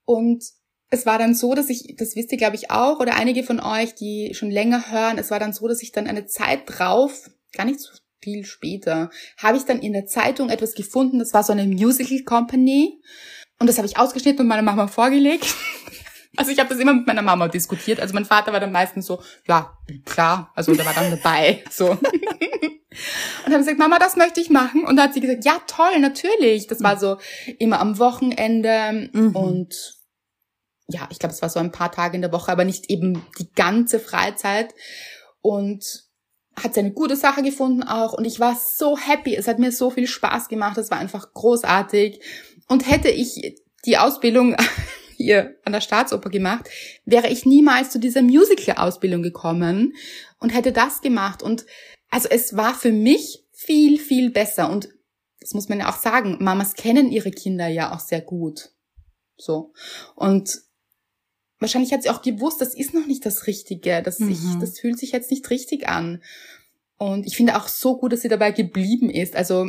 Und 0.04 0.44
es 0.90 1.06
war 1.06 1.18
dann 1.18 1.34
so, 1.34 1.54
dass 1.54 1.68
ich, 1.68 1.94
das 1.96 2.14
wisst 2.16 2.32
ihr 2.32 2.38
glaube 2.38 2.56
ich 2.56 2.70
auch, 2.70 3.00
oder 3.00 3.16
einige 3.16 3.42
von 3.42 3.60
euch, 3.60 3.94
die 3.94 4.32
schon 4.34 4.50
länger 4.50 4.90
hören, 4.90 5.18
es 5.18 5.30
war 5.30 5.38
dann 5.38 5.52
so, 5.52 5.66
dass 5.68 5.82
ich 5.82 5.92
dann 5.92 6.06
eine 6.06 6.26
Zeit 6.26 6.60
drauf, 6.66 7.30
gar 7.52 7.64
nicht 7.64 7.80
so 7.80 7.90
viel 8.20 8.44
später, 8.44 9.10
habe 9.38 9.56
ich 9.56 9.64
dann 9.64 9.80
in 9.80 9.92
der 9.92 10.06
Zeitung 10.06 10.48
etwas 10.50 10.74
gefunden, 10.74 11.18
das 11.18 11.34
war 11.34 11.42
so 11.42 11.52
eine 11.52 11.66
Musical 11.66 12.22
Company 12.24 13.00
und 13.58 13.68
das 13.68 13.78
habe 13.78 13.86
ich 13.86 13.98
ausgeschnitten 13.98 14.40
und 14.40 14.48
meiner 14.48 14.62
Mama 14.62 14.86
vorgelegt. 14.86 15.46
Also 16.38 16.50
ich 16.50 16.58
habe 16.58 16.68
das 16.68 16.78
immer 16.78 16.92
mit 16.92 17.06
meiner 17.06 17.22
Mama 17.22 17.48
diskutiert. 17.48 17.98
Also 17.98 18.12
mein 18.12 18.26
Vater 18.26 18.52
war 18.52 18.60
dann 18.60 18.70
meistens 18.70 19.06
so, 19.06 19.22
ja, 19.48 19.74
klar, 20.04 20.52
also 20.54 20.74
der 20.74 20.84
war 20.84 20.92
dann 20.92 21.10
dabei. 21.10 21.64
So. 21.70 21.92
Und 23.46 23.46
habe 23.46 23.56
gesagt, 23.58 23.78
Mama, 23.78 23.98
das 23.98 24.16
möchte 24.16 24.42
ich 24.42 24.50
machen. 24.50 24.84
Und 24.84 24.96
dann 24.96 25.06
hat 25.06 25.14
sie 25.14 25.20
gesagt, 25.20 25.46
ja, 25.46 25.58
toll, 25.66 25.98
natürlich. 25.98 26.66
Das 26.66 26.82
war 26.82 26.98
so 26.98 27.16
immer 27.58 27.80
am 27.80 27.98
Wochenende 27.98 29.08
Mhm. 29.14 29.34
und 29.34 29.95
ja, 30.88 31.08
ich 31.10 31.18
glaube, 31.18 31.34
es 31.34 31.42
war 31.42 31.48
so 31.48 31.58
ein 31.58 31.72
paar 31.72 31.90
Tage 31.90 32.16
in 32.16 32.22
der 32.22 32.32
Woche, 32.32 32.52
aber 32.52 32.64
nicht 32.64 32.90
eben 32.90 33.24
die 33.38 33.50
ganze 33.52 33.98
Freizeit. 33.98 34.74
Und 35.40 36.06
hat 36.56 36.74
sie 36.74 36.80
eine 36.80 36.92
gute 36.92 37.16
Sache 37.16 37.42
gefunden 37.42 37.82
auch. 37.82 38.12
Und 38.12 38.24
ich 38.24 38.40
war 38.40 38.56
so 38.56 38.96
happy. 38.96 39.34
Es 39.36 39.46
hat 39.46 39.58
mir 39.58 39.72
so 39.72 39.90
viel 39.90 40.06
Spaß 40.06 40.48
gemacht. 40.48 40.78
Es 40.78 40.90
war 40.90 40.98
einfach 40.98 41.32
großartig. 41.34 42.20
Und 42.68 42.90
hätte 42.90 43.08
ich 43.08 43.56
die 43.84 43.98
Ausbildung 43.98 44.56
hier 45.16 45.56
an 45.64 45.72
der 45.72 45.80
Staatsoper 45.80 46.30
gemacht, 46.30 46.68
wäre 47.04 47.28
ich 47.28 47.46
niemals 47.46 47.90
zu 47.90 47.98
dieser 47.98 48.22
Musical-Ausbildung 48.22 49.22
gekommen 49.22 49.94
und 50.38 50.50
hätte 50.50 50.72
das 50.72 51.00
gemacht. 51.00 51.42
Und 51.42 51.66
also 52.10 52.28
es 52.30 52.56
war 52.56 52.74
für 52.74 52.92
mich 52.92 53.44
viel, 53.52 53.98
viel 53.98 54.30
besser. 54.30 54.70
Und 54.70 54.88
das 55.40 55.54
muss 55.54 55.68
man 55.68 55.80
ja 55.80 55.88
auch 55.88 55.96
sagen, 55.96 56.38
Mamas 56.40 56.74
kennen 56.74 57.10
ihre 57.10 57.30
Kinder 57.30 57.68
ja 57.68 57.94
auch 57.94 58.00
sehr 58.00 58.20
gut. 58.20 58.70
So. 59.36 59.72
Und 60.14 60.65
wahrscheinlich 61.58 61.92
hat 61.92 62.02
sie 62.02 62.10
auch 62.10 62.22
gewusst, 62.22 62.60
das 62.60 62.74
ist 62.74 62.94
noch 62.94 63.06
nicht 63.06 63.24
das 63.26 63.46
Richtige. 63.46 64.02
Das, 64.02 64.20
ich, 64.20 64.40
Mhm. 64.40 64.60
das 64.60 64.78
fühlt 64.78 64.98
sich 64.98 65.12
jetzt 65.12 65.30
nicht 65.30 65.48
richtig 65.50 65.88
an. 65.88 66.22
Und 66.98 67.26
ich 67.26 67.36
finde 67.36 67.56
auch 67.56 67.68
so 67.68 67.98
gut, 67.98 68.12
dass 68.12 68.22
sie 68.22 68.28
dabei 68.28 68.52
geblieben 68.52 69.10
ist. 69.10 69.36
Also 69.36 69.68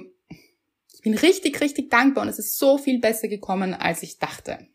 ich 0.94 1.02
bin 1.02 1.14
richtig, 1.14 1.62
richtig 1.62 1.90
dankbar 1.90 2.24
und 2.24 2.30
es 2.30 2.40
ist 2.40 2.58
so 2.58 2.78
viel 2.78 3.00
besser 3.00 3.28
gekommen, 3.28 3.74
als 3.74 4.02
ich 4.04 4.18
dachte. 4.18 4.68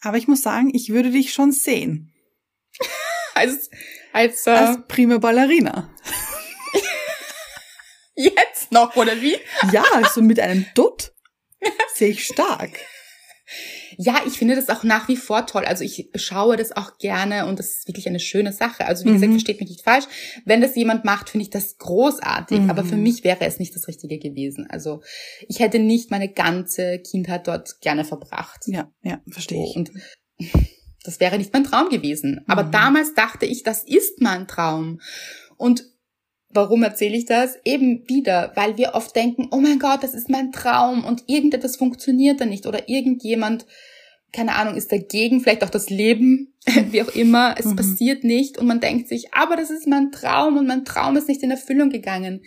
Aber 0.00 0.16
ich 0.16 0.28
muss 0.28 0.42
sagen, 0.42 0.70
ich 0.74 0.90
würde 0.90 1.10
dich 1.10 1.32
schon 1.32 1.52
sehen. 1.52 2.12
Als, 3.34 3.68
als, 4.14 4.46
äh, 4.46 4.50
Als 4.50 4.78
prima 4.88 5.18
Ballerina. 5.18 5.92
jetzt 8.14 8.72
noch, 8.72 8.96
oder 8.96 9.20
wie? 9.20 9.36
Ja, 9.72 9.84
so 10.14 10.22
mit 10.22 10.40
einem 10.40 10.64
Dutt 10.74 11.12
sehe 11.94 12.08
ich 12.10 12.24
stark. 12.24 12.70
Ja, 13.98 14.20
ich 14.26 14.34
finde 14.34 14.54
das 14.56 14.68
auch 14.68 14.84
nach 14.84 15.08
wie 15.08 15.16
vor 15.16 15.46
toll. 15.46 15.64
Also 15.64 15.82
ich 15.84 16.10
schaue 16.14 16.56
das 16.56 16.72
auch 16.72 16.98
gerne 16.98 17.46
und 17.46 17.58
das 17.58 17.70
ist 17.70 17.88
wirklich 17.88 18.06
eine 18.08 18.20
schöne 18.20 18.52
Sache. 18.52 18.86
Also 18.86 19.04
wie 19.04 19.12
gesagt, 19.12 19.28
Mhm. 19.30 19.34
versteht 19.34 19.60
mich 19.60 19.70
nicht 19.70 19.82
falsch. 19.84 20.04
Wenn 20.44 20.60
das 20.60 20.76
jemand 20.76 21.04
macht, 21.04 21.30
finde 21.30 21.42
ich 21.44 21.50
das 21.50 21.78
großartig. 21.78 22.60
Mhm. 22.60 22.70
Aber 22.70 22.84
für 22.84 22.96
mich 22.96 23.24
wäre 23.24 23.44
es 23.46 23.58
nicht 23.58 23.74
das 23.74 23.88
Richtige 23.88 24.18
gewesen. 24.18 24.66
Also 24.68 25.02
ich 25.48 25.60
hätte 25.60 25.78
nicht 25.78 26.10
meine 26.10 26.32
ganze 26.32 26.98
Kindheit 27.00 27.46
dort 27.46 27.80
gerne 27.80 28.04
verbracht. 28.04 28.64
Ja, 28.66 28.90
ja, 29.02 29.20
verstehe 29.28 29.58
So, 29.58 29.70
ich. 29.70 29.76
und 29.76 29.90
das 31.04 31.20
wäre 31.20 31.38
nicht 31.38 31.52
mein 31.52 31.64
Traum 31.64 31.88
gewesen. 31.88 32.40
Aber 32.48 32.64
Mhm. 32.64 32.70
damals 32.72 33.14
dachte 33.14 33.46
ich, 33.46 33.62
das 33.62 33.84
ist 33.84 34.20
mein 34.20 34.46
Traum. 34.48 35.00
Und 35.56 35.84
warum 36.56 36.82
erzähle 36.82 37.16
ich 37.16 37.26
das? 37.26 37.56
Eben 37.64 38.08
wieder, 38.08 38.52
weil 38.56 38.76
wir 38.76 38.94
oft 38.94 39.14
denken, 39.14 39.48
oh 39.52 39.58
mein 39.58 39.78
Gott, 39.78 40.02
das 40.02 40.14
ist 40.14 40.28
mein 40.28 40.50
Traum 40.52 41.04
und 41.04 41.24
irgendetwas 41.28 41.76
funktioniert 41.76 42.40
da 42.40 42.46
nicht 42.46 42.66
oder 42.66 42.88
irgendjemand, 42.88 43.66
keine 44.32 44.54
Ahnung, 44.56 44.74
ist 44.74 44.90
dagegen, 44.90 45.40
vielleicht 45.40 45.62
auch 45.62 45.70
das 45.70 45.88
Leben, 45.90 46.54
wie 46.90 47.02
auch 47.02 47.14
immer, 47.14 47.54
es 47.58 47.66
Mhm. 47.66 47.76
passiert 47.76 48.24
nicht 48.24 48.58
und 48.58 48.66
man 48.66 48.80
denkt 48.80 49.08
sich, 49.08 49.32
aber 49.32 49.54
das 49.56 49.70
ist 49.70 49.86
mein 49.86 50.10
Traum 50.10 50.56
und 50.56 50.66
mein 50.66 50.84
Traum 50.84 51.16
ist 51.16 51.28
nicht 51.28 51.42
in 51.42 51.50
Erfüllung 51.52 51.90
gegangen. 51.90 52.42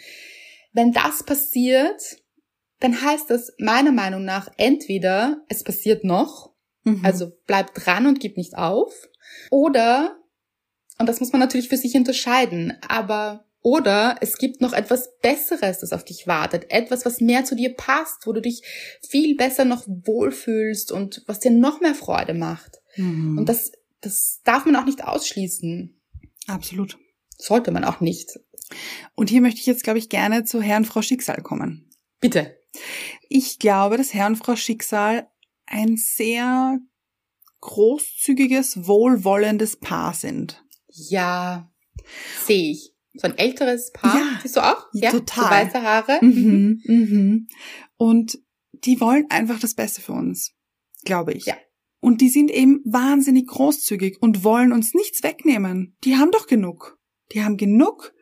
Wenn 0.73 0.91
das 0.91 1.23
passiert, 1.23 2.17
dann 2.79 3.01
heißt 3.01 3.29
das 3.29 3.53
meiner 3.59 3.91
Meinung 3.91 4.23
nach 4.25 4.49
entweder 4.57 5.41
es 5.47 5.63
passiert 5.63 6.03
noch 6.03 6.49
Mhm. 6.85 7.01
also 7.03 7.31
bleib 7.45 7.73
dran 7.73 8.07
und 8.07 8.21
gib 8.21 8.37
nicht 8.37 8.57
auf. 8.57 9.09
Oder, 9.51 10.17
und 10.97 11.09
das 11.09 11.19
muss 11.19 11.33
man 11.33 11.41
natürlich 11.41 11.67
für 11.67 11.75
sich 11.77 11.95
unterscheiden, 11.95 12.77
aber 12.87 13.45
oder 13.61 14.17
es 14.21 14.37
gibt 14.37 14.61
noch 14.61 14.73
etwas 14.73 15.17
Besseres, 15.21 15.79
das 15.79 15.91
auf 15.91 16.05
dich 16.05 16.27
wartet. 16.27 16.71
Etwas, 16.71 17.05
was 17.05 17.19
mehr 17.19 17.43
zu 17.43 17.55
dir 17.55 17.75
passt, 17.75 18.25
wo 18.25 18.31
du 18.31 18.41
dich 18.41 18.63
viel 19.07 19.35
besser 19.35 19.65
noch 19.65 19.85
wohlfühlst 19.87 20.91
und 20.91 21.23
was 21.27 21.39
dir 21.39 21.51
noch 21.51 21.81
mehr 21.81 21.95
Freude 21.95 22.33
macht. 22.33 22.79
Mhm. 22.95 23.37
Und 23.37 23.49
das, 23.49 23.71
das 24.01 24.41
darf 24.43 24.65
man 24.65 24.77
auch 24.77 24.85
nicht 24.85 25.03
ausschließen. 25.03 25.99
Absolut. 26.47 26.97
Sollte 27.37 27.71
man 27.71 27.83
auch 27.83 27.99
nicht. 27.99 28.39
Und 29.15 29.29
hier 29.29 29.41
möchte 29.41 29.59
ich 29.59 29.65
jetzt, 29.65 29.83
glaube 29.83 29.99
ich, 29.99 30.09
gerne 30.09 30.45
zu 30.45 30.61
Herrn 30.61 30.85
Frau 30.85 31.01
Schicksal 31.01 31.41
kommen. 31.41 31.89
Bitte. 32.21 32.57
Ich 33.27 33.59
glaube, 33.59 33.97
dass 33.97 34.13
Herr 34.13 34.27
und 34.27 34.37
Frau 34.37 34.55
Schicksal 34.55 35.27
ein 35.65 35.97
sehr 35.97 36.79
großzügiges, 37.61 38.87
wohlwollendes 38.87 39.77
Paar 39.77 40.13
sind. 40.13 40.63
Ja, 40.87 41.71
sehe 42.45 42.71
ich. 42.71 42.93
So 43.19 43.27
ein 43.27 43.37
älteres 43.37 43.91
Paar. 43.91 44.15
Ja, 44.15 44.39
Siehst 44.41 44.55
du 44.55 44.61
auch? 44.61 44.87
Ja, 44.93 45.11
total. 45.11 45.43
So 45.43 45.49
weiße 45.51 45.81
Haare. 45.83 46.19
Mhm, 46.21 46.81
mhm. 46.85 47.47
Und 47.97 48.39
die 48.85 49.01
wollen 49.01 49.25
einfach 49.29 49.59
das 49.59 49.75
Beste 49.75 50.01
für 50.01 50.13
uns, 50.13 50.53
glaube 51.03 51.33
ich. 51.33 51.45
Ja. 51.45 51.55
Und 51.99 52.21
die 52.21 52.29
sind 52.29 52.49
eben 52.49 52.81
wahnsinnig 52.85 53.47
großzügig 53.47 54.21
und 54.21 54.45
wollen 54.45 54.71
uns 54.71 54.93
nichts 54.93 55.21
wegnehmen. 55.21 55.97
Die 56.05 56.15
haben 56.15 56.31
doch 56.31 56.47
genug. 56.47 56.97
Die 57.33 57.43
haben 57.43 57.57
genug. 57.57 58.13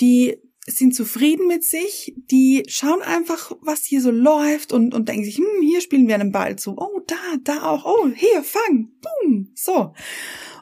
Die 0.00 0.38
sind 0.66 0.94
zufrieden 0.94 1.46
mit 1.46 1.62
sich. 1.62 2.14
Die 2.16 2.62
schauen 2.66 3.02
einfach, 3.02 3.52
was 3.60 3.84
hier 3.84 4.00
so 4.00 4.10
läuft 4.10 4.72
und, 4.72 4.94
und 4.94 5.10
denken 5.10 5.24
sich, 5.24 5.36
hm, 5.36 5.60
hier 5.60 5.82
spielen 5.82 6.08
wir 6.08 6.14
einen 6.14 6.32
Ball 6.32 6.56
zu. 6.56 6.76
Oh, 6.78 7.00
da, 7.06 7.16
da 7.44 7.64
auch. 7.64 7.84
Oh, 7.84 8.08
hier, 8.08 8.42
fang. 8.42 8.88
Boom. 9.02 9.52
So. 9.54 9.92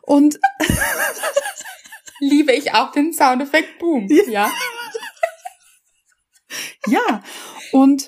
Und 0.02 0.40
Liebe 2.20 2.52
ich 2.52 2.72
auch 2.74 2.92
den 2.92 3.12
Soundeffekt 3.12 3.78
Boom. 3.78 4.08
Ja. 4.08 4.30
ja. 4.30 4.50
Ja, 6.86 7.22
und 7.72 8.06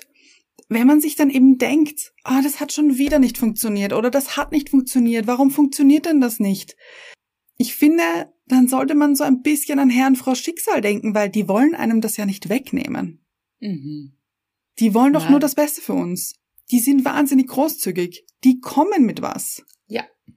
wenn 0.69 0.87
man 0.87 1.01
sich 1.01 1.15
dann 1.15 1.29
eben 1.29 1.57
denkt, 1.57 2.13
ah, 2.23 2.41
das 2.41 2.59
hat 2.59 2.71
schon 2.71 2.97
wieder 2.97 3.19
nicht 3.19 3.37
funktioniert 3.37 3.93
oder 3.93 4.09
das 4.09 4.37
hat 4.37 4.51
nicht 4.51 4.69
funktioniert, 4.69 5.27
warum 5.27 5.51
funktioniert 5.51 6.05
denn 6.05 6.21
das 6.21 6.39
nicht? 6.39 6.75
Ich 7.57 7.75
finde, 7.75 8.33
dann 8.47 8.67
sollte 8.67 8.95
man 8.95 9.15
so 9.15 9.23
ein 9.23 9.41
bisschen 9.41 9.79
an 9.79 9.89
Herrn 9.89 10.15
Frau 10.15 10.33
Schicksal 10.33 10.81
denken, 10.81 11.13
weil 11.13 11.29
die 11.29 11.47
wollen 11.47 11.75
einem 11.75 12.01
das 12.01 12.17
ja 12.17 12.25
nicht 12.25 12.49
wegnehmen. 12.49 13.23
Mhm. 13.59 14.13
Die 14.79 14.93
wollen 14.93 15.13
doch 15.13 15.23
Nein. 15.23 15.31
nur 15.31 15.39
das 15.39 15.55
Beste 15.55 15.81
für 15.81 15.93
uns. 15.93 16.33
Die 16.71 16.79
sind 16.79 17.05
wahnsinnig 17.05 17.47
großzügig. 17.47 18.25
Die 18.43 18.59
kommen 18.61 19.05
mit 19.05 19.21
was. 19.21 19.63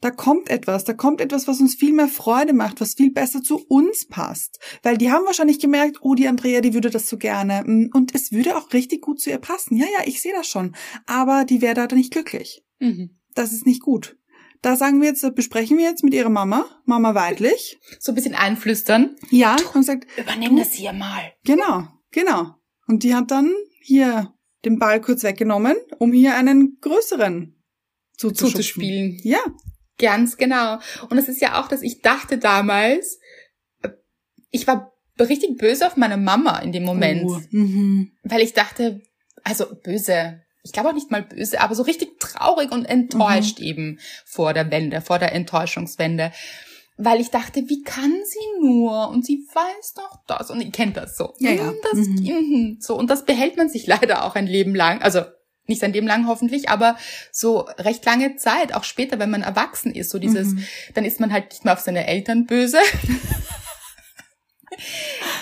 Da 0.00 0.10
kommt 0.10 0.50
etwas, 0.50 0.84
da 0.84 0.92
kommt 0.92 1.20
etwas, 1.20 1.46
was 1.48 1.60
uns 1.60 1.74
viel 1.74 1.92
mehr 1.92 2.08
Freude 2.08 2.52
macht, 2.52 2.80
was 2.80 2.94
viel 2.94 3.12
besser 3.12 3.42
zu 3.42 3.64
uns 3.68 4.06
passt. 4.06 4.58
Weil 4.82 4.96
die 4.98 5.10
haben 5.10 5.24
wahrscheinlich 5.26 5.58
gemerkt, 5.58 5.98
oh, 6.00 6.14
die 6.14 6.28
Andrea, 6.28 6.60
die 6.60 6.74
würde 6.74 6.90
das 6.90 7.08
so 7.08 7.16
gerne. 7.16 7.62
mm, 7.64 7.90
Und 7.92 8.14
es 8.14 8.32
würde 8.32 8.56
auch 8.56 8.72
richtig 8.72 9.02
gut 9.02 9.20
zu 9.20 9.30
ihr 9.30 9.38
passen. 9.38 9.76
Ja, 9.76 9.86
ja, 9.98 10.06
ich 10.06 10.20
sehe 10.20 10.32
das 10.34 10.46
schon. 10.46 10.74
Aber 11.06 11.44
die 11.44 11.60
wäre 11.60 11.74
da 11.74 11.94
nicht 11.94 12.12
glücklich. 12.12 12.62
Mhm. 12.78 13.18
Das 13.34 13.52
ist 13.52 13.66
nicht 13.66 13.82
gut. 13.82 14.16
Da 14.62 14.76
sagen 14.76 15.00
wir 15.02 15.08
jetzt, 15.08 15.22
äh, 15.24 15.30
besprechen 15.30 15.76
wir 15.76 15.84
jetzt 15.84 16.02
mit 16.04 16.14
ihrer 16.14 16.30
Mama, 16.30 16.64
Mama 16.86 17.14
Weidlich. 17.14 17.78
So 18.00 18.12
ein 18.12 18.14
bisschen 18.14 18.34
einflüstern. 18.34 19.16
Ja, 19.30 19.56
und 19.74 19.82
sagt, 19.82 20.06
Übernimm 20.18 20.56
das 20.56 20.72
hier 20.72 20.92
mal. 20.94 21.32
Genau, 21.44 21.88
genau. 22.10 22.54
Und 22.86 23.02
die 23.02 23.14
hat 23.14 23.30
dann 23.30 23.52
hier 23.82 24.32
den 24.64 24.78
Ball 24.78 25.00
kurz 25.02 25.22
weggenommen, 25.22 25.76
um 25.98 26.12
hier 26.12 26.34
einen 26.36 26.78
größeren. 26.80 27.50
Zuzuspielen. 28.16 29.20
Ja, 29.22 29.40
Ganz 29.98 30.36
genau. 30.36 30.78
Und 31.08 31.18
es 31.18 31.28
ist 31.28 31.40
ja 31.40 31.60
auch, 31.60 31.68
dass 31.68 31.82
ich 31.82 32.00
dachte 32.00 32.38
damals, 32.38 33.18
äh, 33.82 33.90
ich 34.50 34.66
war 34.66 34.92
richtig 35.18 35.56
böse 35.58 35.86
auf 35.86 35.96
meine 35.96 36.16
Mama 36.16 36.58
in 36.58 36.72
dem 36.72 36.84
Moment. 36.84 37.24
Oh, 37.30 37.40
mhm. 37.50 38.12
Weil 38.24 38.40
ich 38.40 38.52
dachte, 38.52 39.00
also 39.44 39.66
böse, 39.82 40.40
ich 40.64 40.72
glaube 40.72 40.88
auch 40.88 40.94
nicht 40.94 41.10
mal 41.10 41.22
böse, 41.22 41.60
aber 41.60 41.74
so 41.74 41.82
richtig 41.84 42.18
traurig 42.18 42.72
und 42.72 42.86
enttäuscht 42.86 43.60
eben 43.60 44.00
vor 44.24 44.52
der 44.54 44.70
Wende, 44.70 45.00
vor 45.00 45.18
der 45.18 45.32
Enttäuschungswende. 45.32 46.32
weil 46.96 47.20
ich 47.20 47.30
dachte, 47.30 47.68
wie 47.68 47.82
kann 47.82 48.12
sie 48.24 48.66
nur? 48.66 49.08
Und 49.08 49.26
sie 49.26 49.46
weiß 49.52 49.94
doch 49.94 50.18
das. 50.26 50.50
Und 50.50 50.60
ich 50.60 50.72
kennt 50.72 50.96
das 50.96 51.16
so. 51.16 51.34
Ja, 51.38 51.50
ja. 51.50 51.72
Das, 51.82 52.06
mhm. 52.06 52.78
So, 52.80 52.96
und 52.96 53.10
das 53.10 53.24
behält 53.24 53.56
man 53.56 53.68
sich 53.68 53.86
leider 53.88 54.24
auch 54.24 54.36
ein 54.36 54.46
Leben 54.46 54.74
lang. 54.74 55.02
Also 55.02 55.22
nicht 55.66 55.80
sein 55.80 55.92
Leben 55.92 56.06
lang 56.06 56.26
hoffentlich, 56.26 56.68
aber 56.68 56.96
so 57.32 57.60
recht 57.78 58.04
lange 58.04 58.36
Zeit, 58.36 58.74
auch 58.74 58.84
später, 58.84 59.18
wenn 59.18 59.30
man 59.30 59.42
erwachsen 59.42 59.92
ist, 59.94 60.10
so 60.10 60.18
dieses, 60.18 60.48
Mhm. 60.54 60.64
dann 60.94 61.04
ist 61.04 61.20
man 61.20 61.32
halt 61.32 61.50
nicht 61.50 61.64
mehr 61.64 61.74
auf 61.74 61.80
seine 61.80 62.06
Eltern 62.06 62.46
böse. 62.46 62.78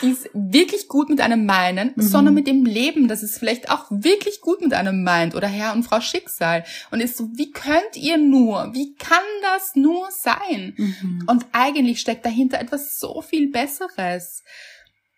die 0.03 0.11
es 0.11 0.29
wirklich 0.35 0.89
gut 0.89 1.09
mit 1.09 1.21
einem 1.21 1.47
meinen, 1.47 1.93
Mhm. 1.97 2.03
sondern 2.03 2.35
mit 2.35 2.47
dem 2.47 2.65
Leben, 2.67 3.09
das 3.09 3.23
es 3.23 3.39
vielleicht 3.39 3.71
auch 3.71 3.87
wirklich 3.89 4.41
gut 4.43 4.61
mit 4.61 4.75
einem 4.75 5.05
meint 5.05 5.35
oder 5.35 5.47
Herr 5.49 5.73
und 5.73 5.85
Frau 5.85 6.01
Schicksal 6.01 6.65
und 6.91 7.01
ist 7.01 7.17
so, 7.17 7.29
wie 7.35 7.51
könnt 7.51 7.97
ihr 7.97 8.19
nur, 8.19 8.75
wie 8.75 8.95
kann 8.97 9.23
das 9.43 9.75
nur 9.75 10.09
sein? 10.11 10.75
Mhm. 10.77 11.25
Und 11.29 11.47
eigentlich 11.53 12.01
steckt 12.01 12.27
dahinter 12.27 12.61
etwas 12.61 12.99
so 12.99 13.23
viel 13.23 13.51
Besseres. 13.51 14.43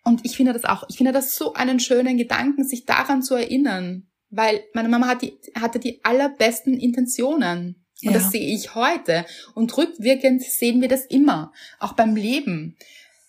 Und 0.03 0.23
ich 0.23 0.37
finde 0.37 0.53
das 0.53 0.63
auch, 0.65 0.83
ich 0.87 0.97
finde 0.97 1.11
das 1.11 1.35
so 1.35 1.53
einen 1.53 1.79
schönen 1.79 2.15
Gedanken, 2.17 2.63
sich 2.63 2.85
daran 2.85 3.21
zu 3.21 3.35
erinnern. 3.35 4.07
Weil 4.29 4.63
meine 4.73 4.89
Mama 4.89 5.07
hat 5.07 5.21
die, 5.21 5.37
hatte 5.59 5.79
die 5.79 6.03
allerbesten 6.03 6.77
Intentionen. 6.79 7.85
Und 8.03 8.11
Ja. 8.11 8.13
das 8.13 8.31
sehe 8.31 8.53
ich 8.53 8.75
heute. 8.75 9.25
Und 9.53 9.75
rückwirkend 9.77 10.43
sehen 10.43 10.81
wir 10.81 10.87
das 10.89 11.05
immer. 11.05 11.51
Auch 11.79 11.93
beim 11.93 12.15
Leben. 12.15 12.75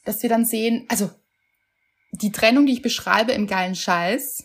Dass 0.04 0.22
wir 0.22 0.30
dann 0.30 0.44
sehen, 0.44 0.84
also, 0.88 1.10
die 2.12 2.32
Trennung, 2.32 2.66
die 2.66 2.72
ich 2.72 2.82
beschreibe 2.82 3.32
im 3.32 3.46
geilen 3.46 3.74
Scheiß, 3.74 4.44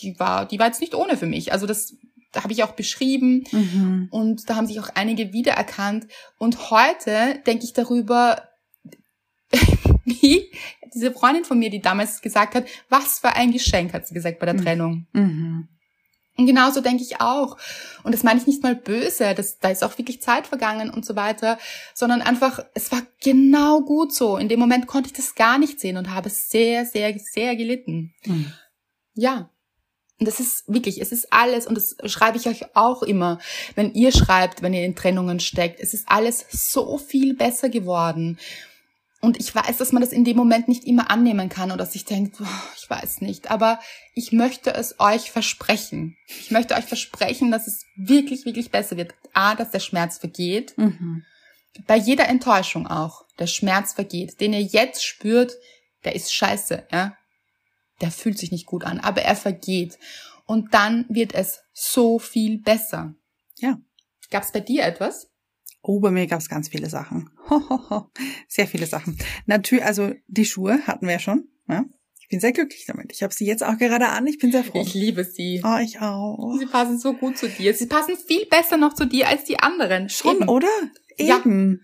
die 0.00 0.18
war, 0.18 0.46
die 0.46 0.58
war 0.58 0.66
jetzt 0.66 0.80
nicht 0.80 0.94
ohne 0.94 1.16
für 1.16 1.26
mich. 1.26 1.52
Also 1.52 1.66
das, 1.66 1.94
da 2.32 2.42
habe 2.44 2.52
ich 2.52 2.62
auch 2.62 2.72
beschrieben. 2.72 3.44
Mhm. 3.50 4.08
Und 4.10 4.48
da 4.48 4.54
haben 4.56 4.66
sich 4.66 4.78
auch 4.80 4.90
einige 4.94 5.32
wiedererkannt. 5.32 6.06
Und 6.38 6.70
heute 6.70 7.40
denke 7.46 7.64
ich 7.64 7.72
darüber, 7.72 8.48
wie 10.04 10.50
diese 10.94 11.12
Freundin 11.12 11.44
von 11.44 11.58
mir, 11.58 11.70
die 11.70 11.80
damals 11.80 12.20
gesagt 12.22 12.54
hat, 12.54 12.66
was 12.88 13.18
für 13.18 13.34
ein 13.34 13.52
Geschenk, 13.52 13.92
hat 13.92 14.06
sie 14.06 14.14
gesagt 14.14 14.38
bei 14.38 14.46
der 14.46 14.54
Mhm. 14.54 14.62
Trennung. 14.64 15.06
Mhm. 15.12 15.68
Und 16.38 16.46
genauso 16.46 16.80
denke 16.80 17.02
ich 17.02 17.20
auch. 17.20 17.56
Und 18.04 18.14
das 18.14 18.22
meine 18.22 18.38
ich 18.40 18.46
nicht 18.46 18.62
mal 18.62 18.76
böse, 18.76 19.34
das, 19.34 19.58
da 19.58 19.70
ist 19.70 19.82
auch 19.82 19.98
wirklich 19.98 20.22
Zeit 20.22 20.46
vergangen 20.46 20.88
und 20.88 21.04
so 21.04 21.16
weiter, 21.16 21.58
sondern 21.94 22.22
einfach, 22.22 22.64
es 22.74 22.92
war 22.92 23.02
genau 23.20 23.80
gut 23.80 24.14
so. 24.14 24.36
In 24.36 24.48
dem 24.48 24.60
Moment 24.60 24.86
konnte 24.86 25.08
ich 25.08 25.12
das 25.14 25.34
gar 25.34 25.58
nicht 25.58 25.80
sehen 25.80 25.96
und 25.96 26.14
habe 26.14 26.30
sehr, 26.30 26.86
sehr, 26.86 27.18
sehr 27.18 27.56
gelitten. 27.56 28.14
Mhm. 28.24 28.52
Ja. 29.14 29.50
Und 30.20 30.26
das 30.26 30.38
ist 30.38 30.64
wirklich, 30.72 31.00
es 31.00 31.10
ist 31.10 31.32
alles, 31.32 31.66
und 31.66 31.76
das 31.76 31.96
schreibe 32.04 32.38
ich 32.38 32.46
euch 32.46 32.76
auch 32.76 33.02
immer, 33.02 33.40
wenn 33.74 33.92
ihr 33.94 34.12
schreibt, 34.12 34.62
wenn 34.62 34.74
ihr 34.74 34.84
in 34.84 34.94
Trennungen 34.94 35.40
steckt, 35.40 35.80
es 35.80 35.92
ist 35.92 36.08
alles 36.08 36.44
so 36.50 36.98
viel 36.98 37.34
besser 37.34 37.68
geworden. 37.68 38.38
Und 39.20 39.40
ich 39.40 39.52
weiß, 39.52 39.78
dass 39.78 39.90
man 39.90 40.00
das 40.00 40.12
in 40.12 40.24
dem 40.24 40.36
Moment 40.36 40.68
nicht 40.68 40.84
immer 40.84 41.10
annehmen 41.10 41.48
kann 41.48 41.72
oder 41.72 41.86
sich 41.86 42.04
denkt, 42.04 42.38
boah, 42.38 42.62
ich 42.76 42.88
weiß 42.88 43.20
nicht, 43.20 43.50
aber 43.50 43.80
ich 44.14 44.30
möchte 44.30 44.72
es 44.72 45.00
euch 45.00 45.32
versprechen. 45.32 46.16
Ich 46.28 46.52
möchte 46.52 46.74
euch 46.76 46.84
versprechen, 46.84 47.50
dass 47.50 47.66
es 47.66 47.84
wirklich, 47.96 48.44
wirklich 48.44 48.70
besser 48.70 48.96
wird. 48.96 49.14
A, 49.32 49.56
dass 49.56 49.70
der 49.70 49.80
Schmerz 49.80 50.18
vergeht. 50.18 50.78
Mhm. 50.78 51.24
Bei 51.86 51.96
jeder 51.96 52.28
Enttäuschung 52.28 52.86
auch. 52.86 53.24
Der 53.40 53.48
Schmerz 53.48 53.92
vergeht. 53.92 54.40
Den 54.40 54.52
ihr 54.52 54.62
jetzt 54.62 55.04
spürt, 55.04 55.56
der 56.04 56.14
ist 56.14 56.32
scheiße, 56.32 56.86
ja. 56.92 57.16
Der 58.00 58.12
fühlt 58.12 58.38
sich 58.38 58.52
nicht 58.52 58.66
gut 58.66 58.84
an, 58.84 59.00
aber 59.00 59.22
er 59.22 59.34
vergeht. 59.34 59.98
Und 60.46 60.72
dann 60.74 61.06
wird 61.08 61.34
es 61.34 61.60
so 61.72 62.20
viel 62.20 62.58
besser. 62.58 63.14
Ja. 63.56 63.78
Gab's 64.30 64.52
bei 64.52 64.60
dir 64.60 64.84
etwas? 64.84 65.28
Oh, 65.90 66.00
bei 66.00 66.10
mir 66.10 66.26
gab 66.26 66.38
es 66.40 66.50
ganz 66.50 66.68
viele 66.68 66.90
Sachen. 66.90 67.30
Ho, 67.48 67.62
ho, 67.70 67.80
ho. 67.88 68.10
Sehr 68.46 68.66
viele 68.66 68.84
Sachen. 68.84 69.16
Natürlich, 69.46 69.84
also 69.86 70.12
die 70.26 70.44
Schuhe 70.44 70.80
hatten 70.86 71.06
wir 71.06 71.14
ja 71.14 71.18
schon. 71.18 71.48
Ja? 71.66 71.86
Ich 72.20 72.28
bin 72.28 72.40
sehr 72.40 72.52
glücklich 72.52 72.84
damit. 72.86 73.10
Ich 73.10 73.22
habe 73.22 73.32
sie 73.32 73.46
jetzt 73.46 73.64
auch 73.64 73.78
gerade 73.78 74.08
an. 74.10 74.26
Ich 74.26 74.36
bin 74.38 74.52
sehr 74.52 74.64
froh. 74.64 74.82
Ich 74.82 74.92
liebe 74.92 75.24
sie. 75.24 75.62
Oh, 75.64 75.78
ich 75.82 75.98
auch. 76.00 76.58
Sie 76.58 76.66
passen 76.66 76.98
so 76.98 77.14
gut 77.14 77.38
zu 77.38 77.48
dir. 77.48 77.72
Sie 77.72 77.86
passen 77.86 78.16
viel 78.18 78.44
besser 78.50 78.76
noch 78.76 78.92
zu 78.92 79.06
dir 79.06 79.28
als 79.28 79.44
die 79.44 79.60
anderen. 79.60 80.10
Schon, 80.10 80.36
Eben. 80.36 80.48
oder? 80.50 80.68
Ja. 81.18 81.38
Eben. 81.38 81.80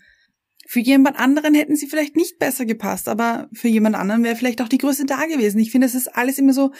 Für 0.66 0.80
jemand 0.80 1.18
anderen 1.18 1.54
hätten 1.54 1.74
sie 1.76 1.86
vielleicht 1.86 2.14
nicht 2.14 2.38
besser 2.38 2.66
gepasst, 2.66 3.08
aber 3.08 3.48
für 3.54 3.68
jemand 3.68 3.96
anderen 3.96 4.22
wäre 4.22 4.36
vielleicht 4.36 4.60
auch 4.60 4.68
die 4.68 4.76
Größe 4.78 5.06
da 5.06 5.24
gewesen. 5.24 5.58
Ich 5.60 5.70
finde, 5.70 5.86
es 5.86 5.94
ist 5.94 6.08
alles 6.14 6.38
immer 6.38 6.52
so 6.52 6.72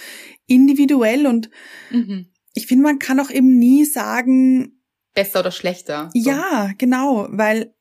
individuell 0.46 1.26
und 1.26 1.48
Mhm. 1.90 2.26
ich 2.52 2.66
finde, 2.66 2.82
man 2.84 2.98
kann 2.98 3.18
auch 3.20 3.30
eben 3.30 3.58
nie 3.58 3.86
sagen, 3.86 4.72
Besser 5.14 5.40
oder 5.40 5.50
schlechter. 5.52 6.10
So. 6.12 6.18
ja, 6.30 6.70
genau, 6.78 7.26
weil, 7.30 7.74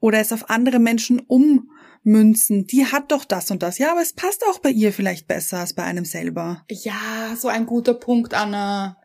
oder 0.00 0.18
es 0.20 0.32
auf 0.32 0.50
andere 0.50 0.78
Menschen 0.78 1.20
ummünzen. 1.20 2.66
Die 2.66 2.86
hat 2.86 3.12
doch 3.12 3.24
das 3.24 3.50
und 3.50 3.62
das. 3.62 3.78
Ja, 3.78 3.92
aber 3.92 4.00
es 4.02 4.12
passt 4.12 4.44
auch 4.48 4.58
bei 4.58 4.70
ihr 4.70 4.92
vielleicht 4.92 5.28
besser 5.28 5.58
als 5.58 5.74
bei 5.74 5.84
einem 5.84 6.04
selber. 6.04 6.64
Ja, 6.68 7.34
so 7.38 7.48
ein 7.48 7.66
guter 7.66 7.94
Punkt, 7.94 8.34
Anna. 8.34 8.96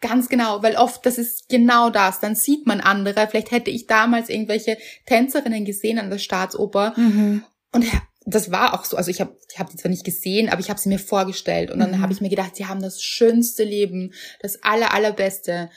Ganz 0.00 0.28
genau, 0.28 0.62
weil 0.62 0.76
oft, 0.76 1.06
das 1.06 1.16
ist 1.18 1.48
genau 1.48 1.88
das. 1.88 2.20
Dann 2.20 2.34
sieht 2.34 2.66
man 2.66 2.80
andere. 2.80 3.26
Vielleicht 3.28 3.52
hätte 3.52 3.70
ich 3.70 3.86
damals 3.86 4.28
irgendwelche 4.28 4.76
Tänzerinnen 5.06 5.64
gesehen 5.64 5.98
an 5.98 6.10
der 6.10 6.18
Staatsoper. 6.18 6.92
Mhm. 6.96 7.42
Und 7.72 7.86
das 8.26 8.50
war 8.50 8.74
auch 8.74 8.84
so. 8.84 8.96
Also 8.96 9.10
ich 9.10 9.20
habe 9.20 9.36
ich 9.50 9.58
hab 9.58 9.70
die 9.70 9.76
zwar 9.76 9.90
nicht 9.90 10.04
gesehen, 10.04 10.48
aber 10.50 10.60
ich 10.60 10.68
habe 10.68 10.80
sie 10.80 10.88
mir 10.88 10.98
vorgestellt. 10.98 11.70
Und 11.70 11.78
dann 11.78 11.92
Mhm. 11.92 12.00
habe 12.00 12.12
ich 12.12 12.20
mir 12.20 12.28
gedacht, 12.28 12.56
sie 12.56 12.66
haben 12.66 12.82
das 12.82 13.02
schönste 13.02 13.64
Leben, 13.64 14.12
das 14.42 14.62
aller, 14.62 14.92
allerbeste. 14.92 15.70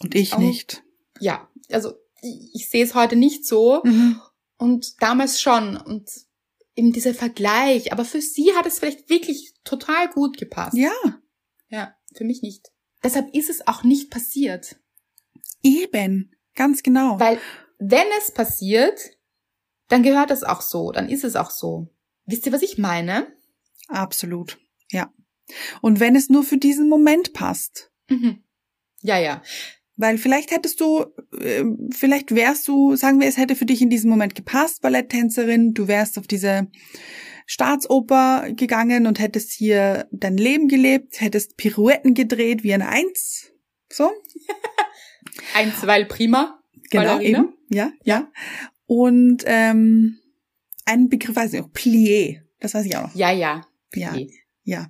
Und 0.00 0.14
ich 0.14 0.34
Oh, 0.34 0.38
nicht. 0.38 0.82
Ja, 1.20 1.48
also 1.70 1.94
ich, 2.22 2.50
ich 2.54 2.68
sehe 2.68 2.84
es 2.84 2.94
heute 2.94 3.16
nicht 3.16 3.46
so. 3.46 3.82
Mhm. 3.84 4.20
Und 4.58 5.02
damals 5.02 5.40
schon. 5.40 5.76
Und 5.76 6.10
eben 6.74 6.92
dieser 6.92 7.14
Vergleich. 7.14 7.92
Aber 7.92 8.04
für 8.04 8.20
sie 8.20 8.52
hat 8.54 8.66
es 8.66 8.78
vielleicht 8.78 9.08
wirklich 9.08 9.54
total 9.64 10.08
gut 10.10 10.36
gepasst. 10.38 10.76
Ja, 10.76 10.92
Ja, 11.68 11.94
für 12.14 12.24
mich 12.24 12.42
nicht. 12.42 12.70
Deshalb 13.02 13.34
ist 13.34 13.50
es 13.50 13.66
auch 13.66 13.82
nicht 13.84 14.10
passiert. 14.10 14.76
eben. 15.62 16.32
Ganz 16.54 16.82
genau. 16.82 17.20
Weil 17.20 17.38
wenn 17.78 18.06
es 18.18 18.30
passiert, 18.32 18.98
dann 19.88 20.02
gehört 20.02 20.30
es 20.30 20.42
auch 20.42 20.62
so, 20.62 20.90
dann 20.90 21.08
ist 21.10 21.22
es 21.22 21.36
auch 21.36 21.50
so. 21.50 21.88
Wisst 22.24 22.46
ihr, 22.46 22.52
was 22.52 22.62
ich 22.62 22.78
meine? 22.78 23.26
Absolut. 23.88 24.58
Ja. 24.90 25.12
Und 25.82 26.00
wenn 26.00 26.16
es 26.16 26.30
nur 26.30 26.42
für 26.44 26.56
diesen 26.56 26.88
Moment 26.88 27.34
passt. 27.34 27.92
Mhm. 28.08 28.42
Ja, 29.02 29.18
ja. 29.18 29.42
Weil 29.96 30.18
vielleicht 30.18 30.50
hättest 30.50 30.80
du, 30.80 31.06
äh, 31.38 31.64
vielleicht 31.94 32.34
wärst 32.34 32.68
du, 32.68 32.96
sagen 32.96 33.18
wir, 33.20 33.28
es 33.28 33.38
hätte 33.38 33.56
für 33.56 33.64
dich 33.66 33.80
in 33.80 33.90
diesem 33.90 34.10
Moment 34.10 34.34
gepasst, 34.34 34.82
Balletttänzerin, 34.82 35.72
du 35.72 35.88
wärst 35.88 36.18
auf 36.18 36.26
diese 36.26 36.68
Staatsoper 37.46 38.48
gegangen 38.52 39.06
und 39.06 39.20
hättest 39.20 39.52
hier 39.52 40.06
dein 40.10 40.36
Leben 40.36 40.68
gelebt, 40.68 41.20
hättest 41.20 41.56
Pirouetten 41.56 42.14
gedreht 42.14 42.62
wie 42.64 42.74
ein 42.74 42.82
Eins. 42.82 43.52
So, 43.90 44.10
Eins, 45.54 45.86
weil 45.86 46.06
prima. 46.06 46.60
genau, 46.90 47.04
Ballerina? 47.14 47.38
eben. 47.40 47.54
Ja, 47.68 47.92
ja. 48.04 48.30
Und 48.86 49.44
ähm, 49.46 50.18
einen 50.84 51.08
Begriff 51.08 51.36
weiß 51.36 51.52
ich 51.54 51.60
auch, 51.60 51.68
Plié. 51.70 52.42
Das 52.60 52.74
weiß 52.74 52.86
ich 52.86 52.96
auch 52.96 53.02
noch. 53.08 53.14
Ja, 53.14 53.30
ja. 53.32 53.62
Ja, 53.94 54.10
Okay. 54.10 54.30
ja. 54.64 54.88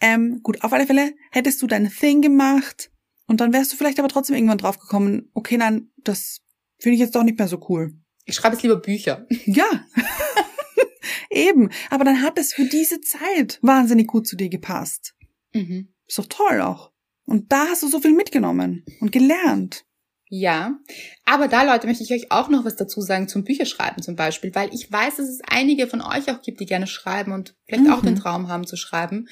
Ähm, 0.00 0.40
gut, 0.42 0.62
auf 0.62 0.72
alle 0.72 0.86
Fälle 0.86 1.14
hättest 1.30 1.60
du 1.62 1.66
dein 1.66 1.90
Thing 1.90 2.20
gemacht 2.20 2.90
und 3.26 3.40
dann 3.40 3.52
wärst 3.52 3.72
du 3.72 3.76
vielleicht 3.76 3.98
aber 3.98 4.08
trotzdem 4.08 4.36
irgendwann 4.36 4.58
draufgekommen, 4.58 5.30
okay, 5.34 5.56
nein, 5.56 5.90
das 5.98 6.40
finde 6.78 6.94
ich 6.94 7.00
jetzt 7.00 7.14
doch 7.14 7.22
nicht 7.22 7.38
mehr 7.38 7.48
so 7.48 7.64
cool. 7.68 7.94
Ich 8.24 8.34
schreibe 8.36 8.54
jetzt 8.54 8.62
lieber 8.62 8.76
Bücher. 8.80 9.26
Ja. 9.46 9.64
Eben. 11.30 11.70
Aber 11.90 12.04
dann 12.04 12.22
hat 12.22 12.38
es 12.38 12.54
für 12.54 12.64
diese 12.64 13.00
Zeit 13.00 13.58
wahnsinnig 13.62 14.06
gut 14.06 14.26
zu 14.26 14.36
dir 14.36 14.48
gepasst. 14.48 15.14
Mhm. 15.52 15.88
Ist 16.06 16.18
doch 16.18 16.26
toll 16.26 16.60
auch. 16.60 16.92
Und 17.26 17.50
da 17.52 17.66
hast 17.68 17.82
du 17.82 17.88
so 17.88 18.00
viel 18.00 18.12
mitgenommen 18.12 18.84
und 19.00 19.10
gelernt. 19.12 19.84
Ja, 20.28 20.78
aber 21.24 21.48
da, 21.48 21.62
Leute, 21.62 21.86
möchte 21.86 22.02
ich 22.02 22.12
euch 22.12 22.30
auch 22.32 22.48
noch 22.48 22.64
was 22.64 22.76
dazu 22.76 23.00
sagen 23.00 23.28
zum 23.28 23.44
Bücherschreiben 23.44 24.02
zum 24.02 24.16
Beispiel, 24.16 24.54
weil 24.54 24.70
ich 24.74 24.90
weiß, 24.90 25.16
dass 25.16 25.28
es 25.28 25.40
einige 25.46 25.86
von 25.86 26.00
euch 26.00 26.30
auch 26.30 26.42
gibt, 26.42 26.60
die 26.60 26.66
gerne 26.66 26.86
schreiben 26.86 27.32
und 27.32 27.54
vielleicht 27.66 27.88
auch 27.90 28.02
Mhm. 28.02 28.06
den 28.06 28.16
Traum 28.16 28.48
haben 28.48 28.66
zu 28.66 28.76
schreiben. 28.76 29.28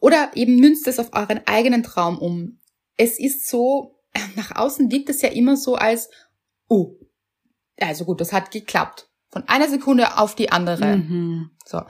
Oder 0.00 0.30
eben 0.34 0.56
münzt 0.56 0.86
es 0.88 0.98
auf 0.98 1.10
euren 1.12 1.40
eigenen 1.46 1.82
Traum 1.82 2.18
um. 2.18 2.58
Es 2.96 3.18
ist 3.18 3.48
so, 3.48 3.98
nach 4.36 4.54
außen 4.56 4.90
wirkt 4.90 5.08
es 5.08 5.22
ja 5.22 5.30
immer 5.30 5.56
so 5.56 5.74
als, 5.74 6.10
oh, 6.68 6.96
also 7.80 8.04
gut, 8.04 8.20
das 8.20 8.32
hat 8.32 8.50
geklappt. 8.50 9.08
Von 9.30 9.48
einer 9.48 9.68
Sekunde 9.68 10.18
auf 10.18 10.34
die 10.34 10.52
andere. 10.52 10.98
Mhm. 10.98 11.50
So. 11.64 11.82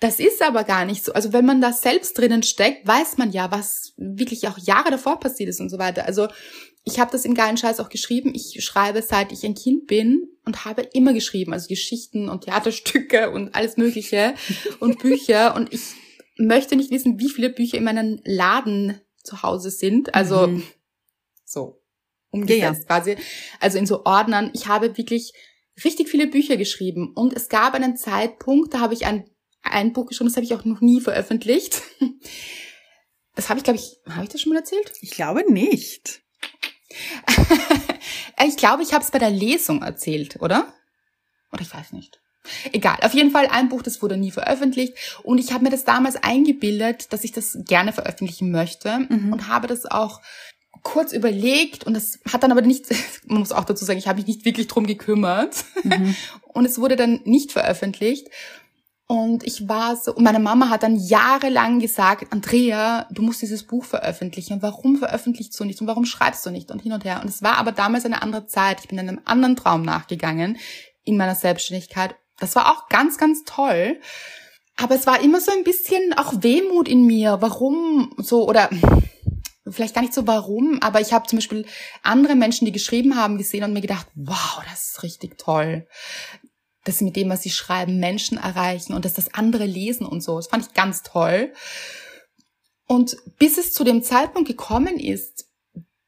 Das 0.00 0.18
ist 0.18 0.40
aber 0.42 0.64
gar 0.64 0.86
nicht 0.86 1.04
so. 1.04 1.12
Also 1.12 1.34
wenn 1.34 1.44
man 1.44 1.60
da 1.60 1.72
selbst 1.72 2.16
drinnen 2.16 2.42
steckt, 2.42 2.86
weiß 2.86 3.18
man 3.18 3.32
ja, 3.32 3.50
was 3.50 3.92
wirklich 3.98 4.48
auch 4.48 4.56
Jahre 4.56 4.90
davor 4.90 5.20
passiert 5.20 5.50
ist 5.50 5.60
und 5.60 5.68
so 5.68 5.78
weiter. 5.78 6.06
Also 6.06 6.28
ich 6.84 6.98
habe 6.98 7.12
das 7.12 7.26
im 7.26 7.34
geilen 7.34 7.58
Scheiß 7.58 7.80
auch 7.80 7.90
geschrieben. 7.90 8.32
Ich 8.34 8.64
schreibe 8.64 9.02
seit 9.02 9.30
ich 9.30 9.44
ein 9.44 9.54
Kind 9.54 9.86
bin 9.86 10.26
und 10.46 10.64
habe 10.64 10.88
immer 10.94 11.12
geschrieben, 11.12 11.52
also 11.52 11.68
Geschichten 11.68 12.30
und 12.30 12.44
Theaterstücke 12.44 13.30
und 13.30 13.54
alles 13.54 13.76
Mögliche 13.76 14.34
und 14.80 14.98
Bücher. 15.00 15.54
Und 15.54 15.70
ich 15.72 15.82
möchte 16.38 16.76
nicht 16.76 16.90
wissen, 16.90 17.20
wie 17.20 17.28
viele 17.28 17.50
Bücher 17.50 17.76
in 17.76 17.84
meinem 17.84 18.20
Laden 18.24 18.98
zu 19.22 19.42
Hause 19.42 19.70
sind. 19.70 20.14
Also 20.14 20.46
Mhm. 20.46 20.62
so. 21.44 21.82
umgesetzt 22.30 22.86
quasi. 22.86 23.16
Also 23.58 23.78
in 23.78 23.86
so 23.86 24.04
Ordnern. 24.04 24.50
Ich 24.54 24.66
habe 24.68 24.96
wirklich 24.96 25.32
richtig 25.84 26.08
viele 26.08 26.26
Bücher 26.28 26.56
geschrieben 26.56 27.12
und 27.14 27.32
es 27.32 27.48
gab 27.48 27.74
einen 27.74 27.96
Zeitpunkt, 27.96 28.74
da 28.74 28.80
habe 28.80 28.94
ich 28.94 29.06
ein, 29.06 29.28
ein 29.62 29.92
Buch 29.92 30.06
geschrieben, 30.06 30.28
das 30.28 30.36
habe 30.36 30.44
ich 30.44 30.54
auch 30.54 30.64
noch 30.64 30.80
nie 30.80 31.00
veröffentlicht. 31.00 31.82
Das 33.36 33.48
habe 33.48 33.58
ich, 33.58 33.64
glaube 33.64 33.78
ich, 33.78 33.96
habe 34.12 34.24
ich 34.24 34.28
das 34.28 34.40
schon 34.40 34.52
mal 34.52 34.58
erzählt? 34.58 34.92
Ich 35.00 35.12
glaube 35.12 35.50
nicht. 35.50 36.20
ich 38.46 38.56
glaube, 38.56 38.82
ich 38.82 38.92
habe 38.92 39.04
es 39.04 39.10
bei 39.10 39.18
der 39.20 39.30
Lesung 39.30 39.82
erzählt, 39.82 40.36
oder? 40.40 40.74
Oder 41.52 41.62
ich 41.62 41.72
weiß 41.72 41.92
nicht. 41.92 42.20
Egal, 42.72 42.98
auf 43.02 43.12
jeden 43.12 43.30
Fall 43.30 43.46
ein 43.50 43.68
Buch, 43.68 43.82
das 43.82 44.00
wurde 44.02 44.16
nie 44.16 44.30
veröffentlicht 44.30 44.94
und 45.22 45.38
ich 45.38 45.52
habe 45.52 45.64
mir 45.64 45.70
das 45.70 45.84
damals 45.84 46.16
eingebildet, 46.16 47.12
dass 47.12 47.24
ich 47.24 47.32
das 47.32 47.58
gerne 47.66 47.92
veröffentlichen 47.92 48.50
möchte 48.50 49.06
mhm. 49.08 49.32
und 49.32 49.48
habe 49.48 49.66
das 49.66 49.84
auch 49.86 50.20
kurz 50.82 51.12
überlegt 51.12 51.84
und 51.84 51.94
das 51.94 52.18
hat 52.32 52.42
dann 52.42 52.52
aber 52.52 52.62
nicht, 52.62 52.86
man 53.26 53.40
muss 53.40 53.52
auch 53.52 53.64
dazu 53.64 53.84
sagen, 53.84 53.98
ich 53.98 54.08
habe 54.08 54.18
mich 54.18 54.26
nicht 54.26 54.44
wirklich 54.44 54.68
drum 54.68 54.86
gekümmert 54.86 55.64
mhm. 55.82 56.16
und 56.42 56.64
es 56.64 56.78
wurde 56.78 56.96
dann 56.96 57.20
nicht 57.24 57.52
veröffentlicht 57.52 58.28
und 59.10 59.44
ich 59.44 59.68
war 59.68 59.96
so, 59.96 60.14
und 60.14 60.22
meine 60.22 60.38
Mama 60.38 60.68
hat 60.68 60.84
dann 60.84 60.94
jahrelang 60.94 61.80
gesagt, 61.80 62.32
Andrea, 62.32 63.08
du 63.10 63.22
musst 63.22 63.42
dieses 63.42 63.64
Buch 63.64 63.84
veröffentlichen. 63.84 64.62
Warum 64.62 64.98
veröffentlichst 64.98 65.58
du 65.58 65.64
nicht? 65.64 65.80
Und 65.80 65.88
warum 65.88 66.04
schreibst 66.04 66.46
du 66.46 66.50
nicht? 66.50 66.70
Und 66.70 66.80
hin 66.80 66.92
und 66.92 67.04
her. 67.04 67.18
Und 67.20 67.28
es 67.28 67.42
war 67.42 67.56
aber 67.56 67.72
damals 67.72 68.04
eine 68.04 68.22
andere 68.22 68.46
Zeit. 68.46 68.78
Ich 68.82 68.86
bin 68.86 69.00
einem 69.00 69.20
anderen 69.24 69.56
Traum 69.56 69.82
nachgegangen 69.82 70.58
in 71.02 71.16
meiner 71.16 71.34
Selbstständigkeit. 71.34 72.14
Das 72.40 72.56
war 72.56 72.72
auch 72.72 72.88
ganz, 72.88 73.18
ganz 73.18 73.44
toll. 73.44 74.00
Aber 74.76 74.94
es 74.94 75.06
war 75.06 75.20
immer 75.20 75.40
so 75.40 75.52
ein 75.52 75.62
bisschen 75.62 76.14
auch 76.14 76.42
Wehmut 76.42 76.88
in 76.88 77.06
mir. 77.06 77.38
Warum 77.40 78.14
so, 78.16 78.48
oder 78.48 78.70
vielleicht 79.68 79.94
gar 79.94 80.00
nicht 80.00 80.14
so 80.14 80.26
warum, 80.26 80.82
aber 80.82 81.00
ich 81.00 81.12
habe 81.12 81.28
zum 81.28 81.38
Beispiel 81.38 81.66
andere 82.02 82.34
Menschen, 82.34 82.64
die 82.64 82.72
geschrieben 82.72 83.14
haben, 83.14 83.38
gesehen 83.38 83.62
und 83.62 83.72
mir 83.72 83.82
gedacht, 83.82 84.08
wow, 84.14 84.60
das 84.68 84.90
ist 84.90 85.02
richtig 85.02 85.38
toll 85.38 85.86
dass 86.84 86.98
sie 86.98 87.04
mit 87.04 87.16
dem, 87.16 87.28
was 87.28 87.42
sie 87.42 87.50
schreiben, 87.50 87.98
Menschen 87.98 88.38
erreichen 88.38 88.94
und 88.94 89.04
dass 89.04 89.14
das 89.14 89.34
andere 89.34 89.66
lesen 89.66 90.06
und 90.06 90.22
so. 90.22 90.36
Das 90.36 90.48
fand 90.48 90.66
ich 90.66 90.74
ganz 90.74 91.02
toll. 91.02 91.52
Und 92.86 93.16
bis 93.38 93.58
es 93.58 93.72
zu 93.72 93.84
dem 93.84 94.02
Zeitpunkt 94.02 94.48
gekommen 94.48 94.98
ist, 94.98 95.46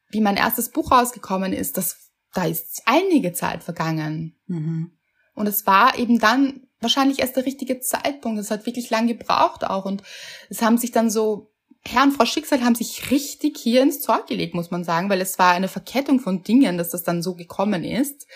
wie 0.09 0.21
mein 0.21 0.37
erstes 0.37 0.71
Buch 0.71 0.91
rausgekommen 0.91 1.53
ist, 1.53 1.77
das, 1.77 2.11
da 2.35 2.45
ist 2.45 2.83
einige 2.87 3.33
Zeit 3.33 3.63
vergangen. 3.63 4.41
Mhm. 4.47 4.99
Und 5.35 5.47
es 5.47 5.67
war 5.67 5.99
eben 5.99 6.19
dann 6.19 6.67
wahrscheinlich 6.81 7.21
erst 7.21 7.37
der 7.37 7.47
richtige 7.47 7.81
Zeitpunkt. 7.81 8.41
Es 8.41 8.51
hat 8.51 8.67
wirklich 8.67 8.91
lang 8.91 9.07
gebraucht 9.07 9.65
auch. 9.65 9.85
Und 9.85 10.03
es 10.51 10.63
haben 10.63 10.79
sich 10.79 10.91
dann 10.91 11.11
so, 11.11 11.53
Herr 11.85 12.05
und 12.05 12.13
Frau 12.13 12.27
Schicksal 12.27 12.63
haben 12.63 12.75
sich 12.75 13.11
richtig 13.11 13.57
hier 13.59 13.83
ins 13.83 14.01
Zeug 14.01 14.27
gelegt, 14.27 14.55
muss 14.55 14.71
man 14.71 14.85
sagen, 14.85 15.09
weil 15.09 15.21
es 15.21 15.39
war 15.39 15.53
eine 15.53 15.69
Verkettung 15.69 16.21
von 16.21 16.43
Dingen, 16.43 16.79
dass 16.79 16.91
das 16.91 17.03
dann 17.03 17.23
so 17.23 17.35
gekommen 17.35 17.85
ist. 17.85 18.27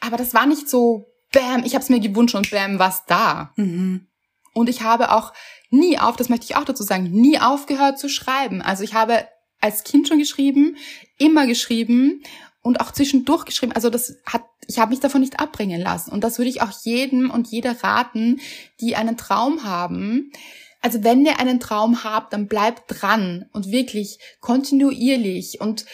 Aber 0.00 0.16
das 0.16 0.34
war 0.34 0.46
nicht 0.46 0.68
so 0.68 1.06
bam, 1.32 1.64
ich 1.64 1.74
habe 1.74 1.82
es 1.82 1.90
mir 1.90 2.00
gewünscht 2.00 2.34
und 2.34 2.50
bam, 2.50 2.78
was 2.78 3.04
da. 3.06 3.52
Mhm. 3.56 4.06
Und 4.54 4.68
ich 4.68 4.82
habe 4.82 5.12
auch 5.12 5.32
nie 5.70 5.98
auf, 5.98 6.16
das 6.16 6.28
möchte 6.28 6.46
ich 6.46 6.56
auch 6.56 6.64
dazu 6.64 6.82
sagen, 6.82 7.10
nie 7.10 7.38
aufgehört 7.38 7.98
zu 7.98 8.08
schreiben. 8.08 8.62
Also 8.62 8.84
ich 8.84 8.94
habe 8.94 9.26
als 9.60 9.84
Kind 9.84 10.08
schon 10.08 10.18
geschrieben, 10.18 10.76
immer 11.18 11.46
geschrieben 11.46 12.22
und 12.62 12.80
auch 12.80 12.90
zwischendurch 12.90 13.44
geschrieben. 13.44 13.72
Also 13.72 13.90
das 13.90 14.16
hat, 14.26 14.42
ich 14.66 14.78
habe 14.78 14.90
mich 14.90 15.00
davon 15.00 15.20
nicht 15.20 15.40
abbringen 15.40 15.80
lassen. 15.80 16.10
Und 16.10 16.24
das 16.24 16.38
würde 16.38 16.50
ich 16.50 16.62
auch 16.62 16.72
jedem 16.82 17.30
und 17.30 17.48
jeder 17.48 17.82
raten, 17.82 18.40
die 18.80 18.96
einen 18.96 19.16
Traum 19.16 19.64
haben. 19.64 20.32
Also 20.80 21.02
wenn 21.02 21.24
ihr 21.24 21.40
einen 21.40 21.60
Traum 21.60 22.04
habt, 22.04 22.32
dann 22.32 22.46
bleibt 22.46 22.84
dran 22.86 23.46
und 23.52 23.70
wirklich 23.70 24.18
kontinuierlich 24.40 25.60
und 25.60 25.86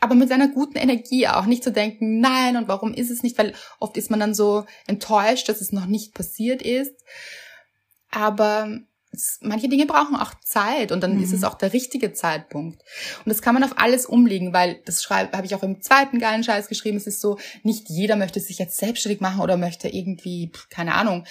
aber 0.00 0.14
mit 0.16 0.28
seiner 0.28 0.48
guten 0.48 0.78
Energie 0.78 1.28
auch 1.28 1.46
nicht 1.46 1.62
zu 1.62 1.70
denken, 1.70 2.18
nein, 2.18 2.56
und 2.56 2.66
warum 2.66 2.92
ist 2.92 3.10
es 3.10 3.22
nicht, 3.22 3.38
weil 3.38 3.54
oft 3.78 3.96
ist 3.96 4.10
man 4.10 4.18
dann 4.18 4.34
so 4.34 4.64
enttäuscht, 4.86 5.48
dass 5.48 5.60
es 5.60 5.70
noch 5.70 5.86
nicht 5.86 6.12
passiert 6.12 6.60
ist. 6.60 6.94
Aber 8.10 8.80
es, 9.12 9.38
manche 9.42 9.68
Dinge 9.68 9.86
brauchen 9.86 10.16
auch 10.16 10.32
Zeit 10.40 10.90
und 10.90 11.02
dann 11.02 11.16
mhm. 11.16 11.22
ist 11.22 11.32
es 11.32 11.44
auch 11.44 11.54
der 11.54 11.72
richtige 11.72 12.12
Zeitpunkt. 12.12 12.82
Und 13.24 13.28
das 13.28 13.42
kann 13.42 13.54
man 13.54 13.62
auf 13.62 13.78
alles 13.78 14.06
umlegen, 14.06 14.52
weil 14.52 14.80
das 14.84 15.02
schreibe 15.02 15.36
habe 15.36 15.46
ich 15.46 15.54
auch 15.54 15.62
im 15.62 15.82
zweiten 15.82 16.18
geilen 16.18 16.44
Scheiß 16.44 16.68
geschrieben. 16.68 16.96
Es 16.96 17.06
ist 17.06 17.20
so, 17.20 17.38
nicht 17.62 17.88
jeder 17.88 18.16
möchte 18.16 18.40
sich 18.40 18.58
jetzt 18.58 18.78
selbstständig 18.78 19.20
machen 19.20 19.40
oder 19.40 19.56
möchte 19.56 19.88
irgendwie, 19.88 20.50
keine 20.70 20.94
Ahnung, 20.94 21.26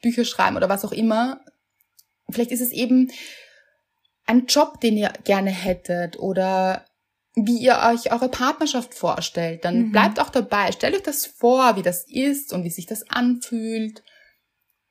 Bücher 0.00 0.24
schreiben 0.24 0.56
oder 0.56 0.68
was 0.68 0.84
auch 0.84 0.92
immer. 0.92 1.40
Vielleicht 2.30 2.52
ist 2.52 2.60
es 2.60 2.70
eben 2.70 3.10
ein 4.26 4.46
Job, 4.46 4.80
den 4.80 4.96
ihr 4.96 5.12
gerne 5.24 5.50
hättet 5.50 6.18
oder 6.18 6.84
wie 7.34 7.58
ihr 7.58 7.78
euch 7.90 8.12
eure 8.12 8.28
Partnerschaft 8.28 8.94
vorstellt. 8.94 9.64
Dann 9.64 9.86
mhm. 9.88 9.92
bleibt 9.92 10.20
auch 10.20 10.30
dabei. 10.30 10.70
Stellt 10.72 10.94
euch 10.94 11.02
das 11.02 11.26
vor, 11.26 11.76
wie 11.76 11.82
das 11.82 12.04
ist 12.08 12.52
und 12.52 12.64
wie 12.64 12.70
sich 12.70 12.86
das 12.86 13.10
anfühlt. 13.10 14.02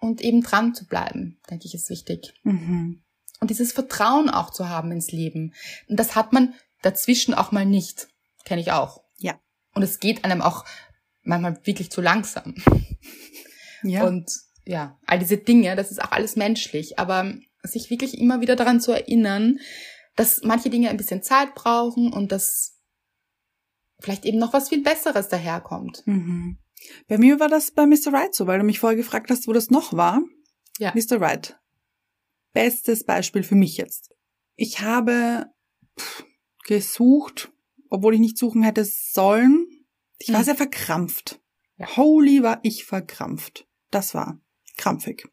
Und 0.04 0.20
eben 0.20 0.44
dran 0.44 0.76
zu 0.76 0.86
bleiben, 0.86 1.40
denke 1.50 1.66
ich, 1.66 1.74
ist 1.74 1.90
wichtig. 1.90 2.34
Mhm. 2.44 3.02
Und 3.40 3.50
dieses 3.50 3.72
Vertrauen 3.72 4.30
auch 4.30 4.50
zu 4.50 4.68
haben 4.68 4.92
ins 4.92 5.14
Leben. 5.14 5.54
Und 5.88 5.98
das 5.98 6.14
hat 6.14 6.34
man 6.34 6.56
dazwischen 6.82 7.34
auch 7.34 7.54
mal 7.54 7.66
nicht. 7.66 8.10
Kenne 8.44 8.60
ich 8.60 8.74
auch. 8.74 9.02
Ja. 9.18 9.40
Und 9.74 9.82
es 9.82 10.02
geht 10.02 10.26
einem 10.26 10.42
auch 10.42 10.66
manchmal 11.22 11.58
wirklich 11.66 11.90
zu 11.90 12.02
langsam. 12.02 12.56
Ja. 13.82 14.06
Und 14.06 14.30
ja, 14.66 14.98
all 15.06 15.20
diese 15.20 15.38
Dinge, 15.38 15.78
das 15.78 15.92
ist 15.92 16.02
auch 16.02 16.12
alles 16.12 16.36
menschlich. 16.36 17.00
Aber 17.00 17.34
sich 17.64 17.90
wirklich 17.90 18.18
immer 18.18 18.42
wieder 18.42 18.58
daran 18.58 18.82
zu 18.82 18.92
erinnern, 18.92 19.60
dass 20.16 20.42
manche 20.44 20.70
Dinge 20.70 20.90
ein 20.90 20.98
bisschen 20.98 21.24
Zeit 21.24 21.56
brauchen 21.56 22.12
und 22.12 22.32
dass 22.32 22.78
vielleicht 24.00 24.26
eben 24.26 24.38
noch 24.38 24.52
was 24.52 24.68
viel 24.68 24.84
Besseres 24.84 25.30
daherkommt. 25.30 26.04
Mhm. 26.06 26.58
Bei 27.08 27.18
mir 27.18 27.40
war 27.40 27.50
das 27.50 27.72
bei 27.72 27.86
Mr. 27.86 28.12
Right 28.12 28.34
so, 28.34 28.48
weil 28.48 28.60
du 28.60 28.66
mich 28.66 28.80
vorher 28.80 28.98
gefragt 28.98 29.30
hast, 29.30 29.48
wo 29.48 29.54
das 29.54 29.70
noch 29.70 29.94
war. 29.94 30.22
Ja. 30.80 30.94
Mr. 30.96 31.22
Right. 31.22 31.60
Bestes 32.54 33.04
Beispiel 33.04 33.44
für 33.44 33.56
mich 33.56 33.78
jetzt. 33.78 34.14
Ich 34.56 34.82
habe 34.82 35.48
pff, 36.00 36.26
gesucht, 36.66 37.52
obwohl 37.90 38.16
ich 38.16 38.20
nicht 38.20 38.38
suchen 38.38 38.64
hätte 38.64 38.86
sollen. 38.86 39.68
Ich 40.20 40.30
war 40.30 40.40
hm. 40.40 40.46
sehr 40.46 40.56
verkrampft. 40.56 41.42
Ja. 41.78 41.98
Holy 41.98 42.44
war 42.44 42.60
ich 42.64 42.86
verkrampft. 42.86 43.68
Das 43.92 44.14
war 44.14 44.40
krampfig. 44.78 45.28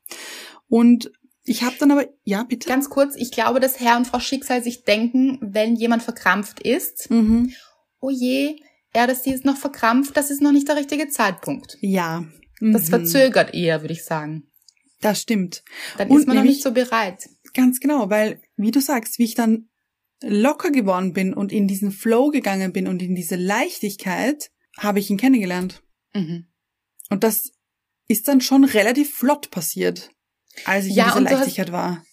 Und 0.68 1.10
ich 1.44 1.62
habe 1.62 1.76
dann 1.78 1.90
aber, 1.90 2.06
ja, 2.22 2.44
bitte. 2.44 2.68
Ganz 2.68 2.90
kurz, 2.90 3.16
ich 3.16 3.32
glaube, 3.32 3.60
dass 3.60 3.80
Herr 3.80 3.96
und 3.96 4.06
Frau 4.06 4.20
Schicksal 4.20 4.62
sich 4.62 4.84
denken, 4.84 5.38
wenn 5.40 5.74
jemand 5.74 6.02
verkrampft 6.02 6.60
ist, 6.60 7.10
mhm. 7.10 7.52
oh 8.00 8.10
je, 8.10 8.60
er, 8.92 9.06
dass 9.06 9.22
die 9.22 9.30
ist 9.30 9.44
noch 9.44 9.56
verkrampft, 9.56 10.16
das 10.16 10.30
ist 10.30 10.42
noch 10.42 10.52
nicht 10.52 10.68
der 10.68 10.76
richtige 10.76 11.08
Zeitpunkt. 11.08 11.78
Ja. 11.80 12.24
Mhm. 12.60 12.72
Das 12.72 12.88
verzögert 12.88 13.54
eher, 13.54 13.80
würde 13.82 13.94
ich 13.94 14.04
sagen. 14.04 14.50
Das 15.00 15.20
stimmt. 15.20 15.62
Dann 15.96 16.08
und 16.08 16.20
ist 16.20 16.26
man 16.26 16.36
noch 16.36 16.44
nicht 16.44 16.62
so 16.62 16.72
bereit. 16.72 17.28
Ganz 17.54 17.80
genau, 17.80 18.10
weil, 18.10 18.40
wie 18.56 18.70
du 18.70 18.80
sagst, 18.80 19.18
wie 19.18 19.24
ich 19.24 19.34
dann 19.34 19.68
locker 20.22 20.70
geworden 20.70 21.12
bin 21.12 21.32
und 21.32 21.52
in 21.52 21.66
diesen 21.66 21.90
Flow 21.90 22.28
gegangen 22.28 22.72
bin 22.72 22.86
und 22.86 23.00
in 23.00 23.14
diese 23.14 23.36
Leichtigkeit, 23.36 24.50
habe 24.76 24.98
ich 24.98 25.10
ihn 25.10 25.16
kennengelernt. 25.16 25.82
Mhm. 26.14 26.46
Und 27.08 27.24
das 27.24 27.52
ist 28.08 28.28
dann 28.28 28.40
schon 28.40 28.64
relativ 28.64 29.14
flott 29.14 29.50
passiert 29.50 30.10
als 30.64 30.86
ich 30.86 30.94
ja, 30.94 31.16
in 31.16 31.24
dieser 31.24 31.36
Leichtigkeit 31.36 31.68
hast, 31.68 31.72
war. 31.72 32.04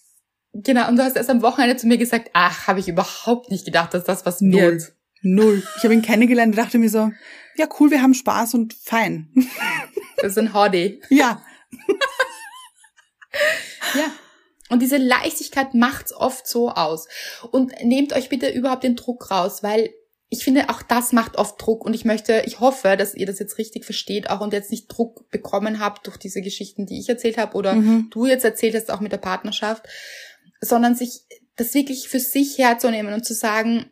Genau, 0.52 0.88
und 0.88 0.96
du 0.96 1.04
hast 1.04 1.16
erst 1.16 1.30
am 1.30 1.42
Wochenende 1.42 1.76
zu 1.76 1.86
mir 1.86 1.98
gesagt, 1.98 2.30
ach, 2.32 2.66
habe 2.66 2.80
ich 2.80 2.88
überhaupt 2.88 3.50
nicht 3.50 3.64
gedacht, 3.64 3.94
dass 3.94 4.04
das 4.04 4.24
was 4.26 4.40
Null. 4.40 4.60
wird. 4.60 4.94
Null. 5.22 5.62
Ich 5.76 5.84
habe 5.84 5.94
ihn 5.94 6.02
kennengelernt 6.02 6.54
und 6.54 6.58
dachte 6.58 6.78
mir 6.78 6.90
so, 6.90 7.10
ja 7.56 7.68
cool, 7.78 7.90
wir 7.90 8.02
haben 8.02 8.14
Spaß 8.14 8.54
und 8.54 8.74
fein. 8.74 9.28
Das 10.16 10.32
ist 10.32 10.38
ein 10.38 10.52
Hobby. 10.52 11.00
Ja. 11.10 11.42
ja. 13.94 14.10
Und 14.68 14.82
diese 14.82 14.96
Leichtigkeit 14.96 15.74
macht's 15.74 16.12
oft 16.12 16.46
so 16.46 16.70
aus. 16.70 17.08
Und 17.50 17.72
nehmt 17.84 18.12
euch 18.12 18.28
bitte 18.28 18.50
überhaupt 18.50 18.84
den 18.84 18.96
Druck 18.96 19.30
raus, 19.30 19.62
weil 19.62 19.90
ich 20.30 20.44
finde, 20.44 20.68
auch 20.68 20.82
das 20.82 21.12
macht 21.12 21.36
oft 21.36 21.60
Druck 21.60 21.84
und 21.84 21.94
ich 21.94 22.04
möchte, 22.04 22.42
ich 22.46 22.60
hoffe, 22.60 22.96
dass 22.98 23.14
ihr 23.14 23.26
das 23.26 23.38
jetzt 23.38 23.56
richtig 23.56 23.84
versteht 23.84 24.28
auch 24.28 24.40
und 24.40 24.52
jetzt 24.52 24.70
nicht 24.70 24.88
Druck 24.88 25.30
bekommen 25.30 25.80
habt 25.80 26.06
durch 26.06 26.18
diese 26.18 26.42
Geschichten, 26.42 26.84
die 26.84 27.00
ich 27.00 27.08
erzählt 27.08 27.38
habe 27.38 27.56
oder 27.56 27.74
mhm. 27.74 28.08
du 28.10 28.26
jetzt 28.26 28.44
erzählt 28.44 28.74
hast, 28.74 28.90
auch 28.90 29.00
mit 29.00 29.12
der 29.12 29.18
Partnerschaft, 29.18 29.86
sondern 30.60 30.94
sich 30.94 31.22
das 31.56 31.72
wirklich 31.72 32.08
für 32.08 32.20
sich 32.20 32.58
herzunehmen 32.58 33.14
und 33.14 33.24
zu 33.24 33.32
sagen, 33.32 33.90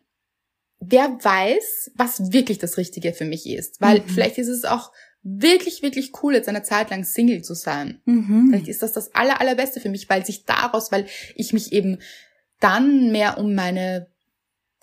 wer 0.79 1.17
weiß, 1.23 1.91
was 1.95 2.31
wirklich 2.31 2.57
das 2.59 2.77
Richtige 2.77 3.13
für 3.13 3.25
mich 3.25 3.47
ist. 3.47 3.81
Weil 3.81 3.99
mhm. 3.99 4.07
vielleicht 4.07 4.37
ist 4.37 4.47
es 4.47 4.65
auch 4.65 4.91
wirklich, 5.23 5.81
wirklich 5.81 6.11
cool, 6.21 6.35
jetzt 6.35 6.47
eine 6.47 6.63
Zeit 6.63 6.89
lang 6.89 7.03
Single 7.03 7.43
zu 7.43 7.53
sein. 7.53 8.01
Mhm. 8.05 8.47
Vielleicht 8.49 8.67
ist 8.67 8.81
das 8.81 8.93
das 8.93 9.13
aller, 9.13 9.41
allerbeste 9.41 9.79
für 9.79 9.89
mich, 9.89 10.09
weil 10.09 10.25
sich 10.25 10.45
daraus, 10.45 10.91
weil 10.91 11.05
ich 11.35 11.53
mich 11.53 11.73
eben 11.73 11.99
dann 12.59 13.11
mehr 13.11 13.37
um 13.37 13.53
meine 13.53 14.07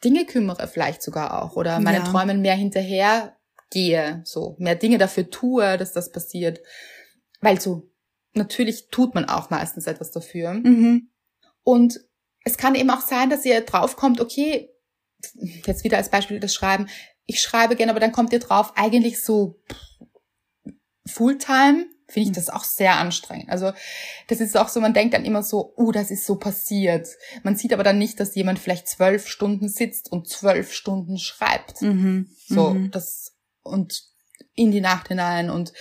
Dinge 0.04 0.26
kümmere 0.26 0.68
vielleicht 0.68 1.02
sogar 1.02 1.42
auch 1.42 1.56
oder 1.56 1.80
meine 1.80 1.98
ja. 1.98 2.04
Träumen 2.04 2.42
mehr 2.42 2.54
hinterher 2.54 3.36
gehe, 3.70 4.20
so 4.24 4.54
mehr 4.58 4.74
Dinge 4.74 4.98
dafür 4.98 5.30
tue, 5.30 5.78
dass 5.78 5.92
das 5.92 6.12
passiert. 6.12 6.60
Weil 7.40 7.60
so 7.60 7.88
natürlich 8.34 8.88
tut 8.90 9.14
man 9.14 9.24
auch 9.24 9.50
meistens 9.50 9.86
etwas 9.86 10.10
dafür. 10.10 10.52
Mhm. 10.54 11.08
Und 11.62 12.00
es 12.44 12.58
kann 12.58 12.74
eben 12.74 12.90
auch 12.90 13.00
sein, 13.00 13.30
dass 13.30 13.46
ihr 13.46 13.62
draufkommt, 13.62 14.20
okay, 14.20 14.73
jetzt 15.66 15.84
wieder 15.84 15.96
als 15.96 16.10
Beispiel 16.10 16.40
das 16.40 16.54
Schreiben, 16.54 16.88
ich 17.26 17.40
schreibe 17.40 17.76
gerne, 17.76 17.90
aber 17.92 18.00
dann 18.00 18.12
kommt 18.12 18.32
ihr 18.32 18.38
drauf, 18.38 18.72
eigentlich 18.76 19.22
so 19.22 19.60
Fulltime 21.06 21.86
finde 22.06 22.30
ich 22.30 22.34
das 22.36 22.50
auch 22.50 22.64
sehr 22.64 22.96
anstrengend. 22.96 23.48
Also 23.48 23.72
das 24.28 24.40
ist 24.40 24.56
auch 24.56 24.68
so, 24.68 24.80
man 24.80 24.94
denkt 24.94 25.14
dann 25.14 25.24
immer 25.24 25.42
so, 25.42 25.72
oh, 25.76 25.90
das 25.90 26.10
ist 26.10 26.26
so 26.26 26.36
passiert. 26.36 27.08
Man 27.42 27.56
sieht 27.56 27.72
aber 27.72 27.82
dann 27.82 27.98
nicht, 27.98 28.20
dass 28.20 28.34
jemand 28.34 28.58
vielleicht 28.58 28.88
zwölf 28.88 29.26
Stunden 29.26 29.68
sitzt 29.68 30.12
und 30.12 30.28
zwölf 30.28 30.72
Stunden 30.72 31.18
schreibt. 31.18 31.80
Mhm. 31.82 32.28
So, 32.46 32.70
Mhm. 32.70 32.90
das 32.90 33.32
und 33.62 34.04
in 34.54 34.70
die 34.70 34.82
Nacht 34.82 35.08
hinein 35.08 35.50
und 35.50 35.72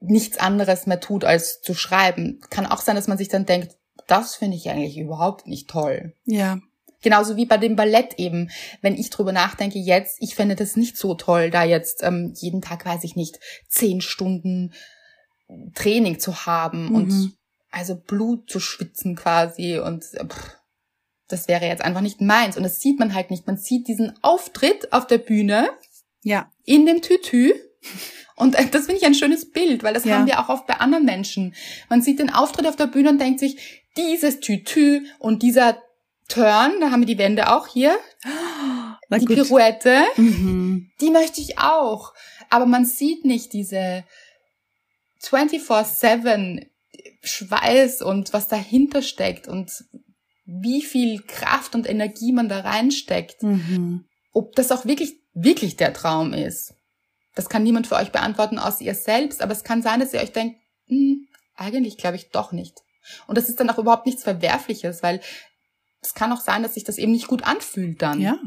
nichts 0.00 0.38
anderes 0.38 0.86
mehr 0.86 1.00
tut, 1.00 1.24
als 1.24 1.60
zu 1.60 1.74
schreiben. 1.74 2.40
Kann 2.50 2.66
auch 2.66 2.80
sein, 2.80 2.96
dass 2.96 3.08
man 3.08 3.18
sich 3.18 3.28
dann 3.28 3.46
denkt, 3.46 3.76
das 4.06 4.34
finde 4.34 4.56
ich 4.56 4.68
eigentlich 4.68 4.98
überhaupt 4.98 5.46
nicht 5.46 5.70
toll. 5.70 6.14
Ja. 6.24 6.58
Genauso 7.04 7.36
wie 7.36 7.46
bei 7.46 7.56
dem 7.58 7.76
Ballett 7.76 8.14
eben. 8.18 8.50
Wenn 8.82 8.96
ich 8.96 9.10
drüber 9.10 9.30
nachdenke 9.30 9.78
jetzt, 9.78 10.16
ich 10.20 10.34
fände 10.34 10.56
das 10.56 10.74
nicht 10.74 10.96
so 10.96 11.14
toll, 11.14 11.50
da 11.50 11.62
jetzt 11.62 12.02
ähm, 12.02 12.32
jeden 12.36 12.60
Tag, 12.62 12.84
weiß 12.84 13.04
ich 13.04 13.14
nicht, 13.14 13.38
zehn 13.68 14.00
Stunden 14.00 14.72
Training 15.74 16.18
zu 16.18 16.46
haben 16.46 16.86
Mhm. 16.88 16.94
und 16.94 17.32
also 17.70 17.94
Blut 17.96 18.48
zu 18.50 18.58
schwitzen 18.60 19.14
quasi 19.16 19.78
und 19.78 20.04
äh, 20.14 20.24
pff, 20.26 20.56
das 21.28 21.48
wäre 21.48 21.66
jetzt 21.66 21.82
einfach 21.82 22.00
nicht 22.00 22.20
meins. 22.20 22.56
Und 22.56 22.62
das 22.62 22.80
sieht 22.80 22.98
man 22.98 23.14
halt 23.14 23.30
nicht. 23.30 23.46
Man 23.46 23.56
sieht 23.56 23.88
diesen 23.88 24.14
Auftritt 24.22 24.92
auf 24.92 25.06
der 25.06 25.18
Bühne 25.18 25.68
Ja. 26.22 26.50
in 26.64 26.86
dem 26.86 27.02
Tütü. 27.02 27.52
Und 28.36 28.54
äh, 28.54 28.66
das 28.70 28.86
finde 28.86 29.00
ich 29.00 29.06
ein 29.06 29.14
schönes 29.14 29.50
Bild, 29.50 29.82
weil 29.82 29.94
das 29.94 30.04
Ja. 30.04 30.16
haben 30.18 30.26
wir 30.26 30.40
auch 30.40 30.48
oft 30.48 30.66
bei 30.66 30.74
anderen 30.74 31.04
Menschen. 31.04 31.54
Man 31.88 32.02
sieht 32.02 32.18
den 32.18 32.30
Auftritt 32.32 32.66
auf 32.66 32.76
der 32.76 32.86
Bühne 32.86 33.10
und 33.10 33.20
denkt 33.20 33.40
sich, 33.40 33.82
dieses 33.96 34.40
Tütü 34.40 35.06
und 35.18 35.42
dieser 35.42 35.78
Turn, 36.28 36.80
da 36.80 36.90
haben 36.90 37.00
wir 37.02 37.06
die 37.06 37.18
Wände 37.18 37.52
auch 37.52 37.66
hier, 37.68 37.96
Na 39.08 39.18
die 39.18 39.26
gut. 39.26 39.36
Pirouette, 39.36 40.02
Mhm. 40.16 40.90
die 41.00 41.10
möchte 41.10 41.40
ich 41.40 41.58
auch. 41.58 42.14
Aber 42.50 42.66
man 42.66 42.84
sieht 42.84 43.24
nicht 43.24 43.52
diese 43.52 44.04
24-7 45.22 46.66
Schweiß 47.22 48.02
und 48.02 48.32
was 48.32 48.48
dahinter 48.48 49.02
steckt 49.02 49.48
und 49.48 49.70
wie 50.46 50.82
viel 50.82 51.22
Kraft 51.22 51.74
und 51.74 51.88
Energie 51.88 52.32
man 52.32 52.48
da 52.48 52.60
reinsteckt 52.60 53.42
Mhm. 53.42 54.04
ob 54.32 54.54
das 54.56 54.72
auch 54.72 54.84
wirklich, 54.84 55.14
wirklich 55.32 55.76
der 55.76 55.92
Traum 55.94 56.32
ist. 56.32 56.74
Das 57.34 57.48
kann 57.48 57.62
niemand 57.62 57.86
für 57.86 57.96
euch 57.96 58.12
beantworten 58.12 58.58
aus 58.58 58.80
ihr 58.80 58.94
selbst, 58.94 59.42
aber 59.42 59.52
es 59.52 59.64
kann 59.64 59.80
sein, 59.82 60.00
dass 60.00 60.12
ihr 60.12 60.20
euch 60.20 60.32
denkt, 60.32 60.56
hm, 60.88 61.26
eigentlich 61.56 61.96
glaube 61.98 62.16
ich 62.16 62.30
doch 62.30 62.52
nicht. 62.52 62.74
Und 63.26 63.38
das 63.38 63.48
ist 63.48 63.58
dann 63.60 63.70
auch 63.70 63.78
überhaupt 63.78 64.06
nichts 64.06 64.22
Verwerfliches, 64.22 65.02
weil 65.02 65.20
es 66.04 66.14
kann 66.14 66.32
auch 66.32 66.40
sein, 66.40 66.62
dass 66.62 66.74
sich 66.74 66.84
das 66.84 66.98
eben 66.98 67.12
nicht 67.12 67.26
gut 67.28 67.42
anfühlt 67.44 68.00
dann. 68.02 68.20
Ja. 68.20 68.38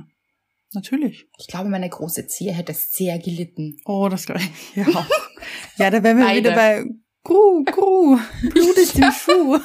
Natürlich. 0.74 1.28
Ich 1.40 1.48
glaube, 1.48 1.70
meine 1.70 1.90
große 1.90 2.28
Zehe 2.28 2.52
hätte 2.54 2.74
sehr 2.74 3.20
gelitten. 3.20 3.78
Oh, 3.86 4.10
das 4.10 4.26
glaube 4.26 4.42
ich. 4.42 4.76
Ja. 4.76 5.08
ja, 5.78 5.90
da 5.90 6.04
wären 6.04 6.18
wir 6.18 6.26
Beide. 6.26 6.40
wieder 6.40 6.56
bei 6.56 6.86
Gru, 7.24 7.64
Gru, 7.64 8.18
Blut 8.50 8.78
ist 8.78 8.96
im 8.98 9.12
Schuh. 9.12 9.56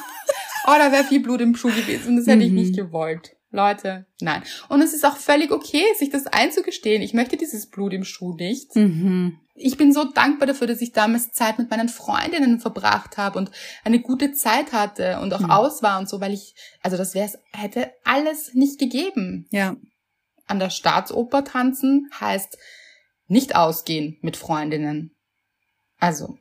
Oh, 0.65 0.75
da 0.77 0.91
wäre 0.91 1.03
viel 1.03 1.21
Blut 1.21 1.41
im 1.41 1.55
Schuh 1.55 1.69
gewesen 1.71 2.09
und 2.09 2.17
das 2.17 2.27
hätte 2.27 2.43
ich 2.43 2.49
Mhm. 2.51 2.55
nicht 2.55 2.75
gewollt. 2.75 3.35
Leute, 3.53 4.07
nein. 4.19 4.43
Und 4.67 4.81
es 4.81 4.93
ist 4.93 5.05
auch 5.05 5.15
völlig 5.17 5.51
okay, 5.51 5.83
sich 5.97 6.09
das 6.09 6.25
einzugestehen. 6.27 7.01
Ich 7.03 7.13
möchte 7.13 7.37
dieses 7.37 7.69
Blut 7.69 7.93
im 7.93 8.03
Schuh 8.03 8.33
nicht. 8.35 8.75
Mhm. 8.75 9.39
ich 9.55 9.77
bin 9.77 9.93
so 9.93 10.05
dankbar 10.05 10.47
dafür, 10.47 10.65
dass 10.65 10.81
ich 10.81 10.93
damals 10.93 11.31
Zeit 11.31 11.59
mit 11.59 11.69
meinen 11.69 11.87
Freundinnen 11.87 12.59
verbracht 12.59 13.17
habe 13.17 13.37
und 13.37 13.51
eine 13.83 13.99
gute 14.01 14.31
Zeit 14.33 14.71
hatte 14.73 15.19
und 15.19 15.31
auch 15.31 15.41
Mhm. 15.41 15.51
aus 15.51 15.83
war 15.83 15.99
und 15.99 16.09
so, 16.09 16.19
weil 16.19 16.33
ich, 16.33 16.55
also 16.81 16.97
das 16.97 17.13
wäre 17.13 17.29
hätte 17.51 17.91
alles 18.03 18.55
nicht 18.55 18.79
gegeben. 18.79 19.45
Ja. 19.51 19.75
An 20.47 20.57
der 20.57 20.71
Staatsoper 20.71 21.43
tanzen 21.43 22.09
heißt 22.19 22.57
nicht 23.27 23.55
ausgehen 23.55 24.17
mit 24.21 24.35
Freundinnen. 24.37 25.15
Also, 25.99 26.39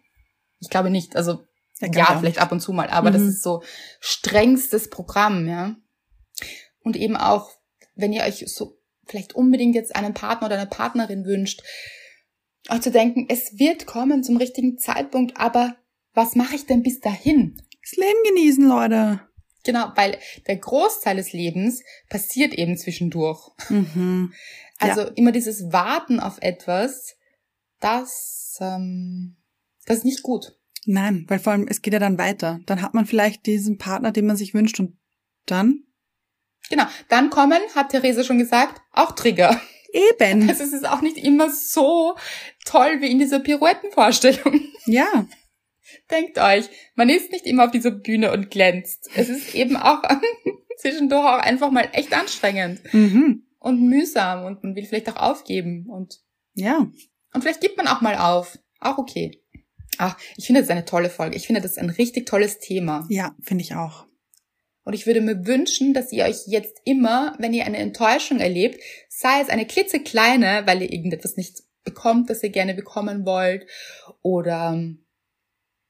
ich 0.59 0.71
glaube 0.71 0.89
nicht. 0.89 1.15
Also, 1.15 1.45
Ja, 1.81 2.17
vielleicht 2.19 2.39
ab 2.41 2.51
und 2.53 2.61
zu 2.61 2.73
mal, 2.73 2.89
aber 2.89 3.11
das 3.11 3.21
Mhm. 3.23 3.29
ist 3.29 3.43
so 3.43 3.63
strengstes 4.01 4.89
Programm, 4.89 5.47
ja. 5.49 5.75
Und 6.83 6.97
eben 6.97 7.17
auch, 7.17 7.51
wenn 7.95 8.13
ihr 8.13 8.23
euch 8.23 8.45
so 8.47 8.79
vielleicht 9.07 9.35
unbedingt 9.35 9.75
jetzt 9.75 9.95
einen 9.97 10.15
Partner 10.15 10.47
oder 10.47 10.57
eine 10.57 10.69
Partnerin 10.69 11.25
wünscht, 11.25 11.63
euch 12.71 12.81
zu 12.81 12.91
denken, 12.91 13.27
es 13.29 13.59
wird 13.59 13.87
kommen 13.87 14.23
zum 14.23 14.37
richtigen 14.37 14.79
Zeitpunkt, 14.79 15.37
aber 15.37 15.77
was 16.15 16.37
mache 16.37 16.55
ich 16.55 16.67
denn 16.67 16.83
bis 16.83 17.01
dahin? 17.01 17.57
Das 17.83 17.97
Leben 17.97 18.23
genießen, 18.29 18.65
Leute. 18.65 19.21
Genau, 19.65 19.93
weil 19.95 20.19
der 20.47 20.57
Großteil 20.57 21.17
des 21.17 21.33
Lebens 21.33 21.83
passiert 22.09 22.55
eben 22.55 22.77
zwischendurch. 22.77 23.51
Mhm. 23.69 24.33
Also 24.79 25.03
immer 25.03 25.31
dieses 25.31 25.73
Warten 25.73 26.19
auf 26.19 26.39
etwas, 26.41 27.15
das, 27.79 28.59
ähm, 28.61 29.37
das 29.87 29.99
ist 29.99 30.05
nicht 30.05 30.25
gut. 30.25 30.59
Nein, 30.87 31.25
weil 31.29 31.39
vor 31.39 31.53
allem, 31.53 31.69
es 31.69 31.83
geht 31.83 31.93
ja 31.93 32.01
dann 32.01 32.19
weiter. 32.19 32.59
Dann 32.67 32.83
hat 32.83 32.93
man 32.93 33.07
vielleicht 33.07 33.47
diesen 33.47 33.79
Partner, 33.79 34.11
den 34.11 34.27
man 34.27 34.37
sich 34.37 34.55
wünscht 34.55 34.81
und 34.81 34.99
dann? 35.47 35.85
Genau, 36.71 36.85
dann 37.09 37.31
kommen, 37.31 37.61
hat 37.75 37.91
Therese 37.91 38.25
schon 38.25 38.39
gesagt, 38.39 38.81
auch 38.93 39.13
Trigger. 39.13 39.61
Eben. 39.93 40.49
Also 40.49 40.65
es 40.65 40.73
ist 40.73 40.89
auch 40.89 41.03
nicht 41.03 41.19
immer 41.19 41.51
so 41.51 42.17
toll 42.65 43.01
wie 43.01 43.11
in 43.11 43.19
dieser 43.19 43.41
Pirouettenvorstellung. 43.41 44.61
Ja. 44.87 45.27
Denkt 46.11 46.39
euch, 46.39 46.69
man 46.95 47.09
ist 47.11 47.31
nicht 47.31 47.47
immer 47.47 47.65
auf 47.67 47.71
dieser 47.71 47.91
Bühne 47.91 48.33
und 48.33 48.51
glänzt. 48.51 49.11
Es 49.15 49.29
ist 49.29 49.55
eben 49.55 49.77
auch 49.77 50.03
zwischendurch 50.79 51.25
auch 51.25 51.39
einfach 51.41 51.71
mal 51.71 51.89
echt 51.93 52.13
anstrengend 52.15 52.81
Mhm. 52.95 53.45
und 53.59 53.83
mühsam 53.83 54.45
und 54.45 54.63
man 54.65 54.75
will 54.75 54.85
vielleicht 54.87 55.11
auch 55.11 55.17
aufgeben 55.17 55.87
und, 55.91 56.21
Ja. 56.55 56.87
und 57.35 57.43
vielleicht 57.43 57.61
gibt 57.61 57.77
man 57.77 57.87
auch 57.87 58.01
mal 58.01 58.17
auf. 58.17 58.59
Auch 58.81 58.97
okay. 58.99 59.43
Ach, 59.99 60.17
ich 60.37 60.47
finde 60.47 60.61
das 60.63 60.69
ist 60.69 60.73
eine 60.73 60.87
tolle 60.87 61.11
Folge. 61.11 61.37
Ich 61.37 61.47
finde 61.47 61.61
das 61.61 61.73
ist 61.73 61.79
ein 61.79 61.91
richtig 61.91 62.27
tolles 62.27 62.59
Thema. 62.59 63.07
Ja, 63.11 63.35
finde 63.43 63.63
ich 63.63 63.75
auch. 63.75 64.07
Und 64.85 64.95
ich 64.95 65.07
würde 65.07 65.21
mir 65.21 65.47
wünschen, 65.47 65.95
dass 65.95 66.13
ihr 66.13 66.25
euch 66.25 66.47
jetzt 66.47 66.81
immer, 66.85 67.37
wenn 67.39 67.53
ihr 67.55 67.65
eine 67.65 67.79
Enttäuschung 67.79 68.41
erlebt, 68.41 68.81
sei 69.09 69.41
es 69.41 69.49
eine 69.49 69.67
klitzekleine, 69.67 70.63
weil 70.67 70.83
ihr 70.83 70.93
irgendetwas 70.93 71.37
nicht 71.37 71.63
bekommt, 71.85 72.31
das 72.31 72.43
ihr 72.43 72.51
gerne 72.51 72.75
bekommen 72.75 73.25
wollt, 73.25 73.67
oder 74.23 74.73
ähm, 74.75 75.05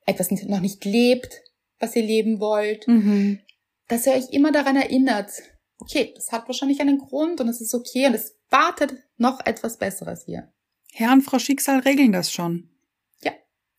etwas 0.06 0.30
noch 0.30 0.60
nicht 0.60 0.84
lebt, 0.84 1.42
was 1.78 1.96
ihr 1.96 2.02
leben 2.02 2.40
wollt, 2.40 2.86
Mhm. 2.86 3.40
dass 3.88 4.06
ihr 4.06 4.12
euch 4.12 4.30
immer 4.30 4.52
daran 4.52 4.76
erinnert, 4.76 5.30
okay, 5.78 6.12
das 6.14 6.32
hat 6.32 6.46
wahrscheinlich 6.46 6.80
einen 6.80 6.98
Grund 6.98 7.40
und 7.40 7.48
es 7.48 7.60
ist 7.60 7.74
okay 7.74 8.06
und 8.06 8.14
es 8.14 8.36
wartet 8.50 8.94
noch 9.16 9.44
etwas 9.44 9.78
Besseres 9.78 10.24
hier. 10.24 10.52
Herr 10.92 11.12
und 11.12 11.22
Frau 11.22 11.38
Schicksal 11.38 11.80
regeln 11.80 12.12
das 12.12 12.30
schon. 12.32 12.68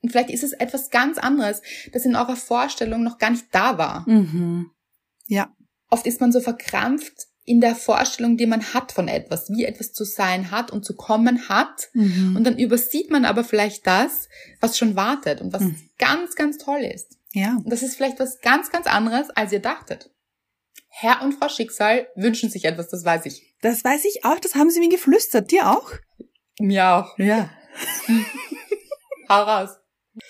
Und 0.01 0.09
vielleicht 0.09 0.31
ist 0.31 0.43
es 0.43 0.51
etwas 0.51 0.89
ganz 0.89 1.17
anderes, 1.17 1.61
das 1.93 2.03
in 2.03 2.17
eurer 2.17 2.35
Vorstellung 2.35 3.03
noch 3.03 3.19
gar 3.19 3.29
nicht 3.29 3.45
da 3.53 3.77
war. 3.77 4.03
Mhm. 4.05 4.69
Ja. 5.27 5.53
oft 5.89 6.05
ist 6.07 6.21
man 6.21 6.31
so 6.31 6.39
verkrampft 6.41 7.27
in 7.45 7.59
der 7.61 7.75
Vorstellung, 7.75 8.37
die 8.37 8.45
man 8.45 8.73
hat 8.73 8.91
von 8.93 9.07
etwas, 9.07 9.49
wie 9.49 9.65
etwas 9.65 9.91
zu 9.93 10.05
sein 10.05 10.49
hat 10.51 10.71
und 10.71 10.85
zu 10.85 10.95
kommen 10.95 11.49
hat. 11.49 11.89
Mhm. 11.93 12.35
Und 12.37 12.45
dann 12.45 12.57
übersieht 12.57 13.11
man 13.11 13.25
aber 13.25 13.43
vielleicht 13.43 13.85
das, 13.85 14.29
was 14.61 14.77
schon 14.77 14.95
wartet 14.95 15.41
und 15.41 15.51
was 15.53 15.61
Mhm. 15.63 15.89
ganz, 15.97 16.35
ganz 16.35 16.57
toll 16.57 16.81
ist. 16.81 17.17
ja. 17.33 17.55
Und 17.57 17.69
das 17.69 17.83
ist 17.83 17.95
vielleicht 17.95 18.19
was 18.19 18.39
ganz, 18.41 18.71
ganz 18.71 18.87
anderes, 18.87 19.29
als 19.31 19.51
ihr 19.51 19.59
dachtet. 19.59 20.09
Herr 20.87 21.21
und 21.23 21.33
Frau 21.33 21.49
Schicksal 21.49 22.07
wünschen 22.15 22.49
sich 22.49 22.65
etwas, 22.65 22.87
das 22.89 23.03
weiß 23.03 23.25
ich. 23.25 23.55
Das 23.61 23.83
weiß 23.83 24.05
ich 24.05 24.23
auch, 24.25 24.39
das 24.39 24.55
haben 24.55 24.69
sie 24.69 24.79
mir 24.79 24.89
geflüstert. 24.89 25.51
Dir 25.51 25.69
auch? 25.71 25.91
Mir 26.59 26.87
auch. 26.87 27.17
Ja. 27.17 27.49
Hau 29.29 29.43
raus. 29.43 29.69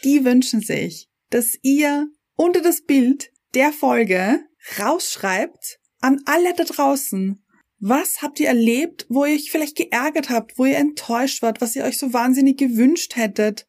Die 0.03 0.23
wünschen 0.23 0.61
sich, 0.61 1.09
dass 1.29 1.57
ihr 1.61 2.07
unter 2.35 2.61
das 2.61 2.81
Bild 2.85 3.31
der 3.53 3.71
Folge 3.73 4.39
rausschreibt 4.79 5.79
an 6.01 6.21
alle 6.25 6.53
da 6.53 6.63
draußen. 6.63 7.39
Was 7.79 8.21
habt 8.21 8.39
ihr 8.39 8.47
erlebt, 8.47 9.05
wo 9.09 9.25
ihr 9.25 9.35
euch 9.35 9.51
vielleicht 9.51 9.75
geärgert 9.75 10.29
habt, 10.29 10.57
wo 10.57 10.65
ihr 10.65 10.77
enttäuscht 10.77 11.41
wart, 11.41 11.59
was 11.61 11.75
ihr 11.75 11.83
euch 11.83 11.97
so 11.99 12.13
wahnsinnig 12.13 12.57
gewünscht 12.57 13.15
hättet, 13.15 13.67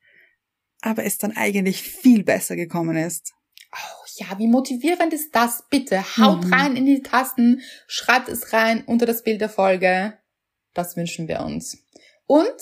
aber 0.80 1.04
es 1.04 1.18
dann 1.18 1.36
eigentlich 1.36 1.82
viel 1.82 2.22
besser 2.22 2.54
gekommen 2.54 2.96
ist? 2.96 3.32
Oh 3.72 4.04
ja, 4.18 4.38
wie 4.38 4.46
motivierend 4.46 5.12
ist 5.12 5.34
das? 5.34 5.64
Bitte 5.68 6.00
haut 6.16 6.44
Mhm. 6.44 6.52
rein 6.52 6.76
in 6.76 6.86
die 6.86 7.02
Tasten, 7.02 7.60
schreibt 7.88 8.28
es 8.28 8.52
rein 8.52 8.84
unter 8.84 9.04
das 9.06 9.24
Bild 9.24 9.40
der 9.40 9.48
Folge. 9.48 10.16
Das 10.74 10.96
wünschen 10.96 11.26
wir 11.26 11.40
uns. 11.40 11.78
Und 12.26 12.54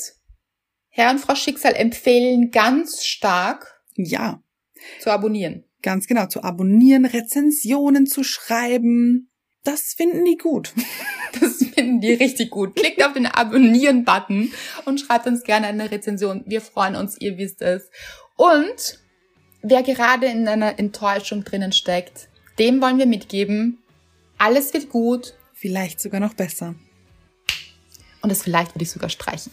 Herr 0.89 1.11
und 1.11 1.18
Frau 1.18 1.35
Schicksal 1.35 1.74
empfehlen 1.74 2.51
ganz 2.51 3.05
stark 3.05 3.83
Ja, 3.95 4.43
zu 5.01 5.11
abonnieren. 5.11 5.64
Ganz 5.83 6.07
genau, 6.07 6.26
zu 6.26 6.43
abonnieren, 6.43 7.05
Rezensionen 7.05 8.07
zu 8.07 8.24
schreiben. 8.24 9.30
Das 9.64 9.95
finden 9.95 10.24
die 10.24 10.37
gut. 10.37 10.72
Das 11.41 11.64
finden 11.64 12.03
die 12.03 12.12
richtig 12.12 12.51
gut. 12.51 12.76
Klickt 12.76 13.03
auf 13.03 13.14
den 13.14 13.24
Abonnieren-Button 13.24 14.53
und 14.85 15.01
schreibt 15.01 15.26
uns 15.26 15.45
gerne 15.45 15.66
eine 15.68 15.91
Rezension. 15.91 16.45
Wir 16.45 16.61
freuen 16.61 16.95
uns, 16.95 17.18
ihr 17.18 17.39
wisst 17.39 17.62
es. 17.62 17.89
Und 18.37 19.01
wer 19.62 19.83
gerade 19.83 20.26
in 20.26 20.47
einer 20.47 20.78
Enttäuschung 20.78 21.43
drinnen 21.43 21.72
steckt, 21.72 22.28
dem 22.59 22.83
wollen 22.83 22.99
wir 22.99 23.07
mitgeben, 23.07 23.78
alles 24.37 24.74
wird 24.74 24.91
gut. 24.91 25.33
Vielleicht 25.55 26.03
sogar 26.03 26.20
noch 26.20 26.35
besser. 26.35 26.74
und 28.20 28.30
das 28.30 28.43
vielleicht 28.43 28.74
würde 28.74 28.83
ich 28.83 28.91
sogar 28.91 29.09
streichen. 29.09 29.53